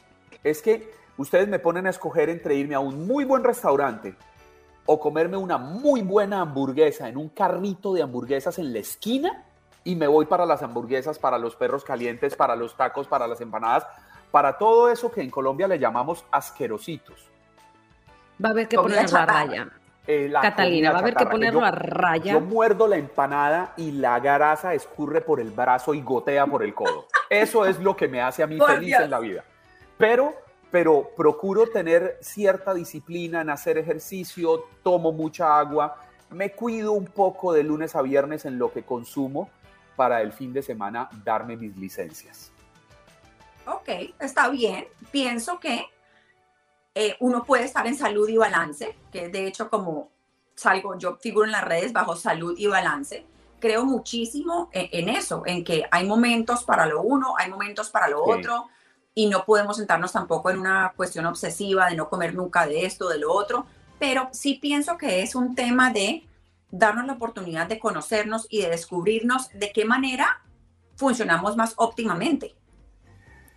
es 0.44 0.62
que 0.62 0.92
ustedes 1.16 1.48
me 1.48 1.60
ponen 1.60 1.88
a 1.88 1.92
escoger 1.92 2.30
entre 2.30 2.56
irme 2.56 2.76
a 2.76 2.82
un 2.82 3.08
muy 3.08 3.24
buen 3.24 3.46
restaurante 3.46 4.16
o 4.86 5.00
comerme 5.00 5.38
una 5.38 5.58
muy 5.58 6.02
buena 6.02 6.42
hamburguesa 6.42 7.08
en 7.08 7.16
un 7.16 7.30
carrito 7.30 7.94
de 7.94 8.02
hamburguesas 8.02 8.60
en 8.60 8.74
la 8.74 8.80
esquina 8.80 9.47
y 9.88 9.96
me 9.96 10.08
voy 10.08 10.26
para 10.26 10.46
las 10.46 10.62
hamburguesas, 10.62 11.18
para 11.18 11.38
los 11.38 11.56
perros 11.56 11.86
calientes, 11.86 12.36
para 12.36 12.58
los 12.58 12.76
tacos, 12.76 13.08
para 13.08 13.26
las 13.26 13.40
empanadas, 13.40 13.88
para 14.32 14.58
todo 14.58 14.92
eso 14.92 15.10
que 15.10 15.22
en 15.22 15.30
Colombia 15.30 15.66
le 15.66 15.80
llamamos 15.80 16.26
asquerositos. 16.30 17.30
Va 18.44 18.50
a 18.50 18.52
haber 18.52 18.68
que 18.68 18.76
ponerlo 18.76 19.18
a 19.18 19.26
raya. 19.26 19.70
Eh, 20.06 20.30
Catalina, 20.42 20.92
va 20.92 20.98
a 20.98 21.02
haber 21.02 21.16
que 21.16 21.26
ponerlo 21.26 21.64
a 21.64 21.72
raya. 21.72 22.34
Yo 22.34 22.42
muerdo 22.42 22.86
la 22.86 22.98
empanada 22.98 23.74
y 23.78 23.92
la 23.92 24.20
grasa 24.20 24.74
escurre 24.74 25.22
por 25.22 25.40
el 25.40 25.52
brazo 25.52 25.94
y 25.94 26.02
gotea 26.02 26.46
por 26.48 26.64
el 26.64 26.74
codo. 26.74 27.08
Eso 27.30 27.66
es 27.66 27.80
lo 27.80 27.96
que 27.96 28.10
me 28.10 28.22
hace 28.22 28.44
a 28.44 28.48
mí 28.48 28.60
feliz 28.68 28.94
en 29.00 29.10
la 29.10 29.20
vida. 29.20 29.46
Pero, 29.98 30.34
pero 30.70 31.12
procuro 31.16 31.66
tener 31.66 32.18
cierta 32.20 32.74
disciplina 32.74 33.40
en 33.40 33.50
hacer 33.50 33.78
ejercicio, 33.78 34.66
tomo 34.84 35.14
mucha 35.14 35.58
agua, 35.58 35.96
me 36.30 36.52
cuido 36.52 36.92
un 36.92 37.06
poco 37.06 37.54
de 37.54 37.64
lunes 37.64 37.96
a 37.96 38.02
viernes 38.02 38.44
en 38.44 38.60
lo 38.60 38.74
que 38.74 38.84
consumo 38.84 39.50
para 39.98 40.22
el 40.22 40.32
fin 40.32 40.54
de 40.54 40.62
semana 40.62 41.10
darme 41.26 41.58
mis 41.58 41.76
licencias. 41.76 42.52
Ok, 43.66 43.90
está 44.20 44.48
bien. 44.48 44.88
Pienso 45.12 45.60
que 45.60 45.86
eh, 46.96 47.18
uno 47.20 47.44
puede 47.44 47.66
estar 47.66 47.86
en 47.86 47.98
salud 47.98 48.30
y 48.30 48.38
balance, 48.38 48.96
que 49.12 49.28
de 49.28 49.46
hecho 49.46 49.70
como 49.70 50.10
salgo, 50.56 50.98
yo 50.98 51.18
figuro 51.18 51.46
en 51.46 51.52
las 51.52 51.64
redes 51.64 51.92
bajo 51.92 52.16
salud 52.16 52.56
y 52.58 52.68
balance, 52.68 53.26
creo 53.60 53.86
muchísimo 53.86 54.70
en, 54.72 55.10
eso, 55.10 55.44
en 55.46 55.64
que 55.64 55.86
hay 55.92 56.08
momentos 56.08 56.64
para 56.64 56.86
lo 56.86 57.02
uno, 57.02 57.36
hay 57.38 57.50
momentos 57.50 57.90
para 57.90 58.08
lo 58.08 58.24
otro, 58.24 58.70
y 59.14 59.28
no 59.28 59.46
podemos 59.46 59.78
sentarnos 59.78 60.12
tampoco 60.12 60.50
en 60.50 60.60
una 60.60 60.94
cuestión 60.96 61.26
obsesiva 61.26 61.90
de 61.90 61.96
no 61.96 62.10
comer 62.10 62.34
nunca 62.36 62.66
de 62.66 62.86
esto, 62.86 63.10
de 63.10 63.20
lo 63.20 63.34
otro, 63.34 63.66
pero 64.00 64.30
sí 64.32 64.56
pienso 64.56 64.98
que 64.98 65.22
es 65.22 65.36
un 65.36 65.56
tema 65.56 65.92
de 65.92 66.28
darnos 66.70 67.06
la 67.06 67.14
oportunidad 67.14 67.68
de 67.68 67.80
conocernos 67.80 68.48
y 68.50 68.62
de 68.62 68.70
descubrirnos 68.70 69.50
de 69.54 69.72
qué 69.72 69.86
manera 69.86 70.44
funcionamos 70.96 71.56
más 71.56 71.74
óptimamente. 71.78 72.56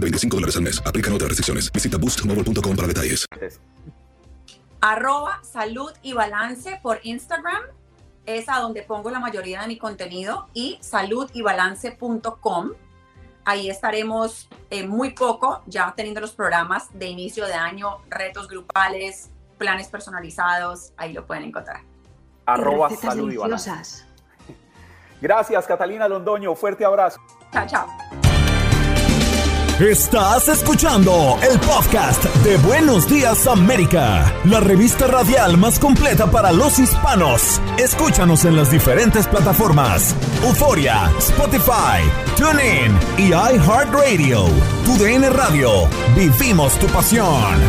de 0.00 0.06
25 0.06 0.36
dólares 0.36 0.56
al 0.56 0.62
mes. 0.62 0.82
Aplican 0.84 1.12
otras 1.12 1.28
restricciones. 1.28 1.70
Visita 1.72 1.96
boostmobile.com 1.98 2.76
para 2.76 2.88
detalles. 2.88 3.26
Arroba 4.80 5.40
salud 5.42 5.92
y 6.02 6.12
balance 6.12 6.78
por 6.82 7.00
Instagram. 7.02 7.62
Es 8.24 8.48
a 8.48 8.60
donde 8.60 8.82
pongo 8.82 9.10
la 9.10 9.20
mayoría 9.20 9.62
de 9.62 9.68
mi 9.68 9.78
contenido. 9.78 10.48
Y 10.54 10.78
saludybalance.com. 10.80 12.72
Ahí 13.44 13.70
estaremos 13.70 14.48
en 14.70 14.88
muy 14.88 15.10
poco 15.10 15.62
ya 15.66 15.94
teniendo 15.96 16.20
los 16.20 16.32
programas 16.32 16.88
de 16.92 17.06
inicio 17.06 17.46
de 17.46 17.54
año, 17.54 17.98
retos 18.08 18.48
grupales, 18.48 19.30
planes 19.56 19.86
personalizados. 19.86 20.92
Ahí 20.96 21.12
lo 21.12 21.24
pueden 21.26 21.44
encontrar. 21.44 21.82
Arroba 22.44 22.90
salud 22.90 23.32
y 23.32 23.36
balance. 23.36 24.04
Gracias, 25.20 25.66
Catalina 25.66 26.08
Londoño. 26.08 26.54
Fuerte 26.54 26.84
abrazo. 26.84 27.20
Chao, 27.52 27.66
chao. 27.66 28.25
Estás 29.80 30.48
escuchando 30.48 31.38
el 31.42 31.60
podcast 31.60 32.24
de 32.36 32.56
Buenos 32.56 33.06
Días 33.10 33.46
América, 33.46 34.34
la 34.44 34.58
revista 34.60 35.06
radial 35.06 35.58
más 35.58 35.78
completa 35.78 36.30
para 36.30 36.50
los 36.50 36.78
hispanos. 36.78 37.60
Escúchanos 37.76 38.46
en 38.46 38.56
las 38.56 38.70
diferentes 38.70 39.26
plataformas: 39.26 40.16
Euforia, 40.42 41.12
Spotify, 41.18 42.00
TuneIn 42.38 42.98
y 43.18 43.34
iHeartRadio. 43.34 44.46
Tu 44.86 44.96
DN 44.96 45.28
Radio. 45.28 45.86
Vivimos 46.16 46.72
tu 46.78 46.86
pasión. 46.86 47.60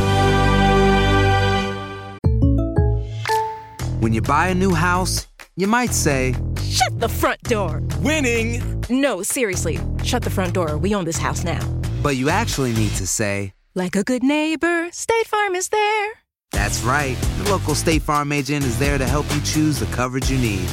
When 4.00 4.14
you 4.14 4.22
buy 4.22 4.48
a 4.52 4.56
new 4.56 4.74
house, 4.74 5.28
you 5.58 5.68
might 5.68 5.92
say, 5.92 6.34
"Shut 6.64 7.02
the 7.02 7.10
front 7.10 7.42
door." 7.50 7.82
Winning. 8.02 8.64
No, 8.90 9.22
seriously. 9.24 9.82
Shut 10.04 10.24
the 10.24 10.30
front 10.30 10.54
door. 10.54 10.78
We 10.78 10.96
own 10.96 11.04
this 11.04 11.20
house 11.20 11.44
now. 11.44 11.60
But 12.02 12.16
you 12.16 12.30
actually 12.30 12.74
need 12.74 12.92
to 12.92 13.08
say, 13.08 13.54
like 13.74 13.96
a 13.96 14.04
good 14.04 14.24
neighbor, 14.24 14.90
State 14.92 15.28
Farm 15.28 15.56
is 15.56 15.70
there. 15.70 16.12
That's 16.52 16.82
right. 16.84 17.18
The 17.40 17.50
local 17.50 17.76
State 17.76 18.04
Farm 18.04 18.32
agent 18.32 18.64
is 18.66 18.78
there 18.80 18.98
to 18.98 19.06
help 19.06 19.26
you 19.34 19.42
choose 19.42 19.80
the 19.80 19.88
coverage 19.88 20.30
you 20.30 20.38
need. 20.38 20.68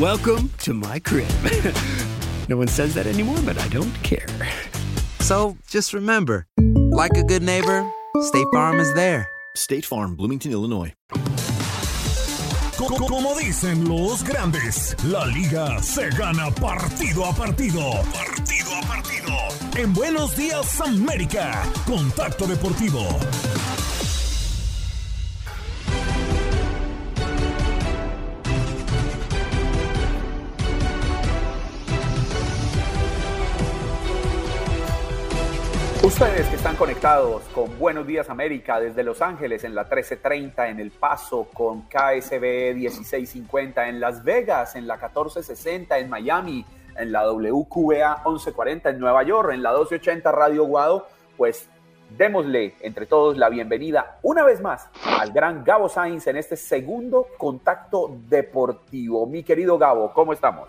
Welcome 0.00 0.50
to 0.58 0.74
my 0.74 0.98
crib. 0.98 1.28
no 2.48 2.56
one 2.56 2.68
says 2.68 2.94
that 2.94 3.06
anymore, 3.06 3.38
but 3.44 3.56
I 3.58 3.68
don't 3.68 3.94
care. 4.02 4.26
So 5.20 5.56
just 5.68 5.94
remember, 5.94 6.46
like 6.58 7.16
a 7.16 7.22
good 7.22 7.42
neighbor, 7.42 7.88
State 8.22 8.46
Farm 8.52 8.80
is 8.80 8.92
there. 8.94 9.28
State 9.56 9.84
Farm, 9.86 10.16
Bloomington, 10.16 10.50
Illinois. 10.50 10.92
Como 12.76 13.34
dicen 13.38 13.88
los 13.88 14.24
grandes, 14.24 14.96
la 15.04 15.24
liga 15.26 15.80
se 15.80 16.10
gana 16.10 16.50
partido 16.50 17.24
a 17.24 17.32
partido. 17.32 17.92
Partido 18.12 18.74
a 18.74 18.86
partido. 18.86 19.53
En 19.76 19.92
Buenos 19.92 20.36
Días 20.36 20.80
América, 20.80 21.64
Contacto 21.84 22.46
Deportivo. 22.46 23.00
Ustedes 36.04 36.46
que 36.46 36.54
están 36.54 36.76
conectados 36.76 37.42
con 37.52 37.76
Buenos 37.76 38.06
Días 38.06 38.30
América 38.30 38.78
desde 38.78 39.02
Los 39.02 39.20
Ángeles 39.22 39.64
en 39.64 39.74
la 39.74 39.82
1330 39.82 40.68
en 40.68 40.78
El 40.78 40.92
Paso, 40.92 41.48
con 41.52 41.88
KSB 41.88 42.76
1650 42.76 43.88
en 43.88 43.98
Las 43.98 44.22
Vegas, 44.22 44.76
en 44.76 44.86
la 44.86 44.94
1460 44.94 45.98
en 45.98 46.08
Miami, 46.08 46.64
en 46.98 47.12
la 47.12 47.30
WQA 47.30 48.22
1140 48.24 48.90
en 48.90 48.98
Nueva 48.98 49.22
York, 49.22 49.50
en 49.52 49.62
la 49.62 49.70
1280 49.70 50.32
Radio 50.32 50.64
Guado, 50.64 51.06
pues 51.36 51.68
démosle 52.16 52.74
entre 52.80 53.06
todos 53.06 53.36
la 53.36 53.48
bienvenida 53.48 54.18
una 54.22 54.44
vez 54.44 54.60
más 54.60 54.88
al 55.18 55.32
gran 55.32 55.64
Gabo 55.64 55.88
Sainz 55.88 56.26
en 56.26 56.36
este 56.36 56.56
segundo 56.56 57.26
contacto 57.38 58.16
deportivo. 58.28 59.26
Mi 59.26 59.42
querido 59.42 59.78
Gabo, 59.78 60.12
¿cómo 60.12 60.32
estamos? 60.32 60.68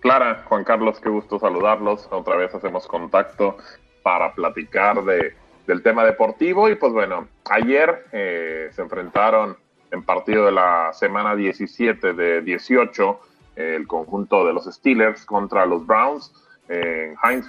Clara, 0.00 0.44
Juan 0.48 0.64
Carlos, 0.64 1.00
qué 1.00 1.08
gusto 1.08 1.38
saludarlos. 1.38 2.08
Otra 2.10 2.36
vez 2.36 2.54
hacemos 2.54 2.86
contacto 2.86 3.56
para 4.02 4.32
platicar 4.32 5.02
de, 5.04 5.34
del 5.66 5.82
tema 5.82 6.04
deportivo. 6.04 6.68
Y 6.68 6.76
pues 6.76 6.92
bueno, 6.92 7.28
ayer 7.50 8.06
eh, 8.12 8.70
se 8.72 8.82
enfrentaron 8.82 9.56
en 9.90 10.02
partido 10.04 10.46
de 10.46 10.52
la 10.52 10.92
semana 10.92 11.34
17 11.34 12.12
de 12.12 12.42
18 12.42 13.20
el 13.56 13.86
conjunto 13.86 14.46
de 14.46 14.52
los 14.52 14.64
Steelers 14.66 15.24
contra 15.24 15.66
los 15.66 15.86
Browns 15.86 16.32
en 16.68 17.14
Heinz 17.22 17.48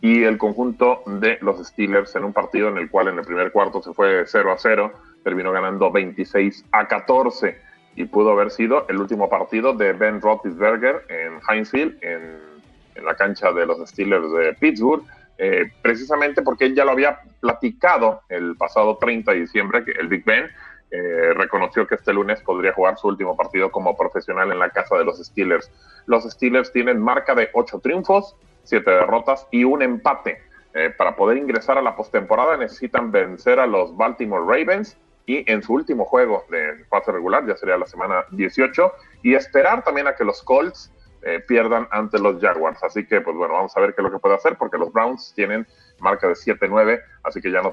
y 0.00 0.22
el 0.24 0.38
conjunto 0.38 1.02
de 1.06 1.38
los 1.40 1.64
Steelers 1.66 2.14
en 2.16 2.24
un 2.24 2.32
partido 2.32 2.68
en 2.68 2.78
el 2.78 2.90
cual 2.90 3.08
en 3.08 3.18
el 3.18 3.24
primer 3.24 3.52
cuarto 3.52 3.82
se 3.82 3.92
fue 3.92 4.24
0 4.26 4.52
a 4.52 4.58
0, 4.58 4.92
terminó 5.22 5.52
ganando 5.52 5.90
26 5.90 6.64
a 6.72 6.88
14 6.88 7.58
y 7.96 8.04
pudo 8.04 8.32
haber 8.32 8.50
sido 8.50 8.86
el 8.88 8.98
último 8.98 9.28
partido 9.28 9.72
de 9.72 9.92
Ben 9.92 10.20
Roethlisberger 10.20 11.04
en 11.08 11.40
Heinz 11.48 11.72
en 11.74 13.04
la 13.04 13.14
cancha 13.14 13.52
de 13.52 13.66
los 13.66 13.88
Steelers 13.88 14.32
de 14.32 14.54
Pittsburgh 14.54 15.04
eh, 15.36 15.72
precisamente 15.82 16.42
porque 16.42 16.66
él 16.66 16.76
ya 16.76 16.84
lo 16.84 16.92
había 16.92 17.18
platicado 17.40 18.22
el 18.28 18.56
pasado 18.56 18.98
30 18.98 19.32
de 19.32 19.40
diciembre, 19.40 19.84
que 19.84 19.90
el 19.92 20.06
Big 20.06 20.24
Ben 20.24 20.46
eh, 20.94 21.34
reconoció 21.34 21.88
que 21.88 21.96
este 21.96 22.12
lunes 22.12 22.40
podría 22.42 22.72
jugar 22.72 22.96
su 22.96 23.08
último 23.08 23.36
partido 23.36 23.68
como 23.72 23.96
profesional 23.96 24.52
en 24.52 24.60
la 24.60 24.70
casa 24.70 24.96
de 24.96 25.04
los 25.04 25.18
Steelers. 25.18 25.68
Los 26.06 26.22
Steelers 26.22 26.70
tienen 26.72 27.00
marca 27.00 27.34
de 27.34 27.50
8 27.52 27.80
triunfos, 27.80 28.36
7 28.62 28.88
derrotas 28.88 29.48
y 29.50 29.64
un 29.64 29.82
empate. 29.82 30.40
Eh, 30.72 30.90
para 30.96 31.16
poder 31.16 31.36
ingresar 31.38 31.78
a 31.78 31.82
la 31.82 31.96
postemporada 31.96 32.56
necesitan 32.56 33.10
vencer 33.10 33.58
a 33.58 33.66
los 33.66 33.96
Baltimore 33.96 34.44
Ravens 34.46 34.96
y 35.26 35.50
en 35.50 35.64
su 35.64 35.72
último 35.72 36.04
juego 36.04 36.44
de 36.48 36.84
fase 36.88 37.10
regular, 37.10 37.44
ya 37.44 37.56
sería 37.56 37.76
la 37.76 37.86
semana 37.86 38.24
18, 38.30 38.92
y 39.24 39.34
esperar 39.34 39.82
también 39.82 40.06
a 40.06 40.14
que 40.14 40.22
los 40.22 40.44
Colts 40.44 40.92
eh, 41.22 41.40
pierdan 41.40 41.88
ante 41.90 42.20
los 42.20 42.40
Jaguars. 42.40 42.84
Así 42.84 43.04
que, 43.04 43.20
pues 43.20 43.36
bueno, 43.36 43.54
vamos 43.54 43.76
a 43.76 43.80
ver 43.80 43.94
qué 43.94 44.00
es 44.00 44.04
lo 44.04 44.12
que 44.12 44.18
puede 44.20 44.36
hacer, 44.36 44.56
porque 44.56 44.78
los 44.78 44.92
Browns 44.92 45.32
tienen 45.34 45.66
marca 46.00 46.28
de 46.28 46.34
7-9, 46.34 47.00
así 47.22 47.40
que 47.40 47.50
ya 47.50 47.62
no, 47.62 47.72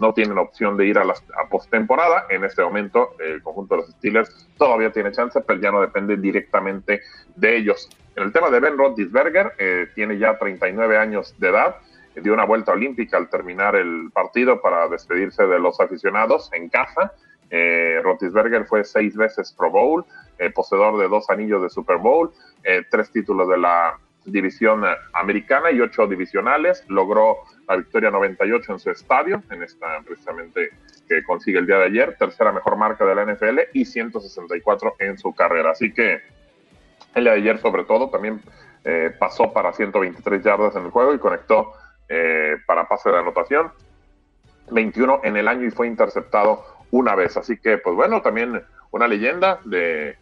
no 0.00 0.14
tienen 0.14 0.38
opción 0.38 0.76
de 0.76 0.86
ir 0.86 0.98
a 0.98 1.04
la 1.04 1.14
postemporada. 1.50 2.26
En 2.30 2.44
este 2.44 2.62
momento, 2.62 3.16
el 3.18 3.42
conjunto 3.42 3.76
de 3.76 3.82
los 3.82 3.90
Steelers 3.92 4.48
todavía 4.56 4.90
tiene 4.90 5.12
chance, 5.12 5.40
pero 5.40 5.60
ya 5.60 5.70
no 5.70 5.80
depende 5.80 6.16
directamente 6.16 7.02
de 7.34 7.56
ellos. 7.56 7.88
En 8.14 8.24
el 8.24 8.32
tema 8.32 8.50
de 8.50 8.60
Ben 8.60 8.78
Roethlisberger, 8.78 9.52
eh, 9.58 9.88
tiene 9.94 10.18
ya 10.18 10.38
39 10.38 10.96
años 10.96 11.34
de 11.38 11.48
edad, 11.48 11.76
dio 12.20 12.32
una 12.32 12.44
vuelta 12.44 12.72
olímpica 12.72 13.16
al 13.16 13.28
terminar 13.28 13.76
el 13.76 14.10
partido 14.12 14.60
para 14.60 14.88
despedirse 14.88 15.46
de 15.46 15.58
los 15.58 15.80
aficionados 15.80 16.50
en 16.52 16.68
casa. 16.68 17.12
Eh, 17.50 18.02
fue 18.68 18.84
seis 18.84 19.16
veces 19.16 19.52
Pro 19.52 19.70
Bowl, 19.70 20.04
eh, 20.38 20.50
poseedor 20.50 20.98
de 20.98 21.08
dos 21.08 21.30
anillos 21.30 21.62
de 21.62 21.70
Super 21.70 21.98
Bowl, 21.98 22.32
eh, 22.64 22.82
tres 22.90 23.10
títulos 23.12 23.48
de 23.48 23.58
la 23.58 23.98
división 24.26 24.84
eh, 24.84 24.88
americana 25.14 25.70
y 25.70 25.80
ocho 25.80 26.06
divisionales. 26.06 26.84
Logró 26.88 27.38
la 27.68 27.76
victoria 27.76 28.10
98 28.10 28.72
en 28.72 28.78
su 28.78 28.90
estadio, 28.90 29.42
en 29.50 29.62
esta 29.62 30.00
precisamente 30.04 30.70
que 31.08 31.22
consigue 31.22 31.58
el 31.58 31.66
día 31.66 31.78
de 31.78 31.84
ayer, 31.86 32.16
tercera 32.18 32.52
mejor 32.52 32.76
marca 32.76 33.04
de 33.04 33.14
la 33.14 33.24
NFL 33.24 33.60
y 33.72 33.84
164 33.84 34.96
en 34.98 35.18
su 35.18 35.34
carrera. 35.34 35.70
Así 35.70 35.92
que 35.92 36.20
el 37.14 37.24
día 37.24 37.32
de 37.32 37.38
ayer 37.38 37.58
sobre 37.58 37.84
todo 37.84 38.10
también 38.10 38.40
pasó 39.18 39.52
para 39.52 39.72
123 39.72 40.44
yardas 40.44 40.76
en 40.76 40.84
el 40.84 40.90
juego 40.90 41.12
y 41.12 41.18
conectó 41.18 41.72
para 42.66 42.86
pase 42.86 43.10
de 43.10 43.18
anotación. 43.18 43.72
21 44.70 45.20
en 45.24 45.36
el 45.36 45.48
año 45.48 45.66
y 45.66 45.70
fue 45.70 45.86
interceptado 45.86 46.64
una 46.90 47.14
vez. 47.14 47.36
Así 47.36 47.56
que, 47.56 47.78
pues 47.78 47.96
bueno, 47.96 48.22
también 48.22 48.62
una 48.90 49.08
leyenda 49.08 49.60
de, 49.64 50.16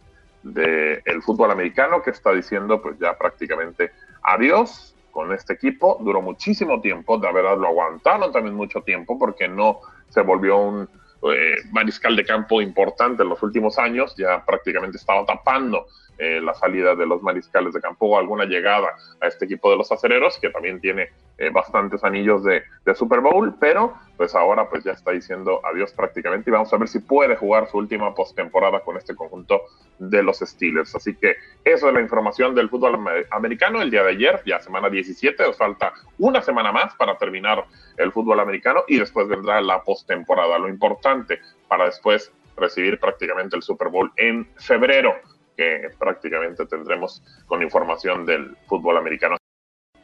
el 0.53 1.21
fútbol 1.23 1.51
americano 1.51 2.01
que 2.03 2.11
está 2.11 2.31
diciendo 2.31 2.81
pues 2.81 2.97
ya 2.99 3.17
prácticamente 3.17 3.91
adiós 4.21 4.95
con 5.11 5.31
este 5.33 5.53
equipo. 5.53 5.97
Duró 6.01 6.21
muchísimo 6.21 6.81
tiempo, 6.81 7.17
de 7.17 7.31
verdad 7.31 7.57
lo 7.57 7.67
aguantaron 7.67 8.31
también 8.31 8.55
mucho 8.55 8.81
tiempo 8.81 9.17
porque 9.17 9.47
no 9.47 9.79
se 10.09 10.21
volvió 10.21 10.57
un 10.57 10.89
eh, 11.31 11.55
mariscal 11.71 12.15
de 12.15 12.25
campo 12.25 12.61
importante 12.61 13.23
en 13.23 13.29
los 13.29 13.41
últimos 13.41 13.79
años, 13.79 14.13
ya 14.15 14.45
prácticamente 14.45 14.97
estaba 14.97 15.25
tapando 15.25 15.87
eh, 16.17 16.39
la 16.41 16.53
salida 16.53 16.95
de 16.95 17.05
los 17.05 17.21
mariscales 17.23 17.73
de 17.73 17.81
campo 17.81 18.05
o 18.05 18.17
alguna 18.17 18.45
llegada 18.45 18.89
a 19.21 19.27
este 19.27 19.45
equipo 19.45 19.71
de 19.71 19.77
los 19.77 19.91
acereros, 19.91 20.37
que 20.37 20.49
también 20.49 20.79
tiene 20.79 21.09
eh, 21.37 21.49
bastantes 21.49 22.03
anillos 22.03 22.43
de, 22.43 22.63
Super 22.95 23.19
Bowl, 23.19 23.53
pero 23.59 23.93
pues 24.15 24.35
ahora 24.35 24.69
pues 24.69 24.83
ya 24.83 24.93
está 24.93 25.11
diciendo 25.11 25.59
adiós 25.65 25.91
prácticamente 25.91 26.49
y 26.49 26.53
vamos 26.53 26.71
a 26.71 26.77
ver 26.77 26.87
si 26.87 26.99
puede 26.99 27.35
jugar 27.35 27.67
su 27.67 27.77
última 27.77 28.13
postemporada 28.13 28.79
con 28.79 28.95
este 28.95 29.15
conjunto 29.15 29.63
de 29.97 30.23
los 30.23 30.39
Steelers. 30.39 30.95
Así 30.95 31.15
que 31.15 31.35
eso 31.65 31.87
es 31.87 31.93
la 31.93 31.99
información 31.99 32.55
del 32.55 32.69
fútbol 32.69 33.05
americano 33.31 33.81
el 33.81 33.91
día 33.91 34.03
de 34.03 34.11
ayer, 34.11 34.41
ya 34.45 34.61
semana 34.61 34.89
17, 34.89 35.43
nos 35.43 35.57
falta 35.57 35.93
una 36.19 36.41
semana 36.41 36.71
más 36.71 36.95
para 36.95 37.17
terminar 37.17 37.65
el 37.97 38.11
fútbol 38.11 38.39
americano 38.39 38.83
y 38.87 38.97
después 38.97 39.27
vendrá 39.27 39.59
la 39.61 39.81
postemporada. 39.83 40.57
Lo 40.57 40.69
importante 40.69 41.41
para 41.67 41.85
después 41.85 42.31
recibir 42.55 42.99
prácticamente 42.99 43.55
el 43.55 43.61
Super 43.61 43.89
Bowl 43.89 44.11
en 44.15 44.47
febrero 44.55 45.15
que 45.57 45.89
prácticamente 45.97 46.65
tendremos 46.65 47.21
con 47.45 47.61
información 47.61 48.25
del 48.25 48.55
fútbol 48.67 48.97
americano. 48.97 49.37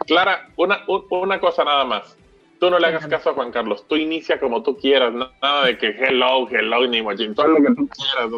Clara, 0.06 0.50
una, 0.56 0.84
una 1.10 1.40
cosa 1.40 1.64
nada 1.64 1.86
más. 1.86 2.18
Tú 2.60 2.70
no 2.70 2.78
le 2.78 2.88
hagas 2.88 3.08
caso 3.08 3.32
a 3.32 3.34
Juan 3.34 3.52
Carlos. 3.52 3.88
Tú 3.88 3.96
inicia 3.96 4.40
como 4.40 4.62
tú 4.62 4.78
quieras. 4.78 5.12
Nada 5.14 5.66
de 5.66 5.78
que 5.78 5.88
hello, 5.88 6.48
hello, 6.48 6.86
ni 6.88 7.02
machín. 7.02 7.34
Todo 7.34 7.48
lo 7.48 7.56
que 7.58 7.74
tú 7.74 7.90
quieras. 7.90 8.30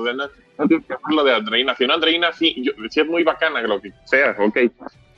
no, 0.58 0.68
tienes 0.68 0.88
que 0.88 0.94
hacerlo 0.94 1.24
de 1.26 1.36
Andreina. 1.36 1.76
Si 1.76 1.86
no, 1.86 1.96
Andreina 1.96 2.32
sí, 2.32 2.56
yo, 2.64 2.72
sí 2.90 3.02
es 3.02 3.08
muy 3.08 3.24
bacana 3.24 3.62
lo 3.62 3.82
que 3.82 3.92
sea, 4.06 4.36
ok. 4.40 4.60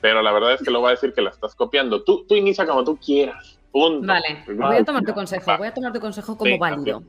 Pero 0.00 0.22
la 0.22 0.32
verdad 0.32 0.54
es 0.54 0.62
que 0.62 0.72
lo 0.72 0.82
va 0.82 0.88
a 0.88 0.92
decir 0.92 1.12
que 1.12 1.22
la 1.22 1.30
estás 1.30 1.54
copiando. 1.54 2.02
Tú, 2.02 2.24
tú 2.26 2.34
inicia 2.34 2.66
como 2.66 2.82
tú 2.82 2.96
quieras. 2.96 3.60
Punto. 3.70 4.06
Vale, 4.06 4.44
voy 4.48 4.76
a 4.76 4.84
tomar 4.84 5.04
tu 5.04 5.14
consejo. 5.14 5.56
Voy 5.56 5.68
a 5.68 5.74
tomar 5.74 5.92
tu 5.92 6.00
consejo 6.00 6.36
como 6.36 6.58
válido. 6.58 7.02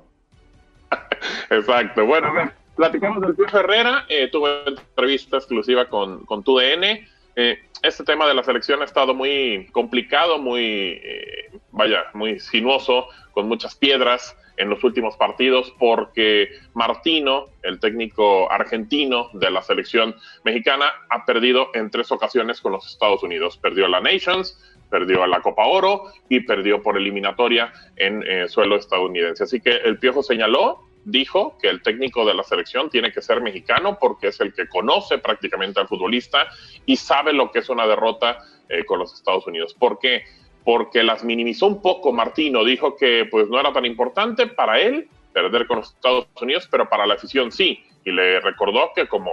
Exacto. 1.49 2.05
Bueno, 2.05 2.31
Platicamos 2.77 3.21
del 3.21 3.35
Pío 3.35 3.47
Herrera, 3.51 4.05
eh, 4.07 4.29
tuvo 4.31 4.47
entrevista 4.67 5.37
exclusiva 5.37 5.85
con, 5.85 6.25
con 6.25 6.43
TUDN. 6.43 7.07
Eh, 7.39 7.59
este 7.83 8.03
tema 8.03 8.27
de 8.27 8.33
la 8.33 8.43
selección 8.43 8.81
ha 8.81 8.85
estado 8.85 9.13
muy 9.13 9.67
complicado, 9.71 10.39
muy, 10.39 10.99
eh, 11.03 11.51
vaya, 11.71 12.05
muy 12.15 12.39
sinuoso, 12.39 13.09
con 13.31 13.47
muchas 13.47 13.75
piedras 13.75 14.35
en 14.57 14.71
los 14.71 14.83
últimos 14.83 15.15
partidos, 15.17 15.71
porque 15.77 16.49
Martino, 16.73 17.45
el 17.61 17.79
técnico 17.79 18.51
argentino 18.51 19.29
de 19.33 19.51
la 19.51 19.61
selección 19.61 20.15
mexicana, 20.43 20.91
ha 21.11 21.25
perdido 21.25 21.69
en 21.75 21.91
tres 21.91 22.11
ocasiones 22.11 22.59
con 22.59 22.71
los 22.71 22.87
Estados 22.87 23.21
Unidos. 23.21 23.55
Perdió 23.57 23.87
la 23.87 24.01
Nations, 24.01 24.59
perdió 24.89 25.27
la 25.27 25.41
Copa 25.41 25.67
Oro 25.67 26.05
y 26.29 26.39
perdió 26.39 26.81
por 26.81 26.97
eliminatoria 26.97 27.71
en 27.97 28.23
eh, 28.25 28.47
suelo 28.47 28.77
estadounidense. 28.77 29.43
Así 29.43 29.61
que 29.61 29.75
el 29.75 29.99
Piojo 29.99 30.23
señaló 30.23 30.86
dijo 31.07 31.57
que 31.57 31.69
el 31.69 31.81
técnico 31.81 32.25
de 32.25 32.33
la 32.33 32.43
selección 32.43 32.89
tiene 32.89 33.13
que 33.13 33.21
ser 33.21 33.41
mexicano 33.41 33.97
porque 33.97 34.27
es 34.27 34.39
el 34.41 34.53
que 34.53 34.67
conoce 34.67 35.17
prácticamente 35.17 35.79
al 35.79 35.87
futbolista 35.87 36.47
y 36.85 36.97
sabe 36.97 37.31
lo 37.31 37.49
que 37.49 37.59
es 37.59 37.69
una 37.69 37.87
derrota 37.87 38.39
eh, 38.67 38.83
con 38.83 38.99
los 38.99 39.13
Estados 39.13 39.47
Unidos. 39.47 39.73
¿Por 39.73 39.99
qué? 39.99 40.23
Porque 40.65 41.03
las 41.03 41.23
minimizó 41.23 41.67
un 41.67 41.81
poco 41.81 42.11
Martino, 42.11 42.65
dijo 42.65 42.97
que 42.97 43.25
pues 43.31 43.47
no 43.47 43.57
era 43.57 43.71
tan 43.71 43.85
importante 43.85 44.47
para 44.47 44.81
él 44.81 45.07
perder 45.31 45.65
con 45.65 45.77
los 45.77 45.93
Estados 45.93 46.27
Unidos, 46.41 46.67
pero 46.69 46.89
para 46.89 47.07
la 47.07 47.13
afición 47.13 47.53
sí, 47.53 47.85
y 48.03 48.11
le 48.11 48.41
recordó 48.41 48.91
que 48.93 49.07
como 49.07 49.31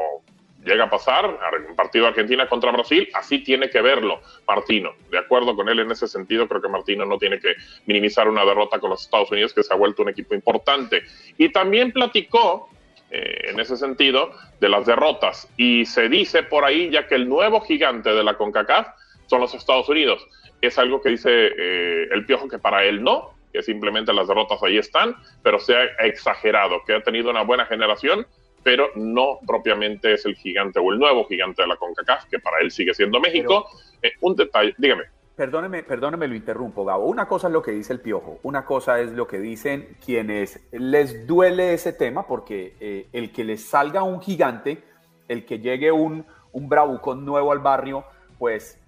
llega 0.65 0.85
a 0.85 0.91
pasar, 0.91 1.27
un 1.69 1.77
partido 1.77 2.07
Argentina 2.07 2.49
contra 2.49 2.73
Brasil, 2.73 3.09
así 3.15 3.41
tiene 3.41 3.69
que 3.69 3.81
verlo 3.83 4.21
Martino. 4.47 4.93
De 5.11 5.19
acuerdo 5.19 5.55
con 5.55 5.69
él 5.69 5.81
en 5.81 5.91
ese 5.91 6.09
sentido, 6.09 6.49
creo 6.49 6.63
que 6.63 6.69
Martino 6.69 7.05
no 7.05 7.19
tiene 7.19 7.39
que 7.39 7.55
minimizar 7.87 8.29
una 8.29 8.45
derrota 8.45 8.79
con 8.79 8.91
los 8.91 9.03
Estados 9.03 9.31
Unidos, 9.31 9.53
que 9.53 9.63
se 9.63 9.73
ha 9.73 9.77
vuelto 9.77 10.03
un 10.03 10.09
equipo 10.09 10.35
importante. 10.35 11.03
Y 11.39 11.51
también 11.51 11.93
platicó 11.93 12.69
eh, 13.11 13.51
en 13.51 13.61
ese 13.61 13.77
sentido 13.77 14.33
de 14.61 14.69
las 14.69 14.87
derrotas. 14.87 15.49
Y 15.57 15.85
se 15.87 16.09
dice 16.09 16.43
por 16.43 16.65
ahí 16.65 16.91
ya 16.91 17.07
que 17.07 17.15
el 17.15 17.29
nuevo 17.29 17.61
gigante 17.61 18.11
de 18.11 18.25
la 18.25 18.35
CONCACAF 18.35 18.89
son 19.27 19.41
los 19.41 19.55
Estados 19.55 19.89
Unidos. 19.89 20.27
Es 20.61 20.79
algo 20.79 21.01
que 21.01 21.11
dice 21.11 21.31
eh, 21.31 22.09
el 22.11 22.25
Piojo 22.25 22.49
que 22.49 22.59
para 22.59 22.85
él 22.85 23.03
no, 23.05 23.35
que 23.53 23.63
simplemente 23.63 24.13
las 24.13 24.27
derrotas 24.27 24.63
ahí 24.63 24.79
están, 24.79 25.15
pero 25.43 25.61
se 25.61 25.77
ha 25.77 25.85
exagerado, 26.05 26.83
que 26.85 26.95
ha 26.95 27.03
tenido 27.03 27.31
una 27.31 27.43
buena 27.43 27.67
generación, 27.67 28.27
pero 28.65 28.89
no 28.97 29.39
propiamente 29.47 30.15
es 30.15 30.25
el 30.25 30.35
gigante 30.35 30.81
o 30.81 30.91
el 30.91 30.99
nuevo 30.99 31.27
gigante 31.27 31.63
de 31.63 31.69
la 31.69 31.77
CONCACAF, 31.77 32.25
que 32.25 32.39
para 32.41 32.59
él 32.61 32.71
sigue 32.71 32.95
siendo 32.95 33.21
México. 33.21 33.67
Eh, 34.03 34.13
un 34.23 34.35
detalle, 34.35 34.75
dígame. 34.79 35.05
Perdóneme, 35.37 35.83
perdóneme, 35.83 36.27
lo 36.29 36.35
interrumpo, 36.35 36.85
Gabo. 36.85 37.07
Una 37.07 37.29
cosa 37.29 37.49
es 37.49 37.53
lo 37.53 37.61
que 37.61 37.73
dice 37.73 37.93
el 37.93 38.01
Piojo, 38.01 38.39
una 38.43 38.65
cosa 38.65 39.01
es 39.01 39.13
lo 39.13 39.27
que 39.27 39.39
dicen 39.39 39.97
quienes 40.05 40.61
les 40.73 41.27
duele 41.27 41.75
ese 41.75 41.93
tema, 41.93 42.27
porque 42.27 42.77
eh, 42.81 43.09
el 43.13 43.33
que 43.33 43.45
les 43.45 43.63
salga 43.63 44.03
un 44.03 44.23
gigante, 44.23 44.83
el 45.29 45.45
que 45.45 45.59
llegue 45.59 45.93
un, 45.93 46.25
un 46.53 46.69
bravucón 46.69 47.25
nuevo 47.25 47.53
al 47.53 47.59
barrio, 47.59 48.05
pues 48.39 48.81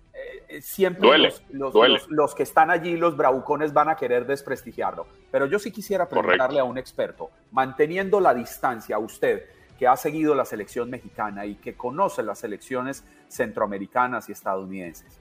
eh, 0.48 0.62
siempre 0.62 1.18
los, 1.18 1.42
los, 2.08 2.34
que 2.34 2.44
están 2.44 2.70
allí, 2.70 2.96
los 2.96 3.16
bravucones, 3.16 3.72
van 3.72 3.88
a 3.90 3.96
querer 3.96 4.24
desprestigiarlo. 4.24 5.06
Pero 5.30 5.46
yo 5.46 5.58
sí 5.58 5.72
quisiera 5.72 6.08
preguntarle 6.08 6.60
a 6.60 6.64
un 6.64 6.78
experto, 6.78 7.30
manteniendo 7.50 8.20
la 8.20 8.32
distancia, 8.32 8.96
a 8.96 8.98
usted 9.00 9.55
que 9.78 9.86
ha 9.86 9.96
seguido 9.96 10.34
la 10.34 10.44
selección 10.44 10.90
mexicana 10.90 11.46
y 11.46 11.56
que 11.56 11.74
conoce 11.74 12.22
las 12.22 12.38
selecciones 12.38 13.04
centroamericanas 13.28 14.28
y 14.28 14.32
estadounidenses. 14.32 15.20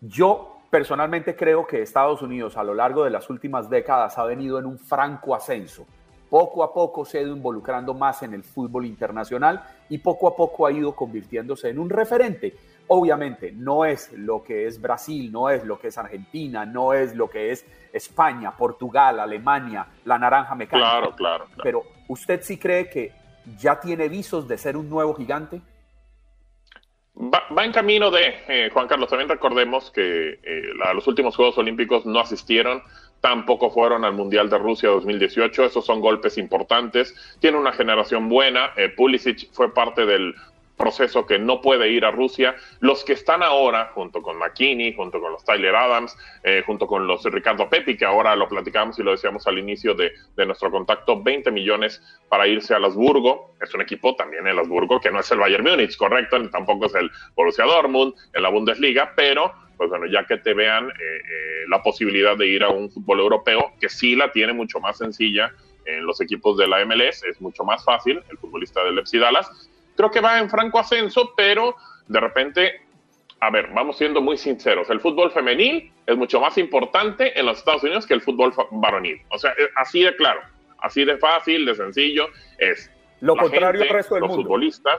Yo 0.00 0.58
personalmente 0.70 1.36
creo 1.36 1.66
que 1.66 1.82
Estados 1.82 2.22
Unidos 2.22 2.56
a 2.56 2.64
lo 2.64 2.74
largo 2.74 3.04
de 3.04 3.10
las 3.10 3.28
últimas 3.30 3.68
décadas 3.68 4.18
ha 4.18 4.24
venido 4.24 4.58
en 4.58 4.66
un 4.66 4.78
franco 4.78 5.34
ascenso. 5.34 5.86
Poco 6.28 6.64
a 6.64 6.72
poco 6.72 7.04
se 7.04 7.18
ha 7.18 7.22
ido 7.22 7.36
involucrando 7.36 7.92
más 7.92 8.22
en 8.22 8.32
el 8.32 8.42
fútbol 8.42 8.86
internacional 8.86 9.62
y 9.90 9.98
poco 9.98 10.26
a 10.26 10.34
poco 10.34 10.66
ha 10.66 10.72
ido 10.72 10.96
convirtiéndose 10.96 11.68
en 11.68 11.78
un 11.78 11.90
referente. 11.90 12.56
Obviamente 12.88 13.52
no 13.52 13.84
es 13.84 14.12
lo 14.12 14.42
que 14.42 14.66
es 14.66 14.80
Brasil, 14.80 15.30
no 15.30 15.50
es 15.50 15.64
lo 15.64 15.78
que 15.78 15.88
es 15.88 15.98
Argentina, 15.98 16.64
no 16.64 16.94
es 16.94 17.14
lo 17.14 17.28
que 17.28 17.52
es 17.52 17.66
España, 17.92 18.56
Portugal, 18.56 19.20
Alemania, 19.20 19.86
la 20.06 20.18
naranja 20.18 20.54
mecánica. 20.54 20.88
Claro, 20.88 21.14
claro. 21.14 21.44
claro. 21.44 21.62
Pero 21.62 21.82
¿usted 22.08 22.40
sí 22.42 22.58
cree 22.58 22.88
que 22.88 23.12
ya 23.58 23.80
tiene 23.80 24.08
visos 24.08 24.48
de 24.48 24.58
ser 24.58 24.76
un 24.76 24.88
nuevo 24.88 25.14
gigante? 25.14 25.60
Va, 27.14 27.64
en 27.64 27.72
camino 27.72 28.10
de, 28.10 28.34
eh, 28.48 28.70
Juan 28.72 28.88
Carlos, 28.88 29.10
también 29.10 29.28
recordemos 29.28 29.90
que 29.90 30.40
eh, 30.42 30.62
a 30.82 30.94
los 30.94 31.06
últimos 31.06 31.36
Juegos 31.36 31.58
Olímpicos 31.58 32.06
no 32.06 32.18
asistieron, 32.18 32.82
tampoco 33.20 33.70
fueron 33.70 34.04
al 34.04 34.14
Mundial 34.14 34.48
de 34.48 34.56
Rusia 34.56 34.88
2018, 34.88 35.64
esos 35.64 35.84
son 35.84 36.00
golpes 36.00 36.38
importantes, 36.38 37.14
tiene 37.38 37.58
una 37.58 37.72
generación 37.72 38.30
buena, 38.30 38.72
eh, 38.76 38.88
Pulisic 38.88 39.52
fue 39.52 39.74
parte 39.74 40.06
del 40.06 40.34
proceso 40.76 41.26
que 41.26 41.38
no 41.38 41.60
puede 41.60 41.90
ir 41.90 42.04
a 42.04 42.10
Rusia. 42.10 42.56
Los 42.80 43.04
que 43.04 43.12
están 43.12 43.42
ahora, 43.42 43.90
junto 43.94 44.22
con 44.22 44.38
McKinney, 44.38 44.94
junto 44.94 45.20
con 45.20 45.32
los 45.32 45.44
Tyler 45.44 45.74
Adams, 45.74 46.16
eh, 46.42 46.62
junto 46.66 46.86
con 46.86 47.06
los 47.06 47.24
Ricardo 47.24 47.68
Pepi, 47.68 47.96
que 47.96 48.04
ahora 48.04 48.34
lo 48.36 48.48
platicamos 48.48 48.98
y 48.98 49.02
lo 49.02 49.12
decíamos 49.12 49.46
al 49.46 49.58
inicio 49.58 49.94
de, 49.94 50.12
nuestro 50.44 50.70
contacto, 50.70 51.22
20 51.22 51.50
millones 51.50 52.02
para 52.28 52.46
irse 52.46 52.74
a 52.74 52.78
Lasburgo. 52.78 53.54
Es 53.60 53.72
un 53.74 53.80
equipo 53.82 54.16
también 54.16 54.46
en 54.46 54.56
Lasburgo 54.56 55.00
que 55.00 55.10
no 55.10 55.20
es 55.20 55.30
el 55.30 55.38
Bayern 55.38 55.64
Múnich, 55.64 55.96
correcto, 55.96 56.50
tampoco 56.50 56.86
es 56.86 56.94
el 56.94 57.10
Borussia 57.36 57.64
Dortmund 57.64 58.14
en 58.32 58.42
la 58.42 58.48
Bundesliga, 58.48 59.12
pero 59.14 59.52
pues 59.76 59.90
bueno, 59.90 60.06
ya 60.06 60.24
que 60.24 60.36
te 60.38 60.54
vean 60.54 60.88
eh, 60.88 60.92
eh, 60.92 61.64
la 61.68 61.82
posibilidad 61.82 62.36
de 62.36 62.46
ir 62.46 62.62
a 62.62 62.68
un 62.68 62.90
fútbol 62.90 63.20
europeo, 63.20 63.72
que 63.80 63.88
sí 63.88 64.14
la 64.14 64.30
tiene 64.30 64.52
mucho 64.52 64.78
más 64.80 64.98
sencilla 64.98 65.52
en 65.84 66.06
los 66.06 66.20
equipos 66.20 66.56
de 66.56 66.68
la 66.68 66.84
MLS, 66.84 67.24
es 67.24 67.40
mucho 67.40 67.64
más 67.64 67.84
fácil, 67.84 68.22
el 68.30 68.38
futbolista 68.38 68.84
del 68.84 68.94
Leipzig 68.94 69.20
Dallas, 69.20 69.50
creo 69.96 70.10
que 70.10 70.20
va 70.20 70.38
en 70.38 70.50
franco 70.50 70.78
ascenso, 70.78 71.32
pero 71.36 71.76
de 72.08 72.20
repente, 72.20 72.82
a 73.40 73.50
ver, 73.50 73.70
vamos 73.74 73.96
siendo 73.96 74.20
muy 74.20 74.36
sinceros, 74.36 74.90
el 74.90 75.00
fútbol 75.00 75.30
femenil 75.30 75.92
es 76.06 76.16
mucho 76.16 76.40
más 76.40 76.58
importante 76.58 77.38
en 77.38 77.46
los 77.46 77.58
Estados 77.58 77.82
Unidos 77.84 78.06
que 78.06 78.14
el 78.14 78.20
fútbol 78.20 78.52
varonil. 78.72 79.20
O 79.30 79.38
sea, 79.38 79.54
así 79.76 80.02
de 80.02 80.14
claro, 80.16 80.40
así 80.78 81.04
de 81.04 81.16
fácil, 81.18 81.64
de 81.64 81.74
sencillo 81.74 82.28
es. 82.58 82.90
Lo 83.20 83.36
contrario 83.36 83.82
al 83.82 83.88
resto 83.88 84.14
del 84.16 84.24
los 84.24 84.34
futbolistas. 84.34 84.98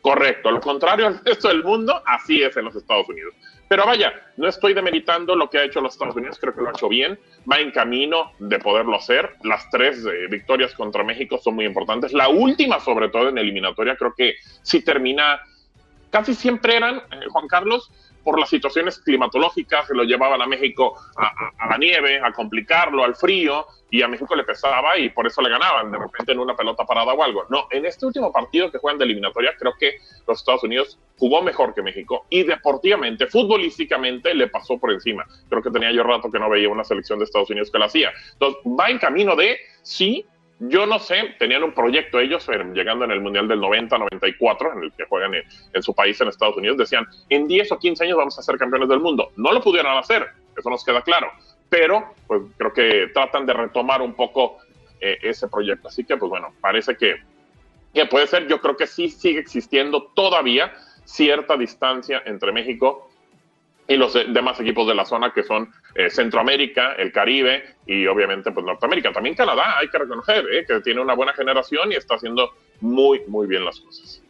Correcto, 0.00 0.50
lo 0.50 0.60
contrario 0.60 1.06
al 1.06 1.20
resto 1.24 1.48
del 1.48 1.62
mundo, 1.62 2.02
así 2.04 2.42
es 2.42 2.56
en 2.56 2.66
los 2.66 2.76
Estados 2.76 3.08
Unidos. 3.08 3.34
Pero 3.74 3.86
vaya, 3.86 4.12
no 4.36 4.46
estoy 4.46 4.72
demeritando 4.72 5.34
lo 5.34 5.50
que 5.50 5.58
ha 5.58 5.64
hecho 5.64 5.80
los 5.80 5.94
Estados 5.94 6.14
Unidos, 6.14 6.38
creo 6.40 6.54
que 6.54 6.60
lo 6.60 6.68
ha 6.68 6.70
hecho 6.70 6.88
bien, 6.88 7.18
va 7.50 7.58
en 7.58 7.72
camino 7.72 8.30
de 8.38 8.60
poderlo 8.60 8.94
hacer. 8.94 9.34
Las 9.42 9.68
tres 9.68 10.06
eh, 10.06 10.28
victorias 10.30 10.72
contra 10.74 11.02
México 11.02 11.38
son 11.42 11.56
muy 11.56 11.64
importantes. 11.64 12.12
La 12.12 12.28
última, 12.28 12.78
sobre 12.78 13.08
todo 13.08 13.30
en 13.30 13.38
eliminatoria, 13.38 13.96
creo 13.96 14.14
que 14.16 14.36
si 14.62 14.84
termina, 14.84 15.40
casi 16.08 16.34
siempre 16.34 16.76
eran, 16.76 16.98
eh, 16.98 17.26
Juan 17.30 17.48
Carlos, 17.48 17.90
por 18.24 18.40
las 18.40 18.48
situaciones 18.48 18.98
climatológicas, 18.98 19.86
se 19.86 19.94
lo 19.94 20.02
llevaban 20.02 20.40
a 20.42 20.46
México 20.46 20.98
a, 21.16 21.68
la 21.68 21.78
nieve, 21.78 22.20
a 22.20 22.32
complicarlo, 22.32 23.04
al 23.04 23.14
frío, 23.14 23.66
y 23.90 24.02
a 24.02 24.08
México 24.08 24.34
le 24.34 24.42
pesaba 24.42 24.98
y 24.98 25.10
por 25.10 25.24
eso 25.24 25.40
le 25.40 25.50
ganaban 25.50 25.92
de 25.92 25.98
repente 25.98 26.32
en 26.32 26.40
una 26.40 26.56
pelota 26.56 26.84
parada 26.84 27.12
o 27.12 27.22
algo. 27.22 27.44
No, 27.48 27.68
en 27.70 27.86
este 27.86 28.04
último 28.04 28.32
partido 28.32 28.68
que 28.68 28.78
juegan 28.78 28.98
de 28.98 29.04
eliminatoria, 29.04 29.54
creo 29.56 29.72
que 29.78 29.98
los 30.26 30.40
Estados 30.40 30.64
Unidos 30.64 30.98
jugó 31.16 31.42
mejor 31.42 31.74
que 31.74 31.82
México 31.82 32.26
y 32.28 32.42
deportivamente, 32.42 33.28
futbolísticamente, 33.28 34.34
le 34.34 34.48
pasó 34.48 34.78
por 34.78 34.90
encima. 34.90 35.24
Creo 35.48 35.62
que 35.62 35.70
tenía 35.70 35.92
yo 35.92 36.02
rato 36.02 36.28
que 36.28 36.40
no 36.40 36.50
veía 36.50 36.68
una 36.68 36.82
selección 36.82 37.20
de 37.20 37.26
Estados 37.26 37.50
Unidos 37.50 37.70
que 37.70 37.78
la 37.78 37.86
hacía. 37.86 38.10
Entonces, 38.32 38.60
va 38.66 38.90
en 38.90 38.98
camino 38.98 39.36
de, 39.36 39.58
sí, 39.82 40.26
yo 40.68 40.86
no 40.86 40.98
sé, 40.98 41.34
tenían 41.38 41.62
un 41.62 41.72
proyecto 41.72 42.18
ellos, 42.18 42.46
llegando 42.72 43.04
en 43.04 43.10
el 43.10 43.20
Mundial 43.20 43.48
del 43.48 43.60
90, 43.60 43.98
94, 43.98 44.72
en 44.72 44.84
el 44.84 44.92
que 44.92 45.04
juegan 45.04 45.34
en, 45.34 45.82
su 45.82 45.94
país, 45.94 46.20
en 46.20 46.28
Estados 46.28 46.56
Unidos, 46.56 46.76
decían, 46.76 47.06
en 47.28 47.46
10 47.46 47.72
o 47.72 47.78
15 47.78 48.04
años 48.04 48.16
vamos 48.16 48.38
a 48.38 48.42
ser 48.42 48.56
campeones 48.56 48.88
del 48.88 49.00
mundo. 49.00 49.32
No 49.36 49.52
lo 49.52 49.60
pudieron 49.60 49.96
hacer, 49.96 50.28
eso 50.56 50.70
nos 50.70 50.84
queda 50.84 51.02
claro, 51.02 51.30
pero 51.68 52.14
pues 52.26 52.42
creo 52.56 52.72
que 52.72 53.10
tratan 53.12 53.46
de 53.46 53.52
retomar 53.52 54.00
un 54.00 54.14
poco 54.14 54.58
eh, 55.00 55.18
ese 55.22 55.48
proyecto. 55.48 55.88
Así 55.88 56.04
que, 56.04 56.16
pues 56.16 56.30
bueno, 56.30 56.54
parece 56.60 56.96
que, 56.96 57.16
que 57.92 58.06
puede 58.06 58.26
ser, 58.26 58.46
yo 58.46 58.60
creo 58.60 58.76
que 58.76 58.86
sí 58.86 59.08
sigue 59.08 59.40
existiendo 59.40 60.04
todavía 60.14 60.72
cierta 61.04 61.56
distancia 61.56 62.22
entre 62.24 62.52
México 62.52 63.10
y 63.86 63.96
los 63.96 64.14
demás 64.14 64.58
equipos 64.60 64.86
de 64.86 64.94
la 64.94 65.04
zona 65.04 65.32
que 65.32 65.42
son 65.42 65.70
eh, 65.94 66.10
Centroamérica, 66.10 66.94
el 66.94 67.12
Caribe 67.12 67.76
y 67.86 68.06
obviamente 68.06 68.50
pues 68.50 68.66
Norteamérica. 68.66 69.12
También 69.12 69.34
Canadá, 69.34 69.78
hay 69.78 69.88
que 69.88 69.98
reconocer 69.98 70.44
eh, 70.52 70.64
que 70.66 70.80
tiene 70.80 71.00
una 71.00 71.14
buena 71.14 71.32
generación 71.32 71.92
y 71.92 71.96
está 71.96 72.16
haciendo 72.16 72.50
muy, 72.80 73.22
muy 73.28 73.46
bien 73.46 73.64
las 73.64 73.78
cosas. 73.80 74.20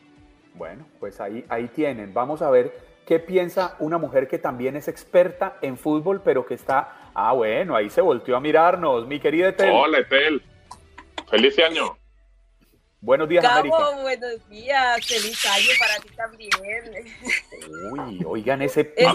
Bueno, 0.54 0.86
pues 1.00 1.20
ahí, 1.20 1.44
ahí 1.48 1.68
tienen. 1.68 2.12
Vamos 2.12 2.42
a 2.42 2.50
ver 2.50 2.72
qué 3.06 3.18
piensa 3.18 3.76
una 3.78 3.98
mujer 3.98 4.28
que 4.28 4.38
también 4.38 4.76
es 4.76 4.88
experta 4.88 5.56
en 5.62 5.76
fútbol, 5.76 6.20
pero 6.22 6.46
que 6.46 6.54
está, 6.54 7.10
ah, 7.14 7.32
bueno, 7.32 7.74
ahí 7.74 7.90
se 7.90 8.00
volteó 8.00 8.36
a 8.36 8.40
mirarnos, 8.40 9.06
mi 9.06 9.18
querida 9.18 9.48
Etel. 9.48 9.70
Hola, 9.72 9.98
Etel. 9.98 10.42
Feliz 11.30 11.58
año. 11.58 11.96
Buenos 13.00 13.28
días, 13.28 13.44
América. 13.44 13.76
buenos 14.00 14.48
días. 14.48 15.06
Feliz 15.06 15.46
año 15.46 15.70
para 15.78 15.96
ti 15.96 16.08
también. 16.16 16.50
Uy, 17.90 18.24
oigan 18.24 18.62
ese 18.62 18.84
pico. 18.84 19.10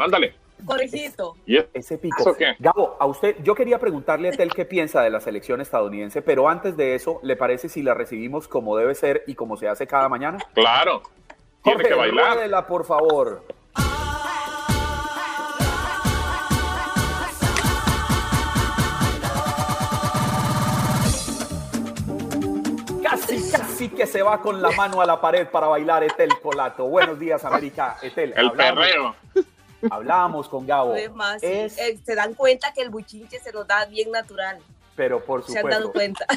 Ándale, 0.00 0.34
Corejito. 0.64 1.36
Ese 1.46 1.98
pico. 1.98 2.36
Gabo, 2.58 2.96
a 2.98 3.06
usted, 3.06 3.36
yo 3.42 3.54
quería 3.54 3.78
preguntarle 3.78 4.28
a 4.28 4.32
Tel 4.32 4.52
qué 4.52 4.64
piensa 4.64 5.02
de 5.02 5.10
la 5.10 5.20
selección 5.20 5.60
estadounidense, 5.60 6.22
pero 6.22 6.48
antes 6.48 6.76
de 6.76 6.94
eso, 6.94 7.20
¿le 7.22 7.36
parece 7.36 7.68
si 7.68 7.82
la 7.82 7.94
recibimos 7.94 8.48
como 8.48 8.76
debe 8.76 8.94
ser 8.94 9.24
y 9.26 9.34
como 9.34 9.56
se 9.56 9.68
hace 9.68 9.86
cada 9.86 10.08
mañana? 10.08 10.38
Claro. 10.54 11.02
Tiene 11.62 11.84
que 11.84 11.94
bailar. 11.94 12.66
por 12.66 12.84
favor. 12.84 13.42
Casi, 23.02 23.50
casi 23.50 23.88
que 23.88 24.06
se 24.06 24.22
va 24.22 24.40
con 24.40 24.60
la 24.60 24.70
mano 24.72 25.00
a 25.00 25.06
la 25.06 25.20
pared 25.20 25.46
para 25.46 25.68
bailar 25.68 26.02
Etel 26.02 26.30
Colato. 26.42 26.86
Buenos 26.86 27.18
días, 27.18 27.44
América. 27.44 27.96
Etel. 28.02 28.34
El 28.36 28.52
perreo. 28.52 29.14
Hablábamos 29.90 30.48
con 30.48 30.66
Gabo. 30.66 30.94
Eh, 30.94 31.68
se 32.04 32.14
dan 32.14 32.34
cuenta 32.34 32.72
que 32.72 32.82
el 32.82 32.90
buchinche 32.90 33.38
se 33.38 33.52
nos 33.52 33.66
da 33.66 33.84
bien 33.86 34.10
natural. 34.10 34.58
Pero 34.96 35.24
por 35.24 35.40
supuesto. 35.40 35.52
Se 35.52 35.74
han 35.74 35.80
dado 35.80 35.92
cuenta. 35.92 36.26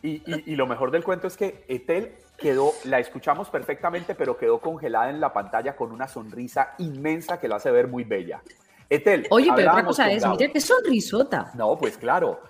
Y, 0.00 0.22
y, 0.48 0.54
lo 0.54 0.68
mejor 0.68 0.92
del 0.92 1.02
cuento 1.02 1.26
es 1.26 1.36
que 1.36 1.64
Etel 1.66 2.14
quedó, 2.36 2.72
la 2.84 3.00
escuchamos 3.00 3.50
perfectamente, 3.50 4.14
pero 4.14 4.36
quedó 4.36 4.60
congelada 4.60 5.10
en 5.10 5.20
la 5.20 5.32
pantalla 5.32 5.74
con 5.74 5.90
una 5.90 6.06
sonrisa 6.06 6.74
inmensa 6.78 7.40
que 7.40 7.48
la 7.48 7.56
hace 7.56 7.72
ver 7.72 7.88
muy 7.88 8.04
bella. 8.04 8.40
Etel. 8.88 9.26
Oye, 9.30 9.50
pero 9.54 9.72
otra 9.72 9.84
cosa 9.84 10.10
es, 10.10 10.26
mire 10.26 10.52
qué 10.52 10.60
sonrisota. 10.60 11.50
No, 11.54 11.76
pues 11.76 11.98
claro. 11.98 12.40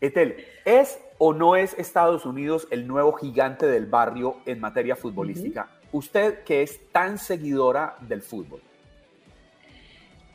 Etel, 0.00 0.44
¿es 0.64 0.98
o 1.18 1.32
no 1.32 1.56
es 1.56 1.74
Estados 1.78 2.26
Unidos 2.26 2.66
el 2.70 2.86
nuevo 2.86 3.12
gigante 3.12 3.66
del 3.66 3.86
barrio 3.86 4.38
en 4.46 4.60
materia 4.60 4.96
futbolística? 4.96 5.68
Usted 5.92 6.42
que 6.44 6.62
es 6.62 6.90
tan 6.90 7.18
seguidora 7.18 7.96
del 8.00 8.22
fútbol. 8.22 8.62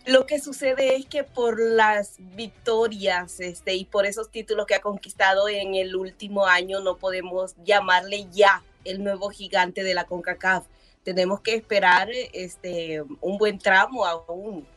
Lo 0.06 0.28
que 0.28 0.40
sucede 0.40 0.96
es 0.96 1.08
que 1.08 1.24
por 1.24 1.60
las 1.60 2.18
victorias 2.36 3.40
este, 3.40 3.74
y 3.74 3.86
por 3.86 4.06
esos 4.06 4.30
títulos 4.30 4.68
que 4.68 4.76
ha 4.76 4.80
conquistado 4.80 5.50
en 5.50 5.74
el 5.74 5.96
último 5.96 6.46
año, 6.46 6.80
no 6.82 6.98
podemos 6.98 7.56
llamarle 7.64 8.28
ya 8.32 8.62
el 8.84 9.04
nuevo 9.04 9.30
gigante 9.30 9.84
de 9.84 9.96
la 9.96 10.06
CONCACAF. 10.06 10.66
Tenemos 11.04 11.42
que 11.42 11.56
esperar 11.56 12.10
este, 12.34 13.02
un 13.20 13.40
buen 13.40 13.58
tramo 13.58 14.06
aún. 14.06 14.68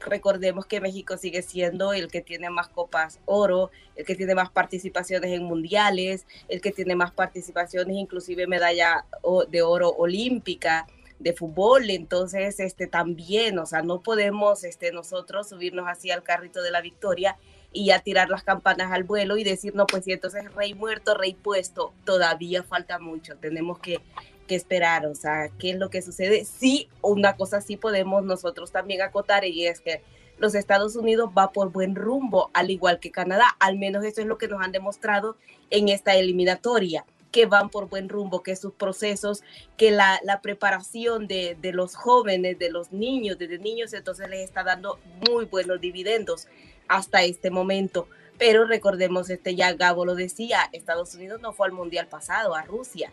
recordemos 0.00 0.66
que 0.66 0.82
México 0.82 1.16
sigue 1.16 1.40
siendo 1.40 1.94
el 1.94 2.08
que 2.08 2.20
tiene 2.20 2.50
más 2.50 2.68
copas 2.68 3.20
oro, 3.24 3.70
el 3.96 4.04
que 4.04 4.16
tiene 4.16 4.34
más 4.34 4.50
participaciones 4.50 5.30
en 5.30 5.44
mundiales, 5.44 6.26
el 6.48 6.60
que 6.60 6.72
tiene 6.72 6.94
más 6.94 7.10
participaciones, 7.10 7.96
inclusive 7.96 8.46
medalla 8.46 9.06
de 9.48 9.62
oro 9.62 9.88
olímpica 9.88 10.86
de 11.22 11.32
fútbol, 11.32 11.90
entonces 11.90 12.58
este 12.60 12.86
también, 12.86 13.58
o 13.58 13.66
sea, 13.66 13.82
no 13.82 14.00
podemos 14.00 14.64
este 14.64 14.92
nosotros 14.92 15.48
subirnos 15.48 15.86
así 15.88 16.10
al 16.10 16.22
carrito 16.22 16.62
de 16.62 16.70
la 16.70 16.80
victoria 16.80 17.36
y 17.72 17.90
a 17.90 18.00
tirar 18.00 18.28
las 18.28 18.42
campanas 18.42 18.92
al 18.92 19.04
vuelo 19.04 19.36
y 19.36 19.44
decir, 19.44 19.74
no, 19.74 19.86
pues 19.86 20.04
sí, 20.04 20.12
entonces 20.12 20.52
rey 20.54 20.74
muerto, 20.74 21.14
rey 21.14 21.34
puesto, 21.34 21.92
todavía 22.04 22.62
falta 22.62 22.98
mucho, 22.98 23.36
tenemos 23.36 23.78
que, 23.78 24.00
que 24.46 24.54
esperar, 24.54 25.06
o 25.06 25.14
sea, 25.14 25.48
¿qué 25.58 25.70
es 25.70 25.76
lo 25.76 25.88
que 25.88 26.02
sucede? 26.02 26.44
Sí, 26.44 26.88
una 27.00 27.36
cosa 27.36 27.60
sí 27.60 27.76
podemos 27.76 28.24
nosotros 28.24 28.72
también 28.72 29.02
acotar 29.02 29.44
y 29.44 29.66
es 29.66 29.80
que 29.80 30.02
los 30.38 30.54
Estados 30.54 30.96
Unidos 30.96 31.30
va 31.36 31.52
por 31.52 31.70
buen 31.70 31.94
rumbo, 31.94 32.50
al 32.52 32.70
igual 32.70 32.98
que 32.98 33.12
Canadá, 33.12 33.46
al 33.60 33.78
menos 33.78 34.04
eso 34.04 34.20
es 34.20 34.26
lo 34.26 34.38
que 34.38 34.48
nos 34.48 34.60
han 34.60 34.72
demostrado 34.72 35.36
en 35.70 35.88
esta 35.88 36.14
eliminatoria 36.14 37.04
que 37.32 37.46
van 37.46 37.70
por 37.70 37.88
buen 37.88 38.08
rumbo, 38.10 38.42
que 38.42 38.54
sus 38.54 38.74
procesos, 38.74 39.42
que 39.78 39.90
la, 39.90 40.20
preparación 40.42 41.26
de, 41.26 41.56
los 41.72 41.96
jóvenes, 41.96 42.58
de 42.58 42.70
los 42.70 42.92
niños, 42.92 43.38
desde 43.38 43.58
niños, 43.58 43.92
entonces 43.94 44.28
les 44.28 44.40
está 44.40 44.62
dando 44.62 45.00
muy 45.28 45.46
buenos 45.46 45.80
dividendos 45.80 46.46
hasta 46.86 47.24
este 47.24 47.50
momento. 47.50 48.06
Pero 48.38 48.66
recordemos, 48.66 49.30
este 49.30 49.54
ya 49.54 49.72
Gabo 49.72 50.04
lo 50.04 50.14
decía, 50.14 50.68
Estados 50.72 51.14
Unidos 51.14 51.40
no 51.40 51.52
fue 51.52 51.66
al 51.66 51.72
Mundial 51.72 52.06
pasado, 52.06 52.54
a 52.54 52.62
Rusia. 52.62 53.12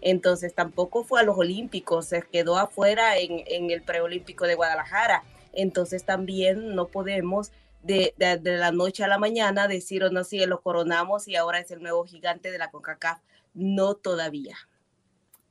Entonces 0.00 0.54
tampoco 0.54 1.04
fue 1.04 1.20
a 1.20 1.22
los 1.22 1.38
Olímpicos, 1.38 2.06
se 2.06 2.22
quedó 2.22 2.58
afuera 2.58 3.18
en, 3.18 3.70
el 3.70 3.82
preolímpico 3.82 4.46
de 4.46 4.56
Guadalajara. 4.56 5.22
Entonces 5.52 6.04
también 6.04 6.74
no 6.74 6.88
podemos 6.88 7.52
de, 7.82 8.14
de, 8.16 8.38
la 8.56 8.72
noche 8.72 9.04
a 9.04 9.08
la 9.08 9.18
mañana 9.18 9.68
decir 9.68 10.02
o 10.02 10.08
oh, 10.08 10.10
no, 10.10 10.24
si 10.24 10.44
lo 10.44 10.60
coronamos 10.60 11.28
y 11.28 11.36
ahora 11.36 11.60
es 11.60 11.70
el 11.70 11.82
nuevo 11.82 12.04
gigante 12.04 12.50
de 12.50 12.58
la 12.58 12.70
CONCACAF 12.70 13.20
no 13.54 13.94
todavía. 13.94 14.56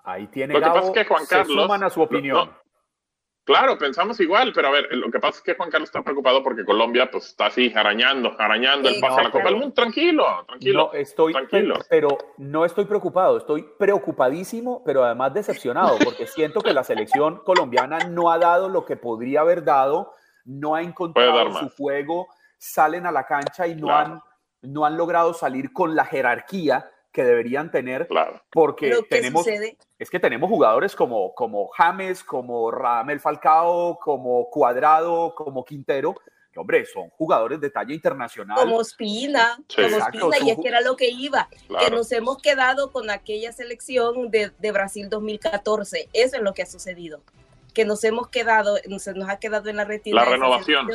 Ahí 0.04 0.28
tiene 0.28 0.54
lo 0.54 0.62
que 0.62 0.66
pasa 0.66 0.88
es 0.88 0.92
que 0.92 1.06
Juan 1.06 1.26
Carlos, 1.28 1.82
a 1.84 1.90
su 1.90 2.02
opinión. 2.02 2.52
claro, 3.44 3.78
pensamos 3.78 4.20
igual, 4.20 4.52
pero 4.56 4.70
a 4.70 4.72
ver, 4.72 4.88
lo 4.92 5.12
que 5.12 5.20
pasa 5.20 5.38
es 5.38 5.44
que 5.44 5.56
Juan 5.56 5.70
Carlos 5.70 5.90
está 5.90 6.02
preocupado 6.02 6.42
porque 6.44 6.66
Colombia 6.66 7.10
pues 7.12 7.28
está 7.28 7.48
así 7.48 7.72
arañando, 7.76 8.36
arañando 8.40 8.90
el 8.90 9.00
paso 9.00 9.20
a 9.20 9.24
la 9.24 9.32
Copa 9.32 9.46
del 9.46 9.58
Mundo. 9.58 9.74
Tranquilo, 9.74 10.46
tranquilo. 10.48 10.90
No, 10.92 10.98
estoy, 10.98 11.34
tranquilo. 11.34 11.76
Pero, 11.90 12.18
no 12.38 12.66
estoy 12.66 12.86
preocupado, 12.86 13.38
estoy 13.38 13.68
preocupadísimo, 13.78 14.84
pero 14.84 15.04
además 15.04 15.34
decepcionado, 15.34 15.98
porque 16.04 16.26
siento 16.26 16.62
que 16.62 16.74
la 16.74 16.84
selección 16.84 17.44
colombiana 17.44 18.00
no 18.00 18.32
ha 18.32 18.40
dado 18.40 18.70
lo 18.70 18.86
que 18.86 18.96
podría 18.96 19.42
haber 19.42 19.64
dado, 19.64 20.14
no 20.46 20.76
ha 20.76 20.82
encontrado 20.82 21.54
su 21.60 21.70
fuego, 21.70 22.28
salen 22.58 23.06
a 23.06 23.12
la 23.12 23.26
cancha 23.26 23.68
y 23.68 23.76
no, 23.76 23.96
han, 23.96 24.22
no 24.62 24.86
han 24.86 24.98
logrado 24.98 25.34
salir 25.34 25.72
con 25.72 25.96
la 25.96 26.06
jerarquía 26.06 26.90
que 27.12 27.24
deberían 27.24 27.72
tener, 27.72 28.08
porque 28.52 29.04
tenemos, 29.10 29.46
es 29.48 30.10
que 30.10 30.20
tenemos 30.20 30.50
jugadores 30.50 30.96
como, 30.96 31.34
como 31.34 31.70
James, 31.70 32.24
como 32.24 32.70
Ramel 32.70 33.20
Falcao, 33.20 33.98
como 34.00 34.50
Cuadrado, 34.50 35.34
como 35.34 35.66
Quintero, 35.66 36.16
que 36.52 36.60
hombre, 36.60 36.86
son 36.86 37.10
jugadores 37.10 37.60
de 37.60 37.70
talla 37.72 37.94
internacional. 37.94 38.58
Como 38.58 38.82
Espina, 38.82 39.58
como 39.76 39.88
Espina, 39.88 40.38
y 40.44 40.52
es 40.52 40.58
que 40.60 40.68
era 40.68 40.82
lo 40.82 40.96
que 40.96 41.10
iba, 41.10 41.50
que 41.80 41.92
nos 41.92 42.12
hemos 42.12 42.42
quedado 42.42 42.92
con 42.92 43.10
aquella 43.10 43.52
selección 43.52 44.30
de, 44.30 44.52
de, 44.60 44.72
Brasil 44.72 45.10
2014, 45.10 46.10
eso 46.14 46.38
es 46.38 46.42
lo 46.44 46.54
que 46.54 46.62
ha 46.62 46.68
sucedido, 46.68 47.22
que 47.74 47.86
nos 47.86 48.04
hemos 48.04 48.30
quedado, 48.30 48.78
nos, 48.88 49.08
nos 49.08 49.30
ha 49.30 49.40
quedado 49.40 49.70
en 49.70 49.78
la 49.78 49.86
retina. 49.86 50.24
La 50.24 50.30
renovación 50.30 50.88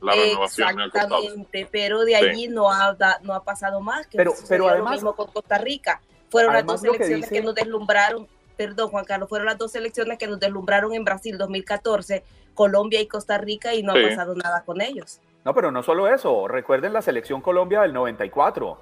la 0.00 0.12
renovación. 0.12 0.80
Exactamente, 0.80 1.68
pero 1.70 2.04
de 2.04 2.16
allí 2.16 2.48
no, 2.48 2.70
ha, 2.70 2.96
no 3.22 3.34
ha 3.34 3.42
pasado 3.42 3.80
más. 3.80 4.06
Que 4.06 4.18
pero, 4.18 4.34
pero 4.48 4.68
además, 4.68 4.90
lo 4.90 4.96
mismo 4.96 5.16
con 5.16 5.28
Costa 5.28 5.58
Rica. 5.58 6.00
Fueron 6.28 6.54
las 6.54 6.66
dos 6.66 6.80
selecciones 6.80 7.28
que, 7.30 7.40
nos 7.40 7.54
deslumbraron, 7.54 8.26
perdón 8.56 8.90
Juan 8.90 9.04
Carlos, 9.04 9.28
fueron 9.28 9.46
las 9.46 9.58
dos 9.58 9.72
selecciones 9.72 10.18
que 10.18 10.26
nos 10.26 10.40
deslumbraron 10.40 10.92
en 10.92 11.04
Brasil 11.04 11.38
2014, 11.38 12.24
Colombia 12.52 13.00
y 13.00 13.06
Costa 13.06 13.38
Rica 13.38 13.74
y 13.74 13.82
no 13.82 13.92
ha 13.92 13.94
pasado 13.94 14.34
nada 14.34 14.64
con 14.64 14.80
ellos. 14.80 15.20
No, 15.44 15.54
pero 15.54 15.70
no 15.70 15.84
solo 15.84 16.12
eso, 16.12 16.48
recuerden 16.48 16.92
la 16.92 17.00
selección 17.02 17.40
Colombia 17.40 17.80
del 17.82 17.92
94 17.92 18.78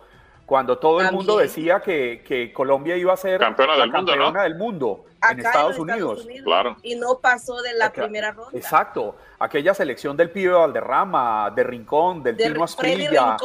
cuando 0.46 0.78
todo 0.78 1.00
el 1.00 1.10
mundo 1.12 1.38
decía 1.38 1.80
que, 1.80 2.22
que, 2.26 2.52
Colombia 2.52 2.96
iba 2.96 3.12
a 3.12 3.16
ser 3.16 3.40
campeona, 3.40 3.76
del, 3.76 3.90
mundo, 3.90 4.12
del 4.42 4.54
mundo 4.56 5.04
en 5.30 5.38
Estados, 5.38 5.78
Unidos. 5.78 6.26
Claro. 6.44 6.76
Y 6.82 6.96
no 6.96 7.18
pasó 7.18 7.62
de 7.62 7.72
la 7.74 7.90
primera 7.90 8.32
ronda. 8.32 8.50
Exacto. 8.56 9.16
Aquella 9.38 9.72
selección 9.72 10.16
del 10.16 10.30
pibe 10.30 10.52
Valderrama, 10.52 11.50
de 11.54 11.64
Rincón, 11.64 12.22
del 12.22 12.36
de 12.36 12.44
Tino 12.44 12.64
Asprilla, 12.64 13.36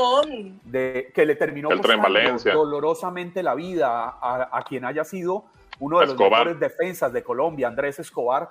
de, 0.64 1.12
que 1.14 1.26
le 1.26 1.36
terminó 1.36 1.70
dolorosamente 2.54 3.44
la 3.44 3.56
vida 3.56 4.18
a, 4.22 4.64
quien 4.68 4.84
haya 4.84 5.04
sido 5.04 5.46
uno 5.80 6.00
de 6.00 6.08
los 6.08 6.18
mejores 6.18 6.60
defensas 6.60 7.14
de 7.14 7.24
Colombia, 7.24 7.68
Andrés 7.68 8.00
Escobar. 8.00 8.50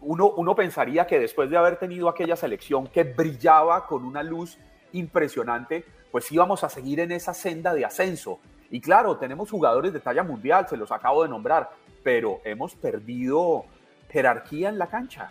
Uno, 0.00 0.30
uno 0.36 0.54
pensaría 0.54 1.06
que 1.06 1.18
después 1.18 1.48
de 1.48 1.56
haber 1.56 1.76
tenido 1.76 2.08
aquella 2.08 2.36
selección 2.36 2.88
que 2.88 3.04
brillaba 3.04 3.86
con 3.86 4.04
una 4.04 4.22
luz 4.22 4.58
impresionante, 4.92 5.84
pues 6.16 6.32
íbamos 6.32 6.64
a 6.64 6.70
seguir 6.70 7.00
en 7.00 7.12
esa 7.12 7.34
senda 7.34 7.74
de 7.74 7.84
ascenso. 7.84 8.40
Y 8.70 8.80
claro, 8.80 9.18
tenemos 9.18 9.50
jugadores 9.50 9.92
de 9.92 10.00
talla 10.00 10.22
mundial, 10.22 10.66
se 10.66 10.78
los 10.78 10.90
acabo 10.90 11.22
de 11.22 11.28
nombrar, 11.28 11.68
pero 12.02 12.40
hemos 12.42 12.74
perdido 12.74 13.66
jerarquía 14.08 14.70
en 14.70 14.78
la 14.78 14.86
cancha. 14.86 15.30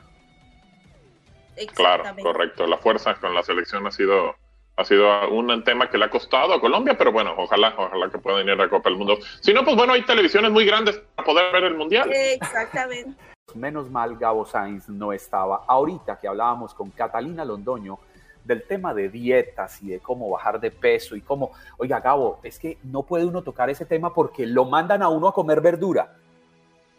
Claro, 1.73 2.03
correcto. 2.21 2.67
La 2.67 2.77
fuerza 2.77 3.15
con 3.15 3.33
la 3.33 3.41
selección 3.41 3.87
ha 3.87 3.89
sido 3.89 4.35
ha 4.75 4.85
sido 4.85 5.27
un 5.29 5.63
tema 5.63 5.89
que 5.89 5.97
le 5.97 6.05
ha 6.05 6.09
costado 6.11 6.53
a 6.53 6.61
Colombia, 6.61 6.95
pero 6.95 7.11
bueno, 7.11 7.33
ojalá, 7.35 7.73
ojalá 7.75 8.11
que 8.11 8.19
puedan 8.19 8.45
ir 8.45 8.51
a 8.51 8.55
la 8.55 8.69
Copa 8.69 8.87
del 8.87 8.99
Mundo. 8.99 9.17
Si 9.41 9.55
no, 9.55 9.65
pues 9.65 9.75
bueno, 9.75 9.93
hay 9.93 10.03
televisiones 10.03 10.51
muy 10.51 10.67
grandes 10.67 11.01
para 11.15 11.25
poder 11.25 11.51
ver 11.51 11.63
el 11.63 11.73
Mundial. 11.73 12.11
Exactamente. 12.13 13.19
Menos 13.55 13.89
mal 13.89 14.17
Gabo 14.17 14.45
Sainz 14.45 14.87
no 14.87 15.11
estaba. 15.11 15.63
Ahorita 15.67 16.19
que 16.19 16.27
hablábamos 16.27 16.75
con 16.75 16.91
Catalina 16.91 17.43
Londoño, 17.43 17.97
del 18.45 18.63
tema 18.63 18.93
de 18.93 19.09
dietas 19.09 19.81
y 19.81 19.89
de 19.89 19.99
cómo 19.99 20.29
bajar 20.29 20.59
de 20.59 20.71
peso 20.71 21.15
y 21.15 21.21
cómo, 21.21 21.51
oiga, 21.77 21.99
Gabo, 21.99 22.39
es 22.43 22.59
que 22.59 22.77
no 22.83 23.03
puede 23.03 23.25
uno 23.25 23.41
tocar 23.41 23.69
ese 23.69 23.85
tema 23.85 24.13
porque 24.13 24.45
lo 24.45 24.65
mandan 24.65 25.01
a 25.01 25.09
uno 25.09 25.27
a 25.27 25.33
comer 25.33 25.61
verdura. 25.61 26.15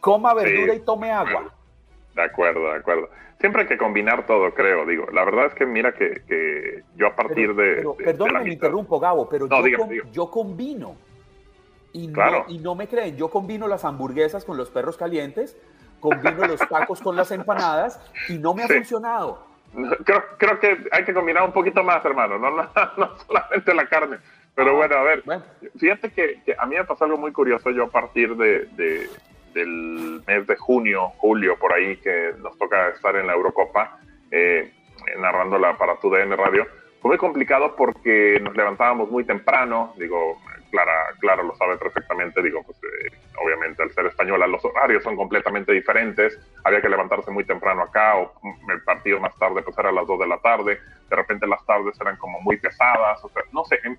Coma 0.01 0.35
verdura 0.35 0.75
y 0.75 0.81
tome 0.81 1.11
agua. 1.11 1.53
De 2.15 2.23
acuerdo, 2.23 2.73
de 2.73 2.79
acuerdo. 2.79 3.09
Siempre 3.39 3.63
hay 3.63 3.69
que 3.69 3.77
combinar 3.77 4.27
todo, 4.27 4.53
creo. 4.55 4.87
Digo, 4.87 5.07
la 5.13 5.25
verdad 5.25 5.47
es 5.47 5.55
que 5.55 5.67
mira 5.67 5.93
que, 5.93 6.83
yo 6.97 7.07
a 7.07 7.15
partir 7.15 7.55
de. 7.55 7.87
perdón 8.03 8.43
me 8.43 8.53
interrumpo, 8.53 8.99
Gabo, 8.99 9.29
pero 9.29 9.49
yo, 10.13 10.31
combino. 10.31 10.97
Y, 11.93 12.09
no, 12.09 12.45
y 12.49 12.59
no 12.59 12.75
me 12.75 12.89
creen, 12.89 13.17
yo 13.17 13.31
combino 13.31 13.67
las 13.69 13.85
hamburguesas 13.85 14.45
con 14.45 14.59
los 14.59 14.69
perros 14.69 14.99
calientes, 14.99 15.57
combino 15.99 16.47
los 16.47 16.61
tacos 16.69 17.01
con 17.01 17.17
las 17.17 17.31
empanadas 17.31 17.99
y 18.29 18.39
no 18.39 18.53
me 18.53 18.65
ha 18.65 18.69
funcionado. 18.69 19.56
Creo, 20.05 20.25
creo 20.39 20.59
que 20.59 20.79
hay 20.91 21.05
que 21.05 21.13
combinar 21.13 21.43
un 21.43 21.53
poquito 21.53 21.85
más, 21.85 22.03
hermano, 22.05 22.39
no, 22.39 22.51
no, 22.51 22.71
solamente 23.27 23.75
la 23.75 23.87
carne. 23.87 24.19
Pero 24.55 24.71
ah, 24.71 24.75
bueno, 24.75 24.97
a 24.97 25.03
ver, 25.03 25.23
fíjate 25.79 26.11
que, 26.13 26.41
a 26.59 26.65
mí 26.65 26.77
me 26.77 26.85
pasó 26.85 27.05
algo 27.05 27.19
muy 27.19 27.31
curioso. 27.31 27.71
Yo 27.71 27.85
a 27.85 27.91
partir 27.91 28.35
de, 28.37 29.11
del 29.53 30.23
mes 30.27 30.47
de 30.47 30.57
junio, 30.57 31.09
julio, 31.19 31.59
por 31.59 31.75
ahí, 31.75 31.97
que 31.99 32.33
nos 32.39 32.57
toca 32.57 32.89
estar 32.89 33.15
en 33.17 33.27
la 33.27 33.35
Eurocopa, 33.35 33.99
eh, 34.31 34.73
narrándola 35.19 35.77
para 35.77 35.97
tu 35.97 36.11
DN 36.11 36.35
Radio, 36.37 36.67
fue 37.03 37.11
muy 37.11 37.19
complicado 37.19 37.77
porque 37.77 38.41
nos 38.41 38.57
levantábamos 38.57 39.11
muy 39.11 39.25
temprano, 39.25 39.95
digo, 39.99 40.41
Clara, 40.77 41.07
Clara 41.21 41.43
lo 41.43 41.55
sabe 41.57 41.79
perfectamente, 41.79 42.43
digo, 42.43 42.63
pues 42.63 42.77
eh, 42.85 43.17
obviamente 43.43 43.83
al 43.83 43.91
ser 43.93 44.05
española 44.05 44.47
los 44.47 44.63
horarios 44.63 45.03
son 45.03 45.17
completamente 45.17 45.73
diferentes, 45.73 46.39
había 46.65 46.83
que 46.83 46.91
levantarse 46.91 47.31
muy 47.31 47.45
temprano 47.45 47.81
acá 47.81 48.17
o 48.17 48.31
el 48.71 48.83
partido 48.83 49.19
más 49.19 49.35
tarde 49.39 49.63
pues 49.63 49.77
era 49.79 49.89
a 49.89 49.93
las 49.93 50.07
2 50.07 50.21
de 50.21 50.27
la 50.27 50.37
tarde, 50.39 50.79
de 51.09 51.17
repente 51.17 51.47
las 51.47 51.65
tardes 51.65 51.99
eran 51.99 52.17
como 52.19 52.43
muy 52.43 52.59
pesadas, 52.59 53.25
o 53.25 53.29
sea, 53.31 53.43
no 53.53 53.65
sé, 53.65 53.79
em, 53.85 53.97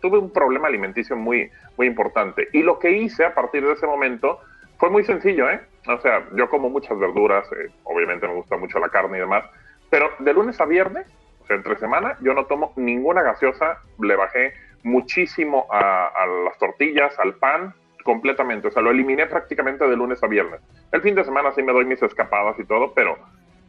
tuve 0.00 0.16
un 0.16 0.32
problema 0.32 0.68
alimenticio 0.68 1.16
muy, 1.16 1.50
muy 1.76 1.86
importante 1.86 2.48
y 2.54 2.62
lo 2.62 2.78
que 2.78 2.92
hice 2.92 3.26
a 3.26 3.34
partir 3.34 3.62
de 3.62 3.72
ese 3.72 3.86
momento 3.86 4.40
fue 4.78 4.88
muy 4.88 5.04
sencillo, 5.04 5.50
¿eh? 5.50 5.60
O 5.86 6.00
sea, 6.00 6.26
yo 6.32 6.48
como 6.48 6.70
muchas 6.70 6.98
verduras, 6.98 7.46
eh, 7.52 7.70
obviamente 7.84 8.26
me 8.26 8.34
gusta 8.34 8.56
mucho 8.56 8.78
la 8.78 8.88
carne 8.88 9.18
y 9.18 9.20
demás, 9.20 9.44
pero 9.90 10.08
de 10.18 10.32
lunes 10.32 10.58
a 10.62 10.64
viernes, 10.64 11.06
o 11.42 11.46
sea, 11.46 11.56
entre 11.56 11.76
semana, 11.76 12.16
yo 12.22 12.32
no 12.32 12.46
tomo 12.46 12.72
ninguna 12.76 13.22
gaseosa, 13.22 13.82
le 14.00 14.16
bajé 14.16 14.54
muchísimo 14.86 15.66
a, 15.70 16.26
las 16.44 16.56
tortillas, 16.58 17.18
al 17.18 17.34
pan, 17.34 17.74
completamente. 18.04 18.68
O 18.68 18.70
sea, 18.70 18.82
lo 18.82 18.90
eliminé 18.90 19.26
prácticamente 19.26 19.86
de 19.86 19.96
lunes 19.96 20.22
a 20.22 20.28
viernes. 20.28 20.60
El 20.92 21.02
fin 21.02 21.14
de 21.14 21.24
semana 21.24 21.52
sí 21.52 21.62
me 21.62 21.72
doy 21.72 21.84
mis 21.84 22.02
escapadas 22.02 22.58
y 22.58 22.64
todo, 22.64 22.92
pero 22.94 23.18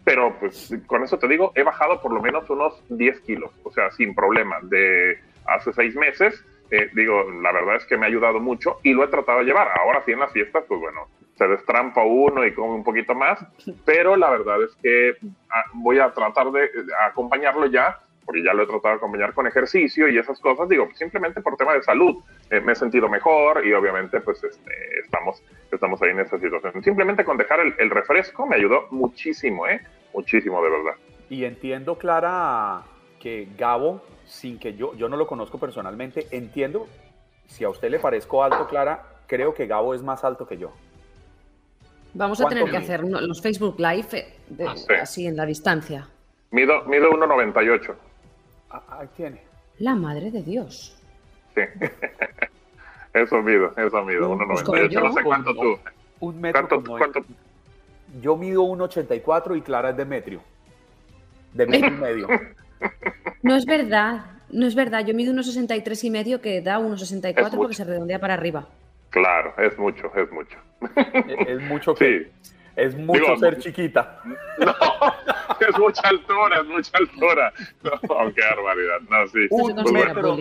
pero 0.04 0.34
pues 0.40 0.74
con 0.86 1.04
eso 1.04 1.20
te 1.20 1.28
digo, 1.28 1.52
he 1.54 1.64
bajado 1.64 2.02
por 2.02 2.14
lo 2.14 2.22
menos 2.22 2.50
unos 2.50 2.82
10 2.88 3.20
kilos, 3.22 3.52
o 3.64 3.72
sea, 3.72 3.92
sin 3.92 4.16
problema, 4.16 4.58
de 4.62 5.20
hace 5.46 5.74
seis 5.74 5.98
meses. 5.98 6.46
Eh, 6.72 6.90
digo, 6.94 7.30
la 7.42 7.52
verdad 7.52 7.76
es 7.76 7.86
que 7.86 7.98
me 7.98 8.06
ha 8.06 8.10
ayudado 8.10 8.40
mucho 8.40 8.80
y 8.84 8.94
lo 8.94 9.04
he 9.04 9.10
tratado 9.10 9.40
de 9.40 9.46
llevar. 9.46 9.68
Ahora 9.78 10.04
sí 10.06 10.14
en 10.14 10.22
las 10.22 10.32
fiestas, 10.32 10.64
pues 10.66 10.80
bueno, 10.80 11.08
se 11.38 11.46
destrampa 11.48 12.06
uno 12.06 12.46
y 12.46 12.54
come 12.54 12.76
un 12.76 12.84
poquito 12.86 13.16
más, 13.16 13.40
pero 13.86 14.16
la 14.16 14.30
verdad 14.30 14.64
es 14.64 14.76
que 14.82 15.18
ah, 15.50 15.64
voy 15.74 16.00
a 16.00 16.14
tratar 16.14 16.52
de 16.52 16.70
acompañarlo 17.10 17.66
ya, 17.66 18.00
porque 18.28 18.44
ya 18.44 18.54
lo 18.54 18.64
he 18.64 18.68
tratado 18.68 18.90
de 18.90 18.98
acompañar 18.98 19.34
con 19.34 19.48
ejercicio 19.48 20.10
y 20.10 20.18
esas 20.18 20.38
cosas, 20.42 20.68
digo, 20.68 20.90
simplemente 20.96 21.40
por 21.40 21.56
tema 21.56 21.74
de 21.74 21.82
salud. 21.82 22.18
Eh, 22.52 22.60
me 22.60 22.74
he 22.74 22.76
sentido 22.76 23.08
mejor 23.08 23.66
y 23.66 23.72
obviamente 23.72 24.20
pues 24.20 24.44
este, 24.44 24.72
estamos, 25.02 25.42
estamos 25.72 26.02
ahí 26.02 26.10
en 26.10 26.20
esa 26.20 26.38
situación. 26.38 26.84
Simplemente 26.84 27.24
con 27.24 27.38
dejar 27.38 27.62
el, 27.62 27.74
el 27.78 27.90
refresco 27.90 28.46
me 28.46 28.58
ayudó 28.58 28.88
muchísimo, 28.92 29.66
¿eh? 29.66 29.80
Muchísimo, 30.14 30.62
de 30.62 30.70
verdad. 30.70 30.94
Y 31.30 31.46
entiendo, 31.46 31.98
Clara, 31.98 32.84
que 33.18 33.48
Gabo, 33.58 34.04
sin 34.26 34.60
que 34.60 34.74
yo, 34.74 34.94
yo 34.96 35.08
no 35.08 35.16
lo 35.16 35.26
conozco 35.26 35.58
personalmente, 35.58 36.28
entiendo, 36.32 36.86
si 37.46 37.64
a 37.64 37.70
usted 37.70 37.90
le 37.90 38.00
parezco 38.00 38.44
alto, 38.44 38.68
Clara, 38.68 39.04
creo 39.26 39.54
que 39.54 39.68
Gabo 39.68 39.96
es 39.96 40.04
más 40.04 40.26
alto 40.26 40.46
que 40.46 40.58
yo. 40.58 40.74
Vamos 42.14 42.42
a 42.42 42.50
tener 42.50 42.70
que 42.70 42.76
hacer 42.76 43.06
los 43.06 43.42
Facebook 43.42 43.80
Live 43.80 44.08
eh, 44.14 44.66
ah, 44.68 44.76
así 45.02 45.28
en 45.28 45.38
la 45.38 45.46
distancia. 45.46 46.10
Mido, 46.52 46.84
mido 46.86 47.10
1,98. 47.12 47.96
Ah, 48.70 48.84
ahí 49.00 49.08
tiene. 49.16 49.42
La 49.80 49.96
madre 49.96 50.32
de 50.32 50.44
Dios. 50.44 50.98
Sí. 51.56 51.62
eso 53.14 53.42
mido, 53.42 53.74
eso 53.78 54.04
mido, 54.04 54.36
1,98. 54.36 54.66
Pues 54.66 54.94
no 54.94 55.14
sé 55.14 55.24
cuánto 55.24 55.54
tú. 55.54 55.80
Un 56.20 56.42
metro. 56.42 56.84
¿Cuánto, 56.84 57.22
Yo 58.22 58.36
mido 58.36 58.64
1,84 58.64 59.58
y 59.58 59.62
Clara 59.62 59.92
es 59.92 59.98
de 59.98 60.06
metro. 60.06 60.42
De 61.54 61.66
metro 61.66 61.90
y 61.90 61.92
medio. 61.92 62.28
No 63.42 63.56
es 63.56 63.66
verdad, 63.66 64.26
no 64.50 64.68
es 64.68 64.76
verdad. 64.76 65.06
Yo 65.06 65.14
mido 65.14 65.34
1,63 65.34 66.04
y 66.04 66.10
medio 66.10 66.42
que 66.42 66.62
da 66.62 66.80
1,64 66.80 67.56
porque 67.56 67.74
se 67.74 67.86
redondea 67.86 68.20
para 68.20 68.34
arriba. 68.34 68.68
Claro, 69.10 69.54
es 69.58 69.78
mucho, 69.78 70.12
es 70.16 70.32
mucho. 70.32 70.58
Es 71.48 71.62
mucho 71.64 71.96
que... 71.96 72.30
Es 72.78 72.96
mucho 72.96 73.36
ser 73.38 73.58
chiquita. 73.58 74.22
No, 74.60 75.68
es 75.68 75.80
mucha 75.80 76.08
altura, 76.08 76.60
es 76.62 76.68
mucha 76.68 76.98
altura. 76.98 77.54
No, 77.84 78.34
qué 78.34 78.42
barbaridad. 78.42 79.00
No, 79.10 79.28
sí. 79.28 79.48
Un 79.50 79.94
metro, 79.94 80.38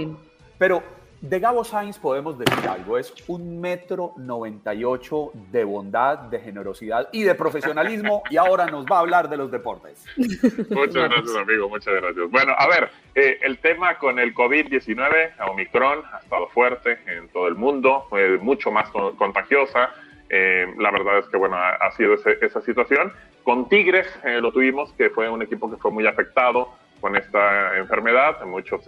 pero 0.59 0.82
de 1.20 1.41
Gabo 1.41 1.64
Sainz 1.64 1.99
podemos 1.99 2.39
decir 2.39 2.68
algo, 2.68 2.99
es 2.99 3.12
un 3.26 3.61
metro 3.61 4.12
noventa 4.18 4.74
y 4.74 4.84
ocho 4.84 5.32
de 5.51 5.64
bondad, 5.64 6.18
de 6.18 6.39
generosidad 6.41 7.09
y 7.12 7.22
de 7.22 7.34
profesionalismo 7.34 8.22
y 8.30 8.37
ahora 8.37 8.66
nos 8.66 8.84
va 8.84 8.99
a 8.99 9.01
hablar 9.01 9.28
de 9.28 9.39
los 9.39 9.51
deportes. 9.51 10.05
Muchas 10.16 11.11
gracias 11.11 11.37
amigo, 11.37 11.68
muchas 11.68 11.95
gracias. 11.95 12.30
Bueno, 12.30 12.53
a 12.57 12.68
ver, 12.68 12.91
eh, 13.14 13.39
el 13.43 13.59
tema 13.59 13.99
con 13.99 14.18
el 14.18 14.34
COVID-19, 14.34 15.32
Omicron, 15.51 16.03
ha 16.12 16.18
estado 16.18 16.49
fuerte 16.49 16.99
en 17.07 17.28
todo 17.28 17.49
el 17.49 17.55
mundo, 17.55 18.09
mucho 18.41 18.70
más 18.70 18.91
contagiosa. 18.91 19.91
Eh, 20.29 20.66
la 20.79 20.91
verdad 20.91 21.18
es 21.18 21.27
que, 21.27 21.37
bueno, 21.37 21.57
ha, 21.57 21.91
sido 21.93 22.14
esa 22.14 22.61
situación. 22.62 23.12
Con 23.45 23.68
Tigres 23.68 24.07
eh, 24.24 24.41
lo 24.41 24.53
tuvimos, 24.53 24.93
que 24.95 25.11
fue 25.11 25.29
un 25.29 25.43
equipo 25.43 25.70
que 25.70 25.77
fue 25.77 25.91
muy 25.91 26.07
afectado 26.07 26.70
con 27.01 27.16
esta 27.16 27.77
enfermedad, 27.77 28.45
muchos 28.45 28.83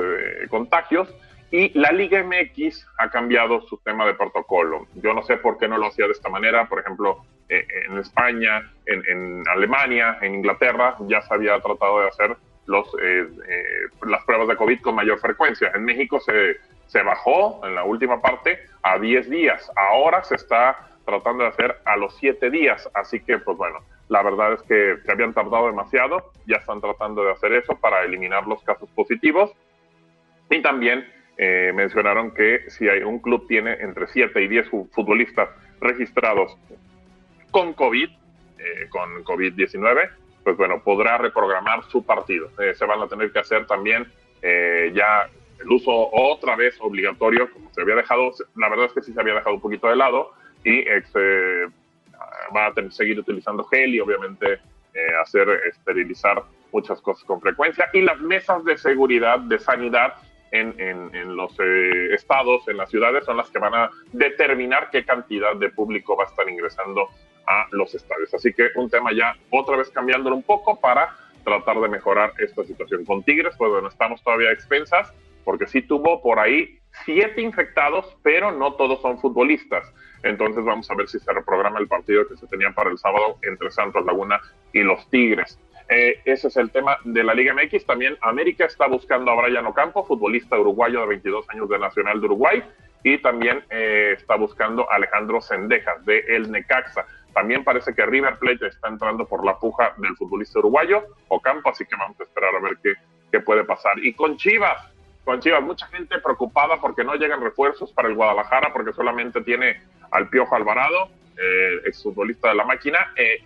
contagios. 0.49 1.15
Y 1.51 1.79
la 1.79 1.93
Liga 1.93 2.23
MX 2.23 2.87
ha 2.99 3.09
cambiado 3.11 3.63
su 3.63 3.79
tema 3.79 4.05
de 4.07 4.15
protocolo. 4.15 4.87
Yo 4.97 5.15
no 5.15 5.23
sé 5.23 5.39
por 5.39 5.57
qué 5.57 5.67
no 5.67 5.79
lo 5.79 5.87
hacía 5.87 6.07
de 6.07 6.13
esta 6.13 6.29
manera. 6.29 6.69
Por 6.69 6.81
ejemplo, 6.81 7.25
eh, 7.49 7.67
en 7.87 7.99
España, 7.99 8.71
en, 8.85 9.43
Alemania, 9.49 10.19
en 10.21 10.35
Inglaterra, 10.35 10.97
ya 11.07 11.23
se 11.23 11.33
había 11.33 11.59
tratado 11.61 12.01
de 12.01 12.09
hacer 12.09 12.37
los, 12.67 12.87
eh, 13.01 13.27
eh, 13.49 13.65
las 14.07 14.23
pruebas 14.25 14.49
de 14.49 14.57
COVID 14.57 14.83
con 14.83 14.95
mayor 14.97 15.19
frecuencia. 15.21 15.73
En 15.75 15.85
México 15.85 16.21
se, 16.21 16.59
se 16.87 17.03
bajó 17.03 17.67
en 17.67 17.75
la 17.75 17.85
última 17.85 18.21
parte 18.21 18.61
a 18.83 18.99
10 18.99 19.31
días. 19.31 19.71
Ahora 19.75 20.23
se 20.25 20.35
está 20.35 20.77
tratando 21.09 21.45
de 21.45 21.49
hacer 21.49 21.77
a 21.87 21.97
los 21.97 22.15
7 22.19 22.51
días. 22.51 22.89
Así 22.95 23.21
que, 23.21 23.39
pues 23.39 23.57
bueno, 23.57 23.81
la 24.09 24.23
verdad 24.23 24.53
es 24.53 24.63
que 24.63 24.97
se 25.05 25.11
habían 25.13 25.33
tardado 25.33 25.67
demasiado. 25.67 26.33
Ya 26.47 26.57
están 26.57 26.81
tratando 26.81 27.25
de 27.25 27.33
hacer 27.33 27.53
eso 27.53 27.77
para 27.77 28.05
eliminar 28.05 28.47
los 28.47 28.63
casos 28.63 28.91
positivos. 28.91 29.51
Y 30.51 30.61
también 30.61 31.07
eh, 31.39 31.73
mencionaron 31.75 32.33
que 32.33 32.69
si 32.69 32.89
hay 32.89 33.03
un 33.03 33.21
club 33.21 33.47
tiene 33.49 33.73
entre 33.81 34.07
7 34.07 34.43
y 34.43 34.49
10 34.49 34.69
futbolistas 34.93 35.49
registrados 35.81 36.57
con 37.51 37.73
COVID, 37.73 38.11
eh, 38.59 38.89
con 38.91 39.25
COVID-19, 39.25 40.11
pues 40.45 40.57
bueno, 40.59 40.83
podrá 40.83 41.17
reprogramar 41.17 41.85
su 41.85 42.05
partido. 42.05 42.51
Eh, 42.59 42.75
se 42.75 42.85
van 42.85 43.01
a 43.01 43.09
tener 43.09 43.33
que 43.33 43.39
hacer 43.39 43.67
también 43.67 44.07
ya 44.93 45.29
el 45.61 45.73
uso 45.73 45.91
otra 46.13 46.55
vez 46.55 46.77
obligatorio, 46.81 47.51
como 47.51 47.73
se 47.75 47.81
había 47.81 47.97
dejado, 47.97 48.31
la 48.55 48.69
verdad 48.69 48.87
es 48.87 48.93
que 48.93 49.03
sí 49.03 49.13
se 49.13 49.21
había 49.21 49.35
dejado 49.35 49.57
un 49.57 49.61
poquito 49.61 49.89
de 49.89 49.97
lado 49.97 50.31
y 50.71 50.85
se 51.13 51.67
va 52.55 52.67
a 52.67 52.73
tener, 52.75 52.93
seguir 52.93 53.19
utilizando 53.19 53.65
gel 53.65 53.95
y 53.95 54.01
obviamente 54.01 54.59
hacer 55.23 55.49
esterilizar 55.69 56.43
muchas 56.73 57.01
cosas 57.01 57.25
con 57.25 57.41
frecuencia 57.41 57.89
y 57.93 58.01
las 58.01 58.19
mesas 58.21 58.65
de 58.65 58.77
seguridad, 58.77 59.39
de 59.39 59.59
sanidad, 59.59 60.15
en, 60.51 61.37
los 61.37 61.53
eh, 61.59 62.15
estados, 62.15 62.67
en 62.69 62.77
las 62.77 62.91
ciudades, 62.91 63.25
son 63.25 63.37
las 63.37 63.51
que 63.51 63.59
van 63.59 63.75
a 63.75 63.91
determinar 64.13 64.89
qué 64.91 65.05
cantidad 65.05 65.55
de 65.57 65.71
público 65.71 66.17
va 66.17 66.25
a 66.25 66.27
estar 66.27 66.49
ingresando 66.49 67.09
a 67.47 67.67
los 67.73 67.95
estadios. 67.95 68.33
Así 68.35 68.53
que 68.53 68.69
un 68.77 68.91
tema 68.91 69.13
ya 69.13 69.35
otra 69.51 69.77
vez 69.77 69.91
cambiándolo 69.91 70.37
un 70.37 70.43
poco 70.43 70.81
para 70.81 71.15
tratar 71.45 71.81
de 71.81 71.89
mejorar 71.89 72.33
esta 72.39 72.65
situación. 72.65 73.05
Con 73.05 73.23
Tigres, 73.23 73.55
pues 73.57 73.71
bueno, 73.71 73.89
estamos 73.89 74.23
todavía 74.23 74.51
a 74.51 74.53
expensas, 74.53 75.13
porque 75.45 75.67
sí 75.67 75.83
tuvo 75.83 76.23
por 76.23 76.39
ahí 76.39 76.79
siete 77.05 77.41
infectados, 77.41 78.17
pero 78.23 78.53
no 78.53 78.75
todos 78.75 79.01
son 79.01 79.19
futbolistas. 79.19 79.93
Entonces 80.23 80.65
vamos 80.65 80.91
a 80.91 80.95
ver 80.95 81.09
si 81.09 81.19
se 81.19 81.33
reprograma 81.33 81.79
el 81.79 81.89
partido 81.89 82.27
que 82.27 82.37
se 82.37 82.47
tenía 82.47 82.71
para 82.73 82.91
el 82.91 82.99
sábado 82.99 83.39
entre 83.43 83.71
Santos 83.71 84.05
Laguna 84.05 84.41
y 84.73 84.83
los 84.83 85.09
Tigres. 85.11 85.59
Eh, 85.89 86.21
ese 86.27 86.49
es 86.49 86.57
el 86.57 86.71
tema 86.71 86.99
de 87.05 87.25
la 87.25 87.35
Liga 87.35 87.55
MX. 87.55 87.87
También 87.87 88.17
América 88.21 88.67
está 88.67 88.87
buscando 88.87 89.31
a 89.31 89.41
Brian 89.41 89.67
Ocampo, 89.67 90.05
futbolista 90.05 90.59
uruguayo 90.59 91.01
de 91.01 91.07
22 91.07 91.49
años 91.51 91.69
de 91.69 91.79
Nacional 91.79 92.21
de 92.21 92.27
Uruguay, 92.27 92.63
y 93.05 93.19
también 93.19 93.65
eh, 93.71 94.15
está 94.17 94.37
buscando 94.37 94.91
a 94.91 94.97
Alejandro 94.97 95.41
Sendejas 95.41 96.05
de 96.05 96.19
El 96.29 96.51
Necaxa. 96.51 97.07
También 97.33 97.65
parece 97.65 97.95
que 97.95 98.05
River 98.05 98.37
Plate 98.39 98.67
está 98.67 98.89
entrando 98.89 99.25
por 99.27 99.45
la 99.45 99.59
puja 99.59 99.95
del 99.99 100.17
futbolista 100.17 100.59
uruguayo 100.59 101.05
Ocampo, 101.29 101.71
así 101.71 101.85
que 101.87 101.97
vamos 101.97 102.19
a 102.21 102.25
esperar 102.25 102.55
a 102.55 102.61
ver 102.61 102.79
qué, 102.83 102.95
qué 103.31 103.41
puede 103.41 103.65
pasar. 103.65 103.99
Y 104.05 104.13
con 104.13 104.37
Chivas, 104.37 104.83
con 105.25 105.41
Chivas, 105.41 105.63
mucha 105.63 105.87
gente 105.87 106.19
preocupada 106.19 106.81
porque 106.81 107.05
no 107.05 107.15
llegan 107.15 107.41
refuerzos 107.41 107.93
para 107.93 108.09
el 108.09 108.15
Guadalajara, 108.15 108.73
porque 108.73 108.93
solamente 108.93 109.41
tiene 109.43 109.81
al 110.11 110.29
Piojo 110.29 110.55
Alvarado, 110.55 111.09
eh, 111.37 111.81
exfutbolista 111.85 112.49
de 112.49 112.55
la 112.55 112.65
máquina. 112.65 113.13
Eh, 113.17 113.43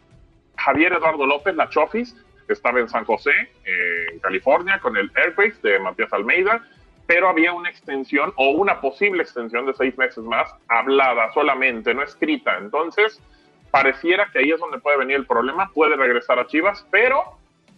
Javier 0.57 0.93
Eduardo 0.95 1.27
López, 1.27 1.55
la 1.55 1.69
Chofis, 1.69 2.17
estaba 2.49 2.81
en 2.81 2.89
San 2.89 3.05
José, 3.05 3.33
eh, 3.65 4.07
en 4.13 4.19
California, 4.21 4.79
con 4.81 4.97
el 4.97 5.11
Airbase 5.15 5.57
de 5.63 5.79
Matías 5.79 6.13
Almeida, 6.13 6.67
pero 7.07 7.29
había 7.29 7.53
una 7.53 7.69
extensión 7.69 8.33
o 8.37 8.51
una 8.51 8.81
posible 8.81 9.23
extensión 9.23 9.67
de 9.67 9.75
seis 9.75 9.97
meses 9.99 10.23
más, 10.25 10.55
hablada 10.69 11.33
solamente, 11.33 11.95
no 11.95 12.03
escrita. 12.03 12.59
Entonces, 12.59 13.21
pareciera 13.71 14.29
que 14.33 14.41
ahí 14.41 14.51
es 14.51 14.61
donde 14.61 14.79
puede 14.79 14.99
venir 14.99 15.17
el 15.17 15.27
problema, 15.27 15.71
puede 15.75 15.97
regresar 15.97 16.39
a 16.39 16.47
Chivas, 16.47 16.87
pero 16.91 17.23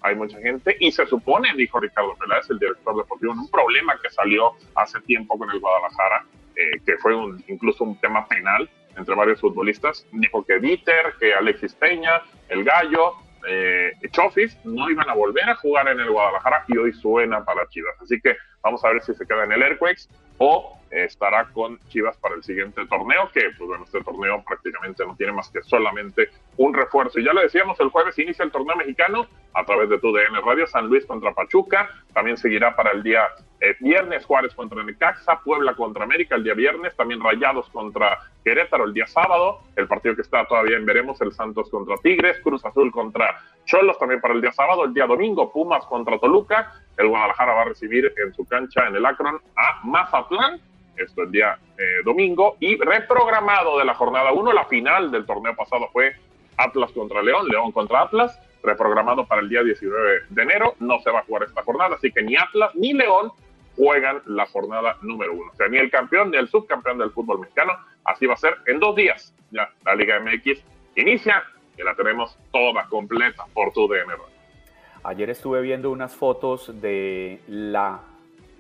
hay 0.03 0.15
mucha 0.15 0.39
gente 0.39 0.77
y 0.81 0.93
se 0.93 1.07
supone, 1.07 1.55
dijo 1.57 1.81
Ricardo 1.81 2.15
Peláez, 2.17 2.49
el 2.51 2.59
director 2.59 2.97
deportivo, 2.97 3.33
un 3.33 3.51
problema 3.51 3.99
que 4.03 4.11
salió 4.11 4.53
hace 4.75 5.01
tiempo 5.01 5.39
con 5.39 5.51
el 5.51 5.59
Guadalajara, 5.59 6.27
eh, 6.57 6.81
que 6.85 6.97
fue 6.99 7.15
un, 7.15 7.43
incluso 7.49 7.85
un 7.85 7.99
tema 8.01 8.27
penal 8.27 8.69
entre 8.97 9.15
varios 9.15 9.41
futbolistas, 9.41 10.07
dijo 10.13 10.45
que 10.45 10.61
Dieter, 10.61 11.15
que 11.19 11.35
Alexis 11.35 11.75
Peña, 11.75 12.23
el 12.49 12.65
Gallo, 12.65 13.15
eh, 13.47 13.93
Chofis 14.11 14.57
no 14.65 14.89
iban 14.89 15.09
a 15.11 15.15
volver 15.15 15.49
a 15.51 15.57
jugar 15.57 15.89
en 15.89 16.01
el 16.01 16.11
Guadalajara 16.11 16.65
y 16.69 16.79
hoy 16.79 16.93
suena 16.93 17.45
para 17.45 17.69
Chivas. 17.69 18.01
Así 18.01 18.21
que 18.21 18.37
vamos 18.63 18.85
a 18.85 18.91
ver 18.91 19.03
si 19.03 19.15
se 19.15 19.27
queda 19.27 19.45
en 19.45 19.53
el 19.53 19.63
Airquakes 19.63 20.09
o 20.39 20.79
estará 20.91 21.47
con 21.53 21.79
Chivas 21.89 22.17
para 22.19 22.37
el 22.37 22.45
siguiente 22.45 22.87
torneo, 22.87 23.29
que 23.33 23.51
pues 23.59 23.69
bueno, 23.69 23.85
este 23.85 24.01
torneo 24.03 24.43
prácticamente 24.47 25.05
no 25.05 25.17
tiene 25.17 25.33
más 25.33 25.51
que 25.51 25.63
solamente 25.63 26.29
un 26.57 26.73
refuerzo. 26.73 27.19
Y 27.19 27.25
ya 27.25 27.33
lo 27.33 27.41
decíamos, 27.41 27.79
el 27.81 27.89
jueves 27.89 28.19
inicia 28.19 28.45
el 28.45 28.53
torneo 28.53 28.77
mexicano 28.77 29.27
a 29.55 29.65
través 29.65 29.89
de 29.89 29.99
tu 29.99 30.13
DN 30.13 30.41
Radio, 30.41 30.67
San 30.67 30.87
Luis 30.87 31.05
contra 31.07 31.33
Pachuca, 31.33 31.91
también 32.13 32.37
seguirá 32.37 32.77
para 32.77 32.93
el 32.93 33.03
día 33.03 33.23
eh, 33.65 33.77
viernes 33.81 34.25
Juárez 34.25 34.55
contra 34.55 34.83
Necaxa, 34.83 35.41
Puebla 35.45 35.75
contra 35.75 36.05
América 36.05 36.37
el 36.37 36.45
día 36.45 36.55
viernes, 36.55 36.95
también 36.97 37.23
Rayados 37.23 37.69
contra 37.71 38.19
Querétaro 38.45 38.85
el 38.85 38.95
día 38.95 39.07
sábado, 39.07 39.61
el 39.77 39.87
partido 39.89 40.15
que 40.15 40.23
está 40.23 40.47
todavía 40.47 40.77
en 40.77 40.85
veremos, 40.85 41.21
el 41.21 41.33
Santos 41.33 41.71
contra 41.71 41.97
Tigres, 41.97 42.41
Cruz 42.41 42.65
Azul 42.65 42.91
contra 42.93 43.41
Cholos 43.65 43.99
también 43.99 44.21
para 44.21 44.35
el 44.35 44.41
día 44.41 44.53
sábado, 44.53 44.85
el 44.85 44.95
día 44.95 45.07
domingo 45.07 45.53
Pumas 45.53 45.85
contra 45.87 46.19
Toluca, 46.19 46.73
el 46.97 47.09
Guadalajara 47.09 47.55
va 47.55 47.63
a 47.63 47.67
recibir 47.67 48.13
en 48.25 48.35
su 48.35 48.45
cancha 48.47 48.87
en 48.87 48.97
el 48.97 49.07
Akron 49.07 49.41
a 49.57 49.87
Mazatlán 49.87 50.61
esto 50.97 51.23
el 51.23 51.31
día 51.31 51.59
eh, 51.77 52.03
domingo, 52.05 52.57
y 52.61 52.77
reprogramado 52.77 53.79
de 53.79 53.85
la 53.85 53.95
jornada 53.95 54.33
1, 54.33 54.53
la 54.53 54.65
final 54.67 55.11
del 55.11 55.27
torneo 55.27 55.55
pasado 55.57 55.89
fue 55.93 56.15
Atlas 56.57 56.93
contra 56.93 57.23
León, 57.23 57.49
León 57.49 57.73
contra 57.73 58.03
Atlas, 58.03 58.39
reprogramado 58.63 59.27
para 59.27 59.41
el 59.43 59.49
día 59.49 59.63
19 59.63 60.21
de 60.31 60.43
enero. 60.43 60.75
No 60.81 61.01
se 61.01 61.11
va 61.11 61.21
a 61.21 61.25
jugar 61.25 61.45
esta 61.45 61.63
jornada, 61.63 61.97
así 61.97 62.11
que 62.11 62.23
ni 62.23 62.37
Atlas 62.37 62.75
ni 62.75 62.93
León 62.93 63.33
juegan 63.77 64.23
la 64.27 64.47
jornada 64.47 64.97
número 65.03 65.33
uno. 65.33 65.51
O 65.53 65.57
sea, 65.57 65.69
ni 65.69 65.79
el 65.79 65.91
campeón 65.91 66.31
ni 66.31 66.37
el 66.37 66.49
subcampeón 66.49 66.99
del 66.99 67.11
fútbol 67.11 67.41
mexicano. 67.41 67.73
Así 68.05 68.27
va 68.27 68.35
a 68.35 68.39
ser 68.39 68.57
en 68.67 68.79
dos 68.79 68.95
días. 68.95 69.35
Ya 69.51 69.69
la 69.85 69.95
Liga 69.95 70.19
MX 70.21 70.63
inicia 70.97 71.43
y 71.77 71.83
la 71.83 71.95
tenemos 71.95 72.37
toda 72.53 72.87
completa 72.89 73.45
por 73.53 73.73
tu 73.73 73.89
DN. 73.89 74.13
Ayer 75.05 75.31
estuve 75.31 75.61
viendo 75.61 75.91
unas 75.91 76.15
fotos 76.15 76.81
de 76.81 77.43
la 77.49 78.01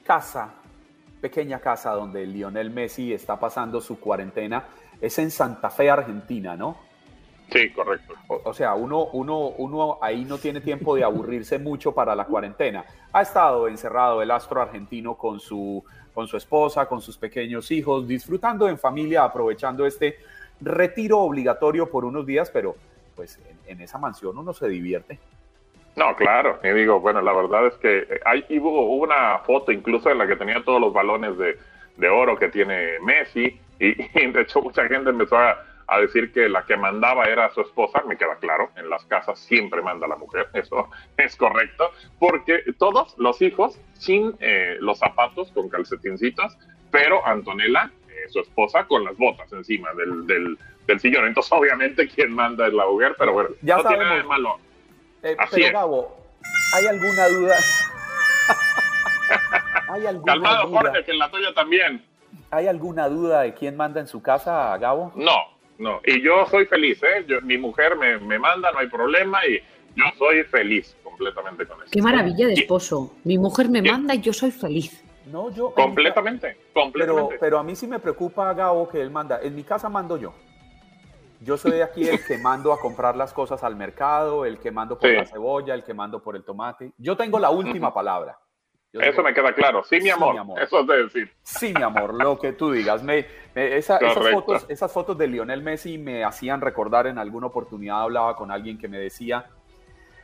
casa, 0.05 0.55
pequeña 1.21 1.61
casa 1.61 1.93
donde 1.93 2.27
Lionel 2.27 2.71
Messi 2.71 3.12
está 3.12 3.39
pasando 3.39 3.81
su 3.81 3.99
cuarentena. 3.99 4.65
Es 5.01 5.19
en 5.19 5.31
Santa 5.31 5.71
Fe, 5.71 5.91
Argentina, 5.91 6.57
¿no? 6.57 6.77
Sí, 7.51 7.70
correcto. 7.70 8.14
O, 8.26 8.53
sea, 8.53 8.74
uno, 8.74 9.07
uno, 9.12 9.49
uno 9.49 9.99
ahí 10.01 10.24
no 10.24 10.38
tiene 10.38 10.61
tiempo 10.61 10.97
de 10.97 11.05
aburrirse 11.05 11.59
mucho 11.59 11.92
para 11.92 12.14
la 12.14 12.24
cuarentena. 12.24 12.84
Ha 13.12 13.22
estado 13.22 13.68
encerrado 13.68 14.22
el 14.22 14.30
astro 14.30 14.61
argentino 14.61 15.14
con 15.16 15.38
su, 15.38 15.84
con 16.12 16.26
su 16.26 16.36
esposa, 16.36 16.86
con 16.86 17.01
sus 17.01 17.16
pequeños 17.16 17.70
hijos, 17.70 18.09
disfrutando 18.09 18.68
en 18.68 18.78
familia, 18.78 19.24
aprovechando 19.24 19.86
este 19.86 20.18
retiro 20.61 21.20
obligatorio 21.20 21.90
por 21.90 22.05
unos 22.05 22.26
días, 22.26 22.51
pero 22.51 22.74
pues 23.14 23.40
en, 23.66 23.80
esa 23.80 23.99
mansión 23.99 24.36
uno 24.36 24.53
se 24.53 24.68
divierte. 24.68 25.18
No, 25.97 26.16
claro. 26.16 26.59
Y 26.64 26.70
digo, 26.70 26.99
bueno, 26.99 27.20
la 27.20 27.32
verdad 27.32 27.68
es 27.68 27.74
que 27.74 28.20
hay, 28.24 28.45
hubo 28.59 28.97
una 28.97 29.38
foto 29.40 29.70
incluso 29.70 30.11
en 30.11 30.18
la 30.18 30.26
que 30.26 30.34
tenía 30.34 30.64
todos 30.64 30.80
los 30.80 30.92
balones 30.92 31.38
de, 31.38 31.57
de 31.97 32.09
oro 32.09 32.36
que 32.36 32.49
tiene 32.49 32.99
Messi 33.05 33.61
y, 33.78 34.03
y 34.20 34.32
de 34.32 34.40
hecho 34.40 34.61
mucha 34.61 34.88
gente 34.88 35.11
empezó 35.11 35.36
a 35.38 35.57
a 35.87 36.01
decir 36.01 36.32
que 36.32 36.49
la 36.49 36.64
que 36.64 36.76
mandaba 36.76 37.24
era 37.24 37.53
su 37.53 37.61
esposa, 37.61 38.03
me 38.07 38.16
queda 38.16 38.37
claro, 38.37 38.70
en 38.76 38.89
las 38.89 39.05
casas 39.05 39.39
siempre 39.39 39.82
manda 39.82 40.07
la 40.07 40.16
mujer, 40.16 40.49
eso 40.55 40.89
es 41.16 41.37
correcto, 41.37 41.91
porque 42.18 42.62
todos 42.78 43.14
los 43.18 43.41
hijos 43.43 43.78
sin 43.95 44.35
eh, 44.41 44.76
los 44.80 44.99
zapatos, 44.99 45.51
con 45.53 45.68
calcetincitos, 45.68 46.57
pero 46.91 47.26
Antonella, 47.26 47.91
eh, 48.09 48.28
su 48.28 48.41
esposa, 48.41 48.85
con 48.85 49.05
las 49.05 49.16
botas 49.16 49.53
encima 49.53 49.91
del, 49.95 50.26
del, 50.26 51.01
sillón. 51.01 51.26
Entonces, 51.26 51.53
obviamente, 51.53 52.09
quien 52.09 52.32
manda 52.32 52.66
es 52.66 52.72
la 52.72 52.87
mujer, 52.87 53.14
pero 53.18 53.32
bueno, 53.32 53.51
ya 53.62 53.76
no 53.76 53.82
sabemos. 53.82 54.05
tiene 54.05 54.05
nada 54.05 54.22
de 54.22 54.28
malo. 54.28 54.59
Eh, 55.22 55.37
pero, 55.51 55.72
Gabo, 55.72 56.16
¿hay 56.74 56.87
alguna 56.87 57.28
duda? 57.28 57.57
¿Hay 59.89 60.07
alguna 60.07 60.32
Calmado, 60.32 60.68
Jorge, 60.68 61.05
que 61.05 61.12
en 61.12 61.18
la 61.18 61.30
tuya 61.30 61.55
también. 61.55 62.05
¿Hay 62.51 62.68
alguna 62.68 63.09
duda 63.09 63.43
de 63.43 63.55
quién 63.55 63.76
manda 63.76 64.01
en 64.01 64.07
su 64.07 64.22
casa, 64.22 64.76
Gabo? 64.78 65.12
No, 65.16 65.54
no. 65.79 66.01
Y 66.05 66.22
yo 66.22 66.47
soy 66.47 66.66
feliz, 66.66 67.03
¿eh? 67.03 67.27
mi 67.43 67.59
mujer 67.59 67.97
me, 67.97 68.18
me, 68.18 68.39
manda, 68.39 68.70
no 68.72 68.79
hay 68.79 68.89
problema 68.89 69.41
y 69.47 69.59
yo 69.97 70.05
soy 70.18 70.43
feliz 70.45 70.97
completamente 71.03 71.66
con 71.66 71.83
eso. 71.83 71.91
Qué 71.93 72.03
maravilla 72.03 72.47
de 72.47 72.55
esposo. 72.55 73.14
Mi 73.25 73.39
mujer 73.39 73.68
me 73.68 73.83
manda 73.83 74.14
y 74.14 74.20
yo 74.20 74.33
soy 74.33 74.51
feliz. 74.51 75.03
No, 75.27 75.51
yo. 75.51 75.72
Completamente, 75.72 76.57
completamente. 76.72 77.29
Pero, 77.29 77.41
pero 77.41 77.59
a 77.59 77.62
mí 77.62 77.75
sí 77.75 77.87
me 77.87 77.99
preocupa, 77.99 78.53
Gabo, 78.53 78.89
que 78.89 79.01
él 79.01 79.11
manda. 79.11 79.41
En 79.43 79.55
mi 79.55 79.62
casa 79.62 79.89
mando 79.89 80.16
yo. 80.16 80.35
Yo 81.41 81.59
soy 81.59 81.81
aquí 81.81 82.09
el 82.09 82.25
que 82.25 82.39
mando 82.39 82.72
a 82.72 82.81
comprar 82.81 83.16
las 83.16 83.33
cosas 83.33 83.62
al 83.64 83.77
mercado, 83.77 84.47
el 84.47 84.59
que 84.59 84.70
mando 84.70 84.99
por 84.99 85.11
la 85.11 85.27
cebolla, 85.27 85.75
el 85.75 85.85
que 85.85 85.93
mando 85.93 86.22
por 86.22 86.37
el 86.37 86.45
tomate. 86.45 86.93
Yo 86.97 87.16
tengo 87.16 87.39
la 87.39 87.51
última 87.51 87.93
palabra. 87.93 88.39
Eso 89.01 89.22
me 89.22 89.34
queda 89.34 89.53
claro. 89.53 89.82
Sí, 89.82 89.99
mi 90.01 90.11
amor. 90.11 90.61
Eso 90.61 90.80
es 90.80 90.86
de 90.86 91.03
decir. 91.05 91.32
Sí, 91.42 91.72
mi 91.76 91.82
amor, 91.82 92.14
lo 92.14 92.38
que 92.38 92.53
tú 92.53 92.70
digas. 92.70 93.03
Me, 93.03 93.26
esas, 93.55 94.01
fotos, 94.32 94.66
esas 94.68 94.92
fotos 94.92 95.18
de 95.18 95.26
Lionel 95.26 95.62
Messi 95.62 95.99
me 95.99 96.24
hacían 96.24 96.61
recordar 96.61 97.07
en 97.07 97.18
alguna 97.18 97.49
oportunidad, 97.49 98.03
hablaba 98.03 98.36
con 98.36 98.51
alguien 98.51 98.78
que 98.78 98.88
me 98.88 98.99
decía, 98.99 99.47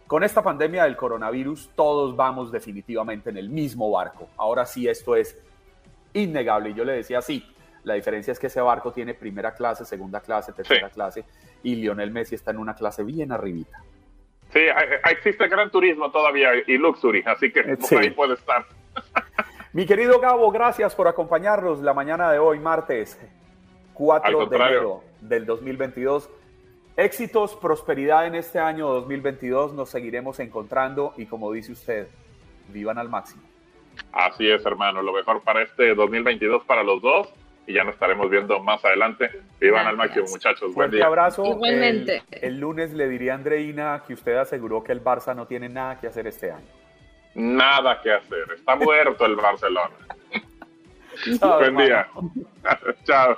con 0.06 0.24
esta 0.24 0.42
pandemia 0.42 0.84
del 0.84 0.96
coronavirus, 0.96 1.70
todos 1.74 2.16
vamos 2.16 2.50
definitivamente 2.52 3.30
en 3.30 3.36
el 3.36 3.48
mismo 3.48 3.90
barco. 3.90 4.28
Ahora 4.36 4.66
sí, 4.66 4.88
esto 4.88 5.16
es 5.16 5.40
innegable. 6.12 6.70
Y 6.70 6.74
yo 6.74 6.84
le 6.84 6.92
decía, 6.92 7.22
sí, 7.22 7.44
la 7.84 7.94
diferencia 7.94 8.32
es 8.32 8.38
que 8.38 8.48
ese 8.48 8.60
barco 8.60 8.92
tiene 8.92 9.14
primera 9.14 9.54
clase, 9.54 9.84
segunda 9.84 10.20
clase, 10.20 10.52
tercera 10.52 10.90
clase, 10.90 11.24
y 11.62 11.76
Lionel 11.76 12.10
Messi 12.10 12.34
está 12.34 12.50
en 12.50 12.58
una 12.58 12.74
clase 12.74 13.02
bien 13.04 13.32
arribita. 13.32 13.82
Sí, 14.53 14.61
existe 15.11 15.48
gran 15.48 15.70
turismo 15.70 16.11
todavía 16.11 16.51
y 16.66 16.76
luxury, 16.76 17.22
así 17.26 17.53
que 17.53 17.76
ahí 17.96 18.11
puede 18.11 18.34
estar. 18.34 18.66
Mi 19.72 19.86
querido 19.86 20.18
Gabo, 20.18 20.51
gracias 20.51 20.94
por 20.96 21.07
acompañarnos 21.07 21.80
la 21.80 21.94
mañana 21.94 22.32
de 22.32 22.40
hoy, 22.40 22.59
martes 22.59 23.18
4 23.94 24.46
de 24.46 24.57
enero 24.57 25.05
del 25.20 25.46
2022. 25.46 26.28
Éxitos, 26.96 27.55
prosperidad 27.55 28.26
en 28.26 28.34
este 28.34 28.59
año 28.59 28.88
2022, 28.88 29.72
nos 29.72 29.88
seguiremos 29.90 30.40
encontrando 30.40 31.14
y 31.16 31.26
como 31.26 31.53
dice 31.53 31.72
usted, 31.72 32.09
vivan 32.68 32.98
al 32.98 33.09
máximo. 33.09 33.42
Así 34.12 34.51
es, 34.51 34.66
hermano, 34.66 35.03
lo 35.03 35.12
mejor 35.12 35.42
para 35.42 35.62
este 35.62 35.94
2022 35.94 36.64
para 36.64 36.82
los 36.82 37.01
dos 37.01 37.32
y 37.66 37.74
ya 37.74 37.84
nos 37.84 37.94
estaremos 37.94 38.28
viendo 38.30 38.61
más 38.61 38.84
adelante. 38.84 39.30
Vivan 39.61 39.86
al 39.86 39.96
máximo, 39.96 40.26
muchachos. 40.28 40.74
Buen 40.74 40.90
día. 40.90 41.06
abrazo. 41.06 41.44
Igualmente. 41.44 42.22
El, 42.30 42.58
lunes 42.58 42.92
le 42.92 43.08
diría 43.08 43.32
a 43.32 43.36
Andreina 43.36 44.02
que 44.06 44.14
usted 44.14 44.36
aseguró 44.36 44.82
que 44.82 44.92
el 44.92 45.02
Barça 45.02 45.34
no 45.34 45.46
tiene 45.46 45.68
nada 45.68 45.98
que 45.98 46.06
hacer 46.06 46.26
este 46.26 46.50
año. 46.50 46.66
Nada 47.34 48.00
que 48.02 48.12
hacer. 48.12 48.44
Está 48.56 48.76
muerto 48.76 49.24
el 49.24 49.36
Barcelona. 49.36 49.94
Buen 51.40 51.76
día. 51.76 52.08
Chao. 53.04 53.36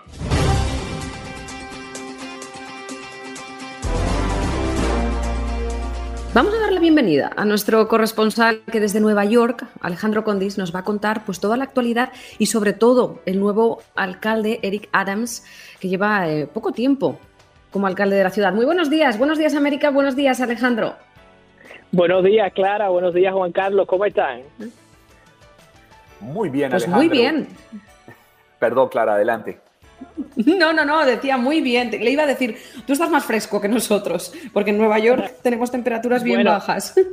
Vamos 6.35 6.55
a 6.55 6.61
dar 6.61 6.73
la 6.73 6.81
bienvenida 6.81 7.31
a 7.37 7.45
nuestro 7.45 7.87
corresponsal 7.89 8.63
que 8.73 8.81
desde 8.81 9.01
Nueva 9.01 9.27
York, 9.27 9.67
Alejandro 9.83 10.25
Condis, 10.25 10.57
nos 10.57 10.75
va 10.75 10.79
a 10.79 10.83
contar 10.83 11.27
pues 11.27 11.41
toda 11.41 11.59
la 11.59 11.65
actualidad 11.65 12.11
y 12.39 12.47
sobre 12.47 12.73
todo 12.73 13.21
el 13.27 13.39
nuevo 13.39 13.83
alcalde 13.95 14.59
Eric 14.63 14.89
Adams, 14.93 15.45
que 15.79 15.91
lleva 15.91 16.31
eh, 16.31 16.47
poco 16.47 16.73
tiempo 16.73 17.19
como 17.71 17.87
alcalde 17.87 18.17
de 18.17 18.25
la 18.25 18.31
ciudad. 18.31 18.55
Muy 18.55 18.65
buenos 18.65 18.89
días, 18.89 19.19
buenos 19.19 19.37
días 19.37 19.55
América, 19.55 19.91
buenos 19.91 20.17
días 20.17 20.41
Alejandro. 20.41 20.95
Buenos 21.91 22.25
días 22.25 22.51
Clara, 22.55 22.89
buenos 22.89 23.13
días 23.13 23.35
Juan 23.35 23.53
Carlos, 23.53 23.87
¿cómo 23.87 24.07
están? 24.07 24.41
Muy 26.19 26.49
bien, 26.49 26.71
pues 26.71 26.89
Muy 26.89 27.11
bien. 27.11 27.47
Perdón, 28.59 28.89
Clara, 28.89 29.17
adelante. 29.17 29.61
No, 30.37 30.73
no, 30.73 30.85
no, 30.85 31.05
decía 31.05 31.37
muy 31.37 31.61
bien. 31.61 31.91
Le 31.91 32.11
iba 32.11 32.23
a 32.23 32.27
decir, 32.27 32.57
tú 32.87 32.93
estás 32.93 33.11
más 33.11 33.25
fresco 33.25 33.61
que 33.61 33.69
nosotros, 33.69 34.33
porque 34.53 34.71
en 34.71 34.79
Nueva 34.79 34.99
York 34.99 35.35
tenemos 35.43 35.71
temperaturas 35.71 36.23
bien 36.23 36.45
bajas. 36.45 36.95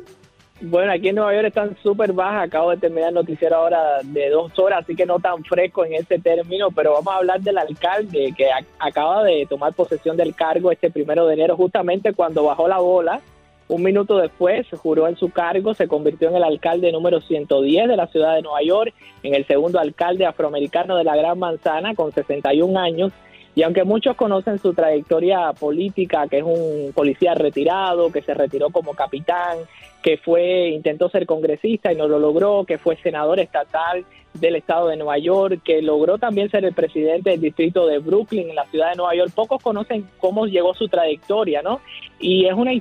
Bueno, 0.62 0.92
aquí 0.92 1.08
en 1.08 1.16
Nueva 1.16 1.34
York 1.34 1.48
están 1.48 1.78
súper 1.82 2.12
bajas. 2.12 2.48
Acabo 2.48 2.72
de 2.72 2.78
terminar 2.78 3.10
el 3.10 3.16
noticiero 3.16 3.56
ahora 3.56 4.00
de 4.04 4.30
dos 4.30 4.52
horas, 4.60 4.84
así 4.84 4.94
que 4.94 5.06
no 5.06 5.18
tan 5.18 5.42
fresco 5.46 5.86
en 5.86 5.94
este 5.94 6.20
término, 6.20 6.70
pero 6.72 6.92
vamos 6.94 7.14
a 7.14 7.18
hablar 7.18 7.40
del 7.40 7.58
alcalde 7.58 8.34
que 8.36 8.50
acaba 8.78 9.24
de 9.24 9.46
tomar 9.50 9.72
posesión 9.72 10.18
del 10.18 10.36
cargo 10.36 10.70
este 10.70 10.92
primero 10.92 11.26
de 11.28 11.36
enero, 11.36 11.56
justamente 11.56 12.12
cuando 12.12 12.44
bajó 12.44 12.68
la 12.68 12.80
bola 12.80 13.22
un 13.70 13.84
minuto 13.84 14.18
después 14.18 14.68
juró 14.82 15.08
en 15.08 15.16
su 15.16 15.30
cargo, 15.30 15.76
se 15.76 15.88
convirtió 15.88 16.30
en 16.30 16.36
el 16.36 16.44
alcalde 16.44 16.92
número 16.92 17.22
110 17.22 17.88
de 17.88 17.96
la 17.96 18.08
ciudad 18.08 18.36
de 18.36 18.42
Nueva 18.42 18.64
York, 18.64 18.94
en 19.22 19.36
el 19.36 19.46
segundo 19.46 19.80
alcalde 19.80 20.26
afroamericano 20.26 20.98
de 20.98 21.04
la 21.04 21.16
Gran 21.16 21.38
Manzana 21.38 21.94
con 21.94 22.12
61 22.12 22.80
años. 22.80 23.12
Y 23.54 23.62
aunque 23.62 23.84
muchos 23.84 24.16
conocen 24.16 24.58
su 24.58 24.74
trayectoria 24.74 25.54
política, 25.54 26.28
que 26.28 26.40
es 26.40 26.44
un 26.44 26.94
policía 26.96 27.36
retirado, 27.36 28.12
que 28.12 28.24
se 28.24 28.34
retiró 28.34 28.72
como 28.72 28.94
capitán, 28.96 29.60
que 30.02 30.18
fue 30.18 30.70
intentó 30.70 31.10
ser 31.10 31.26
congresista 31.26 31.92
y 31.92 31.96
no 31.96 32.08
lo 32.08 32.20
logró, 32.20 32.64
que 32.66 32.78
fue 32.78 32.96
senador 32.98 33.40
estatal 33.40 34.06
del 34.34 34.56
estado 34.56 34.88
de 34.88 34.96
Nueva 34.96 35.18
York, 35.18 35.62
que 35.64 35.82
logró 35.82 36.18
también 36.18 36.50
ser 36.50 36.64
el 36.64 36.74
presidente 36.74 37.32
del 37.32 37.42
distrito 37.42 37.88
de 37.88 37.98
Brooklyn 37.98 38.50
en 38.50 38.56
la 38.56 38.66
ciudad 38.66 38.92
de 38.92 38.96
Nueva 38.96 39.16
York. 39.16 39.32
Pocos 39.34 39.62
conocen 39.62 40.08
cómo 40.20 40.46
llegó 40.46 40.74
su 40.74 40.88
trayectoria, 40.88 41.62
¿no? 41.62 41.82
Y 42.20 42.46
es 42.46 42.54
una, 42.54 42.72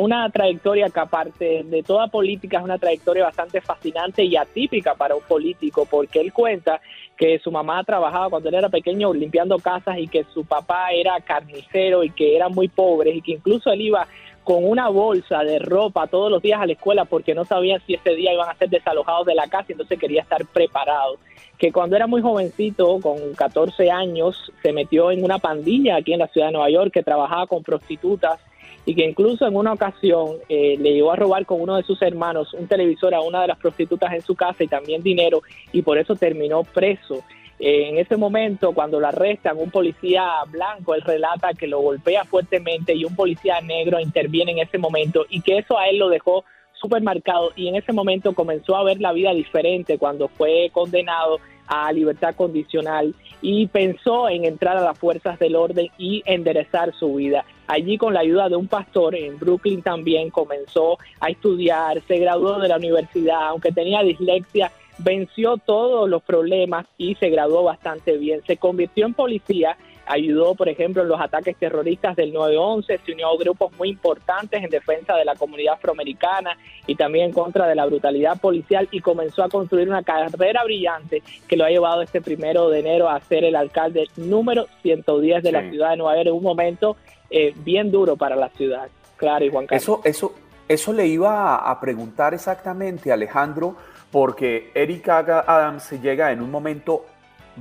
una 0.00 0.28
trayectoria 0.30 0.90
que 0.90 1.00
aparte 1.00 1.62
de 1.64 1.82
toda 1.82 2.08
política 2.08 2.58
es 2.58 2.64
una 2.64 2.78
trayectoria 2.78 3.24
bastante 3.24 3.60
fascinante 3.60 4.24
y 4.24 4.36
atípica 4.36 4.94
para 4.94 5.14
un 5.14 5.22
político, 5.22 5.86
porque 5.88 6.20
él 6.20 6.32
cuenta 6.32 6.80
que 7.16 7.38
su 7.40 7.50
mamá 7.50 7.82
trabajaba 7.84 8.30
cuando 8.30 8.48
él 8.48 8.56
era 8.56 8.68
pequeño 8.68 9.12
limpiando 9.12 9.58
casas 9.58 9.98
y 9.98 10.08
que 10.08 10.24
su 10.32 10.44
papá 10.44 10.92
era 10.92 11.20
carnicero 11.20 12.04
y 12.04 12.10
que 12.10 12.36
eran 12.36 12.52
muy 12.52 12.68
pobres 12.68 13.16
y 13.16 13.22
que 13.22 13.32
incluso 13.32 13.70
él 13.70 13.82
iba 13.82 14.06
con 14.48 14.64
una 14.64 14.88
bolsa 14.88 15.44
de 15.44 15.58
ropa 15.58 16.06
todos 16.06 16.30
los 16.30 16.40
días 16.40 16.58
a 16.58 16.64
la 16.64 16.72
escuela 16.72 17.04
porque 17.04 17.34
no 17.34 17.44
sabía 17.44 17.78
si 17.80 17.92
ese 17.92 18.14
día 18.14 18.32
iban 18.32 18.48
a 18.48 18.54
ser 18.54 18.70
desalojados 18.70 19.26
de 19.26 19.34
la 19.34 19.46
casa 19.46 19.66
entonces 19.68 19.98
quería 19.98 20.22
estar 20.22 20.42
preparado. 20.46 21.18
Que 21.58 21.70
cuando 21.70 21.96
era 21.96 22.06
muy 22.06 22.22
jovencito, 22.22 22.98
con 23.02 23.34
14 23.34 23.90
años, 23.90 24.50
se 24.62 24.72
metió 24.72 25.10
en 25.10 25.22
una 25.22 25.38
pandilla 25.38 25.96
aquí 25.96 26.14
en 26.14 26.20
la 26.20 26.28
ciudad 26.28 26.46
de 26.46 26.54
Nueva 26.54 26.70
York 26.70 26.92
que 26.94 27.02
trabajaba 27.02 27.46
con 27.46 27.62
prostitutas 27.62 28.40
y 28.86 28.94
que 28.94 29.04
incluso 29.04 29.46
en 29.46 29.54
una 29.54 29.74
ocasión 29.74 30.36
eh, 30.48 30.78
le 30.78 30.94
llegó 30.94 31.12
a 31.12 31.16
robar 31.16 31.44
con 31.44 31.60
uno 31.60 31.76
de 31.76 31.82
sus 31.82 32.00
hermanos 32.00 32.54
un 32.54 32.68
televisor 32.68 33.14
a 33.14 33.20
una 33.20 33.42
de 33.42 33.48
las 33.48 33.58
prostitutas 33.58 34.14
en 34.14 34.22
su 34.22 34.34
casa 34.34 34.64
y 34.64 34.68
también 34.68 35.02
dinero 35.02 35.42
y 35.72 35.82
por 35.82 35.98
eso 35.98 36.16
terminó 36.16 36.64
preso 36.64 37.22
en 37.58 37.98
ese 37.98 38.16
momento, 38.16 38.72
cuando 38.72 39.00
lo 39.00 39.08
arrestan, 39.08 39.58
un 39.58 39.70
policía 39.70 40.30
blanco, 40.48 40.94
él 40.94 41.02
relata 41.02 41.54
que 41.54 41.66
lo 41.66 41.80
golpea 41.80 42.24
fuertemente 42.24 42.94
y 42.94 43.04
un 43.04 43.16
policía 43.16 43.60
negro 43.60 43.98
interviene 43.98 44.52
en 44.52 44.58
ese 44.58 44.78
momento 44.78 45.26
y 45.28 45.40
que 45.40 45.58
eso 45.58 45.76
a 45.76 45.88
él 45.88 45.98
lo 45.98 46.08
dejó 46.08 46.44
súper 46.80 47.02
marcado 47.02 47.50
y 47.56 47.68
en 47.68 47.74
ese 47.74 47.92
momento 47.92 48.34
comenzó 48.34 48.76
a 48.76 48.84
ver 48.84 49.00
la 49.00 49.12
vida 49.12 49.32
diferente 49.32 49.98
cuando 49.98 50.28
fue 50.28 50.70
condenado 50.72 51.40
a 51.66 51.92
libertad 51.92 52.34
condicional 52.34 53.14
y 53.42 53.66
pensó 53.66 54.28
en 54.28 54.44
entrar 54.44 54.76
a 54.76 54.82
las 54.82 54.98
fuerzas 54.98 55.38
del 55.38 55.54
orden 55.54 55.88
y 55.98 56.22
enderezar 56.24 56.92
su 56.94 57.16
vida. 57.16 57.44
Allí 57.66 57.98
con 57.98 58.14
la 58.14 58.20
ayuda 58.20 58.48
de 58.48 58.56
un 58.56 58.68
pastor 58.68 59.14
en 59.14 59.38
Brooklyn 59.38 59.82
también 59.82 60.30
comenzó 60.30 60.98
a 61.20 61.28
estudiar, 61.28 62.00
se 62.06 62.18
graduó 62.18 62.58
de 62.58 62.68
la 62.68 62.76
universidad, 62.76 63.48
aunque 63.48 63.70
tenía 63.70 64.02
dislexia, 64.02 64.72
venció 64.98 65.56
todos 65.56 66.08
los 66.08 66.22
problemas 66.22 66.86
y 66.96 67.14
se 67.16 67.30
graduó 67.30 67.64
bastante 67.64 68.16
bien. 68.16 68.42
Se 68.46 68.56
convirtió 68.56 69.06
en 69.06 69.14
policía 69.14 69.76
ayudó, 70.08 70.54
por 70.54 70.68
ejemplo, 70.68 71.02
en 71.02 71.08
los 71.08 71.20
ataques 71.20 71.56
terroristas 71.56 72.16
del 72.16 72.32
9-11, 72.32 73.00
se 73.04 73.12
unió 73.12 73.28
a 73.28 73.36
grupos 73.36 73.72
muy 73.76 73.90
importantes 73.90 74.62
en 74.62 74.70
defensa 74.70 75.14
de 75.14 75.24
la 75.24 75.34
comunidad 75.36 75.74
afroamericana 75.74 76.56
y 76.86 76.94
también 76.94 77.26
en 77.26 77.32
contra 77.32 77.66
de 77.66 77.74
la 77.74 77.84
brutalidad 77.84 78.40
policial 78.40 78.88
y 78.90 79.00
comenzó 79.00 79.44
a 79.44 79.48
construir 79.48 79.88
una 79.88 80.02
carrera 80.02 80.64
brillante 80.64 81.22
que 81.46 81.56
lo 81.56 81.64
ha 81.64 81.68
llevado 81.68 82.02
este 82.02 82.20
primero 82.20 82.70
de 82.70 82.80
enero 82.80 83.08
a 83.08 83.20
ser 83.20 83.44
el 83.44 83.54
alcalde 83.54 84.08
número 84.16 84.66
110 84.82 85.42
de 85.42 85.52
la 85.52 85.68
ciudad 85.68 85.90
de 85.90 85.96
Nueva 85.98 86.16
York 86.16 86.28
en 86.28 86.34
un 86.34 86.42
momento 86.42 86.96
eh, 87.30 87.52
bien 87.58 87.90
duro 87.90 88.16
para 88.16 88.34
la 88.34 88.48
ciudad. 88.50 88.88
Claro, 89.16 89.44
y 89.44 89.50
Juan 89.50 89.66
Carlos. 89.66 89.82
Eso, 89.82 90.00
eso, 90.04 90.34
eso 90.68 90.92
le 90.92 91.06
iba 91.06 91.56
a 91.56 91.80
preguntar 91.80 92.34
exactamente, 92.34 93.12
Alejandro, 93.12 93.76
porque 94.10 94.70
Eric 94.74 95.08
Adams 95.08 95.90
llega 96.00 96.32
en 96.32 96.40
un 96.42 96.50
momento 96.50 97.04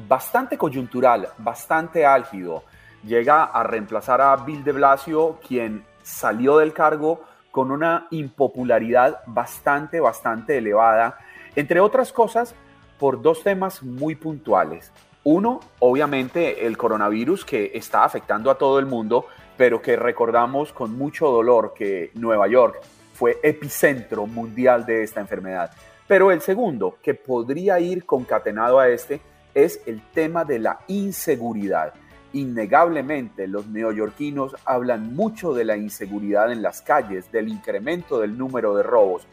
bastante 0.08 0.58
coyuntural, 0.58 1.30
bastante 1.38 2.06
álgido. 2.06 2.64
Llega 3.04 3.46
a 3.46 3.64
reemplazar 3.64 4.22
a 4.22 4.36
Bill 4.38 4.64
de 4.64 4.72
Blasio, 4.72 5.40
quien 5.46 5.86
salió 6.02 6.58
del 6.58 6.74
cargo 6.74 7.22
con 7.52 7.72
una 7.72 8.08
impopularidad 8.12 9.22
bastante, 9.26 10.00
bastante 10.00 10.58
elevada, 10.58 11.18
entre 11.56 11.80
otras 11.80 12.14
cosas, 12.14 12.54
por 13.00 13.22
dos 13.22 13.44
temas 13.44 13.82
muy 13.84 14.16
puntuales. 14.16 14.92
Uno, 15.24 15.60
obviamente, 15.80 16.66
el 16.66 16.78
coronavirus 16.78 17.44
que 17.44 17.72
está 17.74 18.04
afectando 18.04 18.50
a 18.50 18.58
todo 18.58 18.80
el 18.80 18.86
mundo, 18.86 19.26
pero 19.58 19.82
que 19.82 19.96
recordamos 19.96 20.72
con 20.72 20.98
mucho 20.98 21.28
dolor 21.30 21.74
que 21.76 22.12
Nueva 22.14 22.48
York 22.48 22.80
fue 23.18 23.40
epicentro 23.42 24.28
mundial 24.28 24.86
de 24.86 25.02
esta 25.02 25.20
enfermedad. 25.20 25.72
Pero 26.08 26.32
el 26.32 26.40
segundo, 26.42 27.00
que 27.02 27.16
podría 27.16 27.80
ir 27.80 28.06
concatenado 28.06 28.80
a 28.80 28.90
este, 28.90 29.20
es 29.56 29.82
el 29.88 30.02
tema 30.14 30.46
de 30.46 30.60
la 30.60 30.80
inseguridad. 30.88 31.94
Innegablemente, 32.34 33.48
los 33.48 33.66
neoyorquinos 33.66 34.56
hablan 34.66 35.16
mucho 35.16 35.52
de 35.56 35.66
la 35.66 35.76
inseguridad 35.76 36.52
en 36.52 36.62
las 36.62 36.84
calles, 36.84 37.32
del 37.32 37.48
incremento 37.48 38.20
del 38.20 38.38
número 38.38 38.76
de 38.76 38.84
robos. 38.84 39.26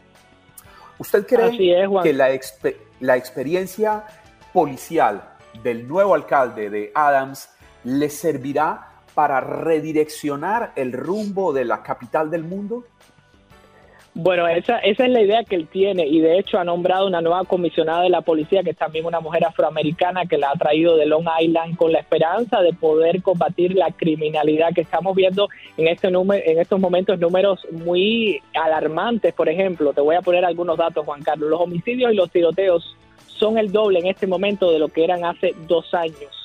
¿Usted 0.97 1.27
cree 1.27 1.87
que 2.01 2.13
la, 2.13 2.29
la 3.01 3.17
experiencia 3.17 4.03
policial 4.51 5.29
del 5.61 5.87
nuevo 5.87 6.15
alcalde 6.15 6.71
de 6.71 6.91
Adams 6.95 7.49
le 7.83 8.09
servirá 8.09 8.93
para 9.13 9.41
redireccionar 9.41 10.73
el 10.75 10.91
rumbo 10.91 11.53
de 11.53 11.65
la 11.65 11.83
capital 11.83 12.31
del 12.31 12.43
mundo? 12.43 12.83
Bueno, 14.17 14.47
esa, 14.47 14.79
esa 14.79 15.03
es 15.03 15.11
la 15.11 15.21
idea 15.21 15.43
que 15.43 15.57
él 15.57 15.67
tiene 15.67 16.07
y 16.07 16.21
de 16.21 16.39
hecho 16.39 16.57
ha 16.57 16.63
nombrado 16.63 17.05
una 17.05 17.19
nueva 17.19 17.43
comisionada 17.43 18.03
de 18.03 18.09
la 18.09 18.21
policía 18.21 18.63
que 18.63 18.69
es 18.69 18.77
también 18.77 19.05
una 19.05 19.19
mujer 19.19 19.43
afroamericana 19.43 20.25
que 20.25 20.37
la 20.37 20.51
ha 20.51 20.53
traído 20.53 20.95
de 20.95 21.05
Long 21.05 21.27
Island 21.41 21.75
con 21.75 21.91
la 21.91 21.99
esperanza 21.99 22.61
de 22.61 22.71
poder 22.71 23.21
combatir 23.21 23.75
la 23.75 23.91
criminalidad 23.91 24.73
que 24.73 24.79
estamos 24.79 25.17
viendo 25.17 25.49
en, 25.75 25.89
este 25.89 26.09
número, 26.11 26.41
en 26.45 26.59
estos 26.59 26.79
momentos 26.79 27.19
números 27.19 27.67
muy 27.71 28.41
alarmantes. 28.53 29.33
Por 29.33 29.49
ejemplo, 29.49 29.91
te 29.91 29.99
voy 29.99 30.15
a 30.15 30.21
poner 30.21 30.45
algunos 30.45 30.77
datos, 30.77 31.05
Juan 31.05 31.21
Carlos. 31.21 31.49
Los 31.49 31.59
homicidios 31.59 32.13
y 32.13 32.15
los 32.15 32.31
tiroteos 32.31 32.95
son 33.27 33.57
el 33.57 33.73
doble 33.73 33.99
en 33.99 34.07
este 34.07 34.27
momento 34.27 34.71
de 34.71 34.79
lo 34.79 34.87
que 34.87 35.03
eran 35.03 35.25
hace 35.25 35.53
dos 35.67 35.93
años. 35.93 36.44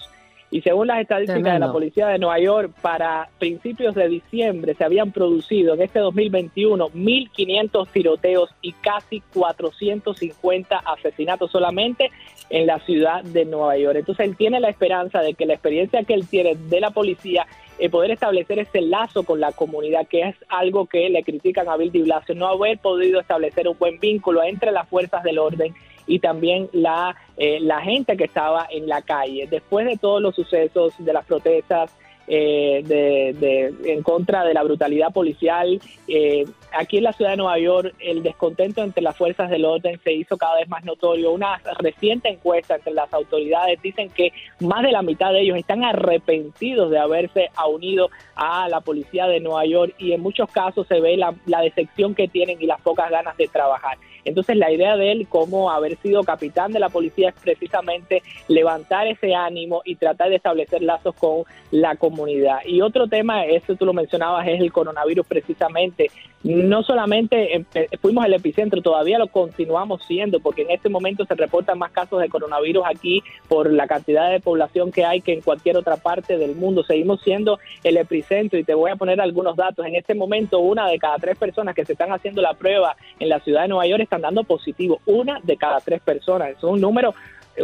Y 0.53 0.63
según 0.63 0.89
las 0.89 1.01
estadísticas 1.01 1.55
de 1.55 1.59
la 1.61 1.71
Policía 1.71 2.09
de 2.09 2.19
Nueva 2.19 2.41
York, 2.41 2.73
para 2.83 3.29
principios 3.39 3.95
de 3.95 4.09
diciembre 4.09 4.75
se 4.75 4.85
habían 4.85 5.13
producido 5.13 5.75
en 5.75 5.83
este 5.83 6.01
2021 6.01 6.89
1.500 6.89 7.89
tiroteos 7.93 8.51
y 8.61 8.73
casi 8.73 9.23
450 9.33 10.77
asesinatos 10.77 11.53
solamente 11.53 12.11
en 12.51 12.67
la 12.67 12.81
ciudad 12.81 13.23
de 13.23 13.45
Nueva 13.45 13.77
York. 13.79 13.99
Entonces 13.99 14.27
él 14.27 14.37
tiene 14.37 14.59
la 14.59 14.71
esperanza 14.71 15.21
de 15.21 15.35
que 15.35 15.47
la 15.47 15.55
experiencia 15.55 16.03
que 16.03 16.15
él 16.15 16.27
tiene 16.27 16.57
de 16.57 16.81
la 16.81 16.91
policía 16.91 17.47
eh, 17.79 17.89
poder 17.89 18.11
establecer 18.11 18.59
ese 18.59 18.83
lazo 18.83 19.23
con 19.23 19.41
la 19.41 19.53
comunidad, 19.53 20.07
que 20.07 20.23
es 20.23 20.37
algo 20.49 20.87
que 20.87 21.09
le 21.09 21.23
critican 21.23 21.69
a 21.69 21.77
Bill 21.77 21.93
de 21.93 22.03
Blasio, 22.03 22.35
no 22.35 22.49
haber 22.49 22.79
podido 22.79 23.21
establecer 23.21 23.69
un 23.69 23.79
buen 23.79 23.99
vínculo 24.01 24.43
entre 24.43 24.73
las 24.73 24.89
fuerzas 24.89 25.23
del 25.23 25.39
orden 25.39 25.75
y 26.11 26.19
también 26.19 26.69
la, 26.73 27.15
eh, 27.37 27.61
la 27.61 27.81
gente 27.81 28.17
que 28.17 28.25
estaba 28.25 28.67
en 28.69 28.89
la 28.89 29.01
calle. 29.03 29.47
Después 29.49 29.87
de 29.87 29.97
todos 29.97 30.21
los 30.21 30.35
sucesos 30.35 30.93
de 30.99 31.13
las 31.13 31.25
protestas 31.25 31.93
eh, 32.33 32.83
de, 32.85 33.93
en 33.93 34.03
contra 34.05 34.45
de 34.45 34.55
la 34.55 34.63
brutalidad 34.63 35.13
policial. 35.13 35.81
Eh, 36.07 36.45
aquí 36.73 36.99
en 36.99 37.05
la 37.05 37.13
ciudad 37.13 37.33
de 37.33 37.37
Nueva 37.37 37.59
York, 37.59 37.93
el 37.99 38.23
descontento 38.23 38.85
entre 38.85 39.03
las 39.03 39.17
fuerzas 39.17 39.51
del 39.51 39.65
orden 39.65 39.99
se 40.05 40.13
hizo 40.13 40.37
cada 40.37 40.57
vez 40.57 40.69
más 40.69 40.85
notorio. 40.85 41.33
Una 41.33 41.61
reciente 41.79 42.29
encuesta 42.29 42.77
entre 42.77 42.93
las 42.93 43.13
autoridades 43.13 43.83
dicen 43.83 44.11
que 44.11 44.33
más 44.61 44.83
de 44.85 44.93
la 44.93 45.03
mitad 45.03 45.33
de 45.33 45.41
ellos 45.41 45.59
están 45.59 45.83
arrepentidos 45.83 46.91
de 46.91 46.99
haberse 47.01 47.51
unido 47.69 48.11
a 48.37 48.69
la 48.69 48.81
policía 48.81 49.27
de 49.27 49.41
Nueva 49.41 49.65
York 49.67 49.95
y 49.99 50.13
en 50.13 50.21
muchos 50.21 50.51
casos 50.51 50.87
se 50.87 51.01
ve 51.01 51.17
la 51.17 51.61
decepción 51.63 52.15
que 52.15 52.29
tienen 52.29 52.61
y 52.61 52.67
las 52.67 52.81
pocas 52.81 53.11
ganas 53.11 53.37
de 53.37 53.49
trabajar. 53.49 53.99
Entonces 54.25 54.57
la 54.57 54.71
idea 54.71 54.97
de 54.97 55.13
él 55.13 55.27
como 55.29 55.71
haber 55.71 55.97
sido 55.99 56.23
capitán 56.25 56.73
de 56.73 56.81
la 56.81 56.89
policía 56.89 57.31
es 57.31 57.35
precisamente 57.43 58.23
levantar 58.49 59.07
ese 59.07 59.35
ánimo 59.35 59.83
y 59.85 59.97
tratar 59.97 60.31
de 60.31 60.37
establecer 60.37 60.83
lazos 60.83 61.15
con 61.15 61.45
la 61.71 61.97
comunidad. 61.97 62.59
Y 62.67 62.81
otro 62.81 63.07
tema, 63.07 63.45
eso 63.45 63.77
tú 63.77 63.87
lo 63.87 63.93
mencionabas, 63.93 64.47
es 64.49 64.61
el 64.61 64.73
coronavirus 64.73 65.27
precisamente 65.27 66.11
no 66.43 66.83
solamente 66.83 67.67
fuimos 68.01 68.25
el 68.25 68.33
epicentro, 68.33 68.81
todavía 68.81 69.19
lo 69.19 69.29
continuamos 69.29 70.03
siendo, 70.07 70.41
porque 70.41 70.63
en 70.63 70.71
este 70.71 70.89
momento 70.89 71.27
se 71.27 71.35
reportan 71.35 71.79
más 71.79 71.93
casos 71.93 72.21
de 72.21 72.31
coronavirus 72.31 72.85
aquí 72.87 73.23
por 73.47 73.71
la 73.71 73.87
cantidad 73.87 74.31
de 74.31 74.41
población 74.41 74.91
que 74.91 75.05
hay 75.05 75.21
que 75.21 75.35
en 75.35 75.43
cualquier 75.43 75.77
otra 75.77 75.99
parte 75.99 76.39
del 76.39 76.55
mundo. 76.55 76.83
Seguimos 76.83 77.21
siendo 77.21 77.59
el 77.85 77.99
epicentro 77.99 78.59
y 78.59 78.65
te 78.65 78.75
voy 78.75 78.91
a 78.91 78.97
poner 78.97 79.21
algunos 79.21 79.55
datos. 79.55 79.85
En 79.85 79.97
este 79.97 80.15
momento, 80.15 80.61
una 80.61 80.89
de 80.89 80.99
cada 80.99 81.17
tres 81.17 81.37
personas 81.37 81.75
que 81.75 81.85
se 81.85 81.93
están 81.93 82.11
haciendo 82.11 82.41
la 82.41 82.55
prueba 82.55 82.97
en 83.19 83.29
la 83.29 83.41
ciudad 83.41 83.63
de 83.63 83.69
Nueva 83.69 83.87
York 83.87 84.03
están 84.11 84.23
dando 84.23 84.45
positivo. 84.45 85.01
Una 85.07 85.41
de 85.43 85.57
cada 85.57 85.81
tres 85.81 86.01
personas. 86.01 86.51
Es 86.51 86.65
un 86.65 86.81
número 86.81 87.15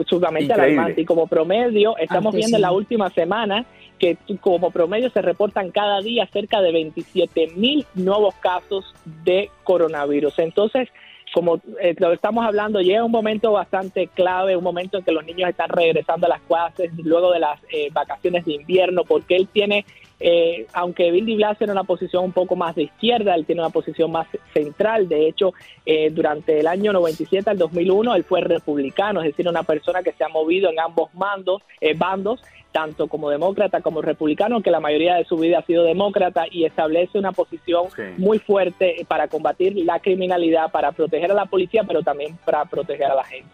sumamente 0.07 0.53
alarmante. 0.53 1.01
Y 1.01 1.05
como 1.05 1.27
promedio, 1.27 1.97
estamos 1.97 2.35
viendo 2.35 2.57
en 2.57 2.63
la 2.63 2.73
última 2.73 3.11
semana 3.11 3.65
que 3.99 4.19
como 4.41 4.71
promedio 4.71 5.09
se 5.11 5.23
reportan 5.23 5.71
cada 5.71 6.01
día 6.01 6.29
cerca 6.33 6.61
de 6.61 6.73
27 6.73 7.53
mil 7.57 7.87
nuevos 7.95 8.35
casos 8.37 8.95
de 9.25 9.51
coronavirus. 9.65 10.39
Entonces, 10.39 10.89
como 11.33 11.61
eh, 11.81 11.95
lo 11.99 12.13
estamos 12.13 12.47
hablando, 12.47 12.81
llega 12.81 13.05
un 13.05 13.11
momento 13.11 13.53
bastante 13.53 14.09
clave, 14.09 14.57
un 14.57 14.65
momento 14.65 14.99
en 14.99 15.05
que 15.05 15.13
los 15.13 15.25
niños 15.25 15.51
están 15.51 15.71
regresando 15.71 16.27
a 16.27 16.31
las 16.31 16.41
clases 16.43 16.91
luego 16.97 17.33
de 17.33 17.41
las 17.41 17.61
eh, 17.73 17.89
vacaciones 17.93 18.45
de 18.45 18.55
invierno, 18.55 19.05
porque 19.05 19.37
él 19.37 19.49
tiene, 19.51 19.85
eh, 20.19 20.67
aunque 20.73 21.11
Bill 21.11 21.27
de 21.27 21.37
Blasio 21.37 21.65
era 21.65 21.73
una 21.73 21.85
posición 21.85 22.25
un 22.25 22.33
poco 22.33 22.57
más 22.57 22.75
de 22.75 22.85
izquierda, 22.85 23.35
él 23.35 23.47
tiene 23.47 23.61
una 23.61 23.71
posición 23.71 24.11
más 24.11 24.27
central. 24.53 25.09
De 25.09 25.29
hecho, 25.29 25.53
durante 26.13 26.61
el 26.61 26.67
año 26.67 26.93
97 26.93 27.51
al 27.51 27.59
2001, 27.59 28.15
él 28.15 28.25
fue 28.25 28.41
republicano, 28.41 29.21
es 29.21 29.29
decir, 29.29 29.49
una 29.49 29.63
persona 29.63 30.03
que 30.03 30.13
se 30.13 30.25
ha 30.25 30.29
movido 30.29 30.71
en 30.71 30.81
ambos 30.81 31.15
mandos, 31.15 31.63
bandos 31.97 32.41
tanto 32.77 33.07
como 33.07 33.31
demócrata 33.31 33.81
como 33.81 34.03
republicano, 34.03 34.61
que 34.61 34.71
la 34.71 34.81
mayoría 34.81 35.15
de 35.15 35.25
su 35.25 35.39
vida 35.39 35.61
ha 35.61 35.63
sido 35.63 35.83
demócrata 35.83 36.45
y 36.51 36.67
establece 36.67 37.19
una 37.19 37.33
posición 37.33 37.87
muy 38.19 38.39
fuerte 38.39 39.07
para 39.09 39.29
combatir 39.29 39.75
la 39.79 39.99
criminalidad, 39.99 40.71
para 40.71 40.93
proteger 40.93 41.31
a 41.31 41.35
la 41.35 41.47
policía, 41.47 41.85
pero 41.85 42.03
también 42.03 42.37
para 42.45 42.67
proteger 42.67 43.07
a 43.07 43.15
la 43.15 43.25
gente. 43.25 43.49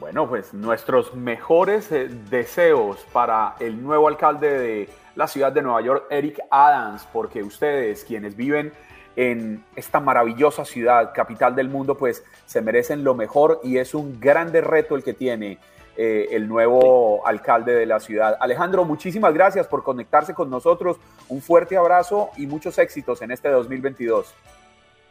Bueno, 0.00 0.28
pues 0.28 0.54
nuestros 0.54 1.14
mejores 1.14 1.90
eh, 1.90 2.08
deseos 2.30 2.98
para 3.12 3.56
el 3.58 3.82
nuevo 3.82 4.06
alcalde 4.06 4.58
de 4.58 4.88
la 5.16 5.26
ciudad 5.26 5.50
de 5.50 5.60
Nueva 5.60 5.80
York, 5.80 6.06
Eric 6.10 6.40
Adams, 6.50 7.06
porque 7.12 7.42
ustedes, 7.42 8.04
quienes 8.04 8.36
viven 8.36 8.72
en 9.16 9.64
esta 9.74 9.98
maravillosa 9.98 10.64
ciudad, 10.64 11.12
capital 11.12 11.56
del 11.56 11.68
mundo, 11.68 11.96
pues 11.96 12.24
se 12.46 12.62
merecen 12.62 13.02
lo 13.02 13.16
mejor 13.16 13.60
y 13.64 13.78
es 13.78 13.92
un 13.92 14.20
grande 14.20 14.60
reto 14.60 14.94
el 14.94 15.02
que 15.02 15.14
tiene 15.14 15.58
eh, 15.96 16.28
el 16.30 16.46
nuevo 16.46 17.26
alcalde 17.26 17.74
de 17.74 17.84
la 17.84 17.98
ciudad. 17.98 18.36
Alejandro, 18.38 18.84
muchísimas 18.84 19.34
gracias 19.34 19.66
por 19.66 19.82
conectarse 19.82 20.32
con 20.32 20.48
nosotros. 20.48 20.98
Un 21.28 21.42
fuerte 21.42 21.76
abrazo 21.76 22.30
y 22.36 22.46
muchos 22.46 22.78
éxitos 22.78 23.20
en 23.20 23.32
este 23.32 23.48
2022. 23.48 24.32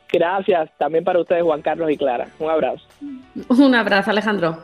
Gracias 0.09 0.69
también 0.77 1.03
para 1.03 1.19
ustedes, 1.19 1.43
Juan 1.43 1.61
Carlos 1.61 1.91
y 1.91 1.97
Clara. 1.97 2.29
Un 2.39 2.49
abrazo. 2.49 2.85
Un 3.49 3.75
abrazo, 3.75 4.11
Alejandro. 4.11 4.63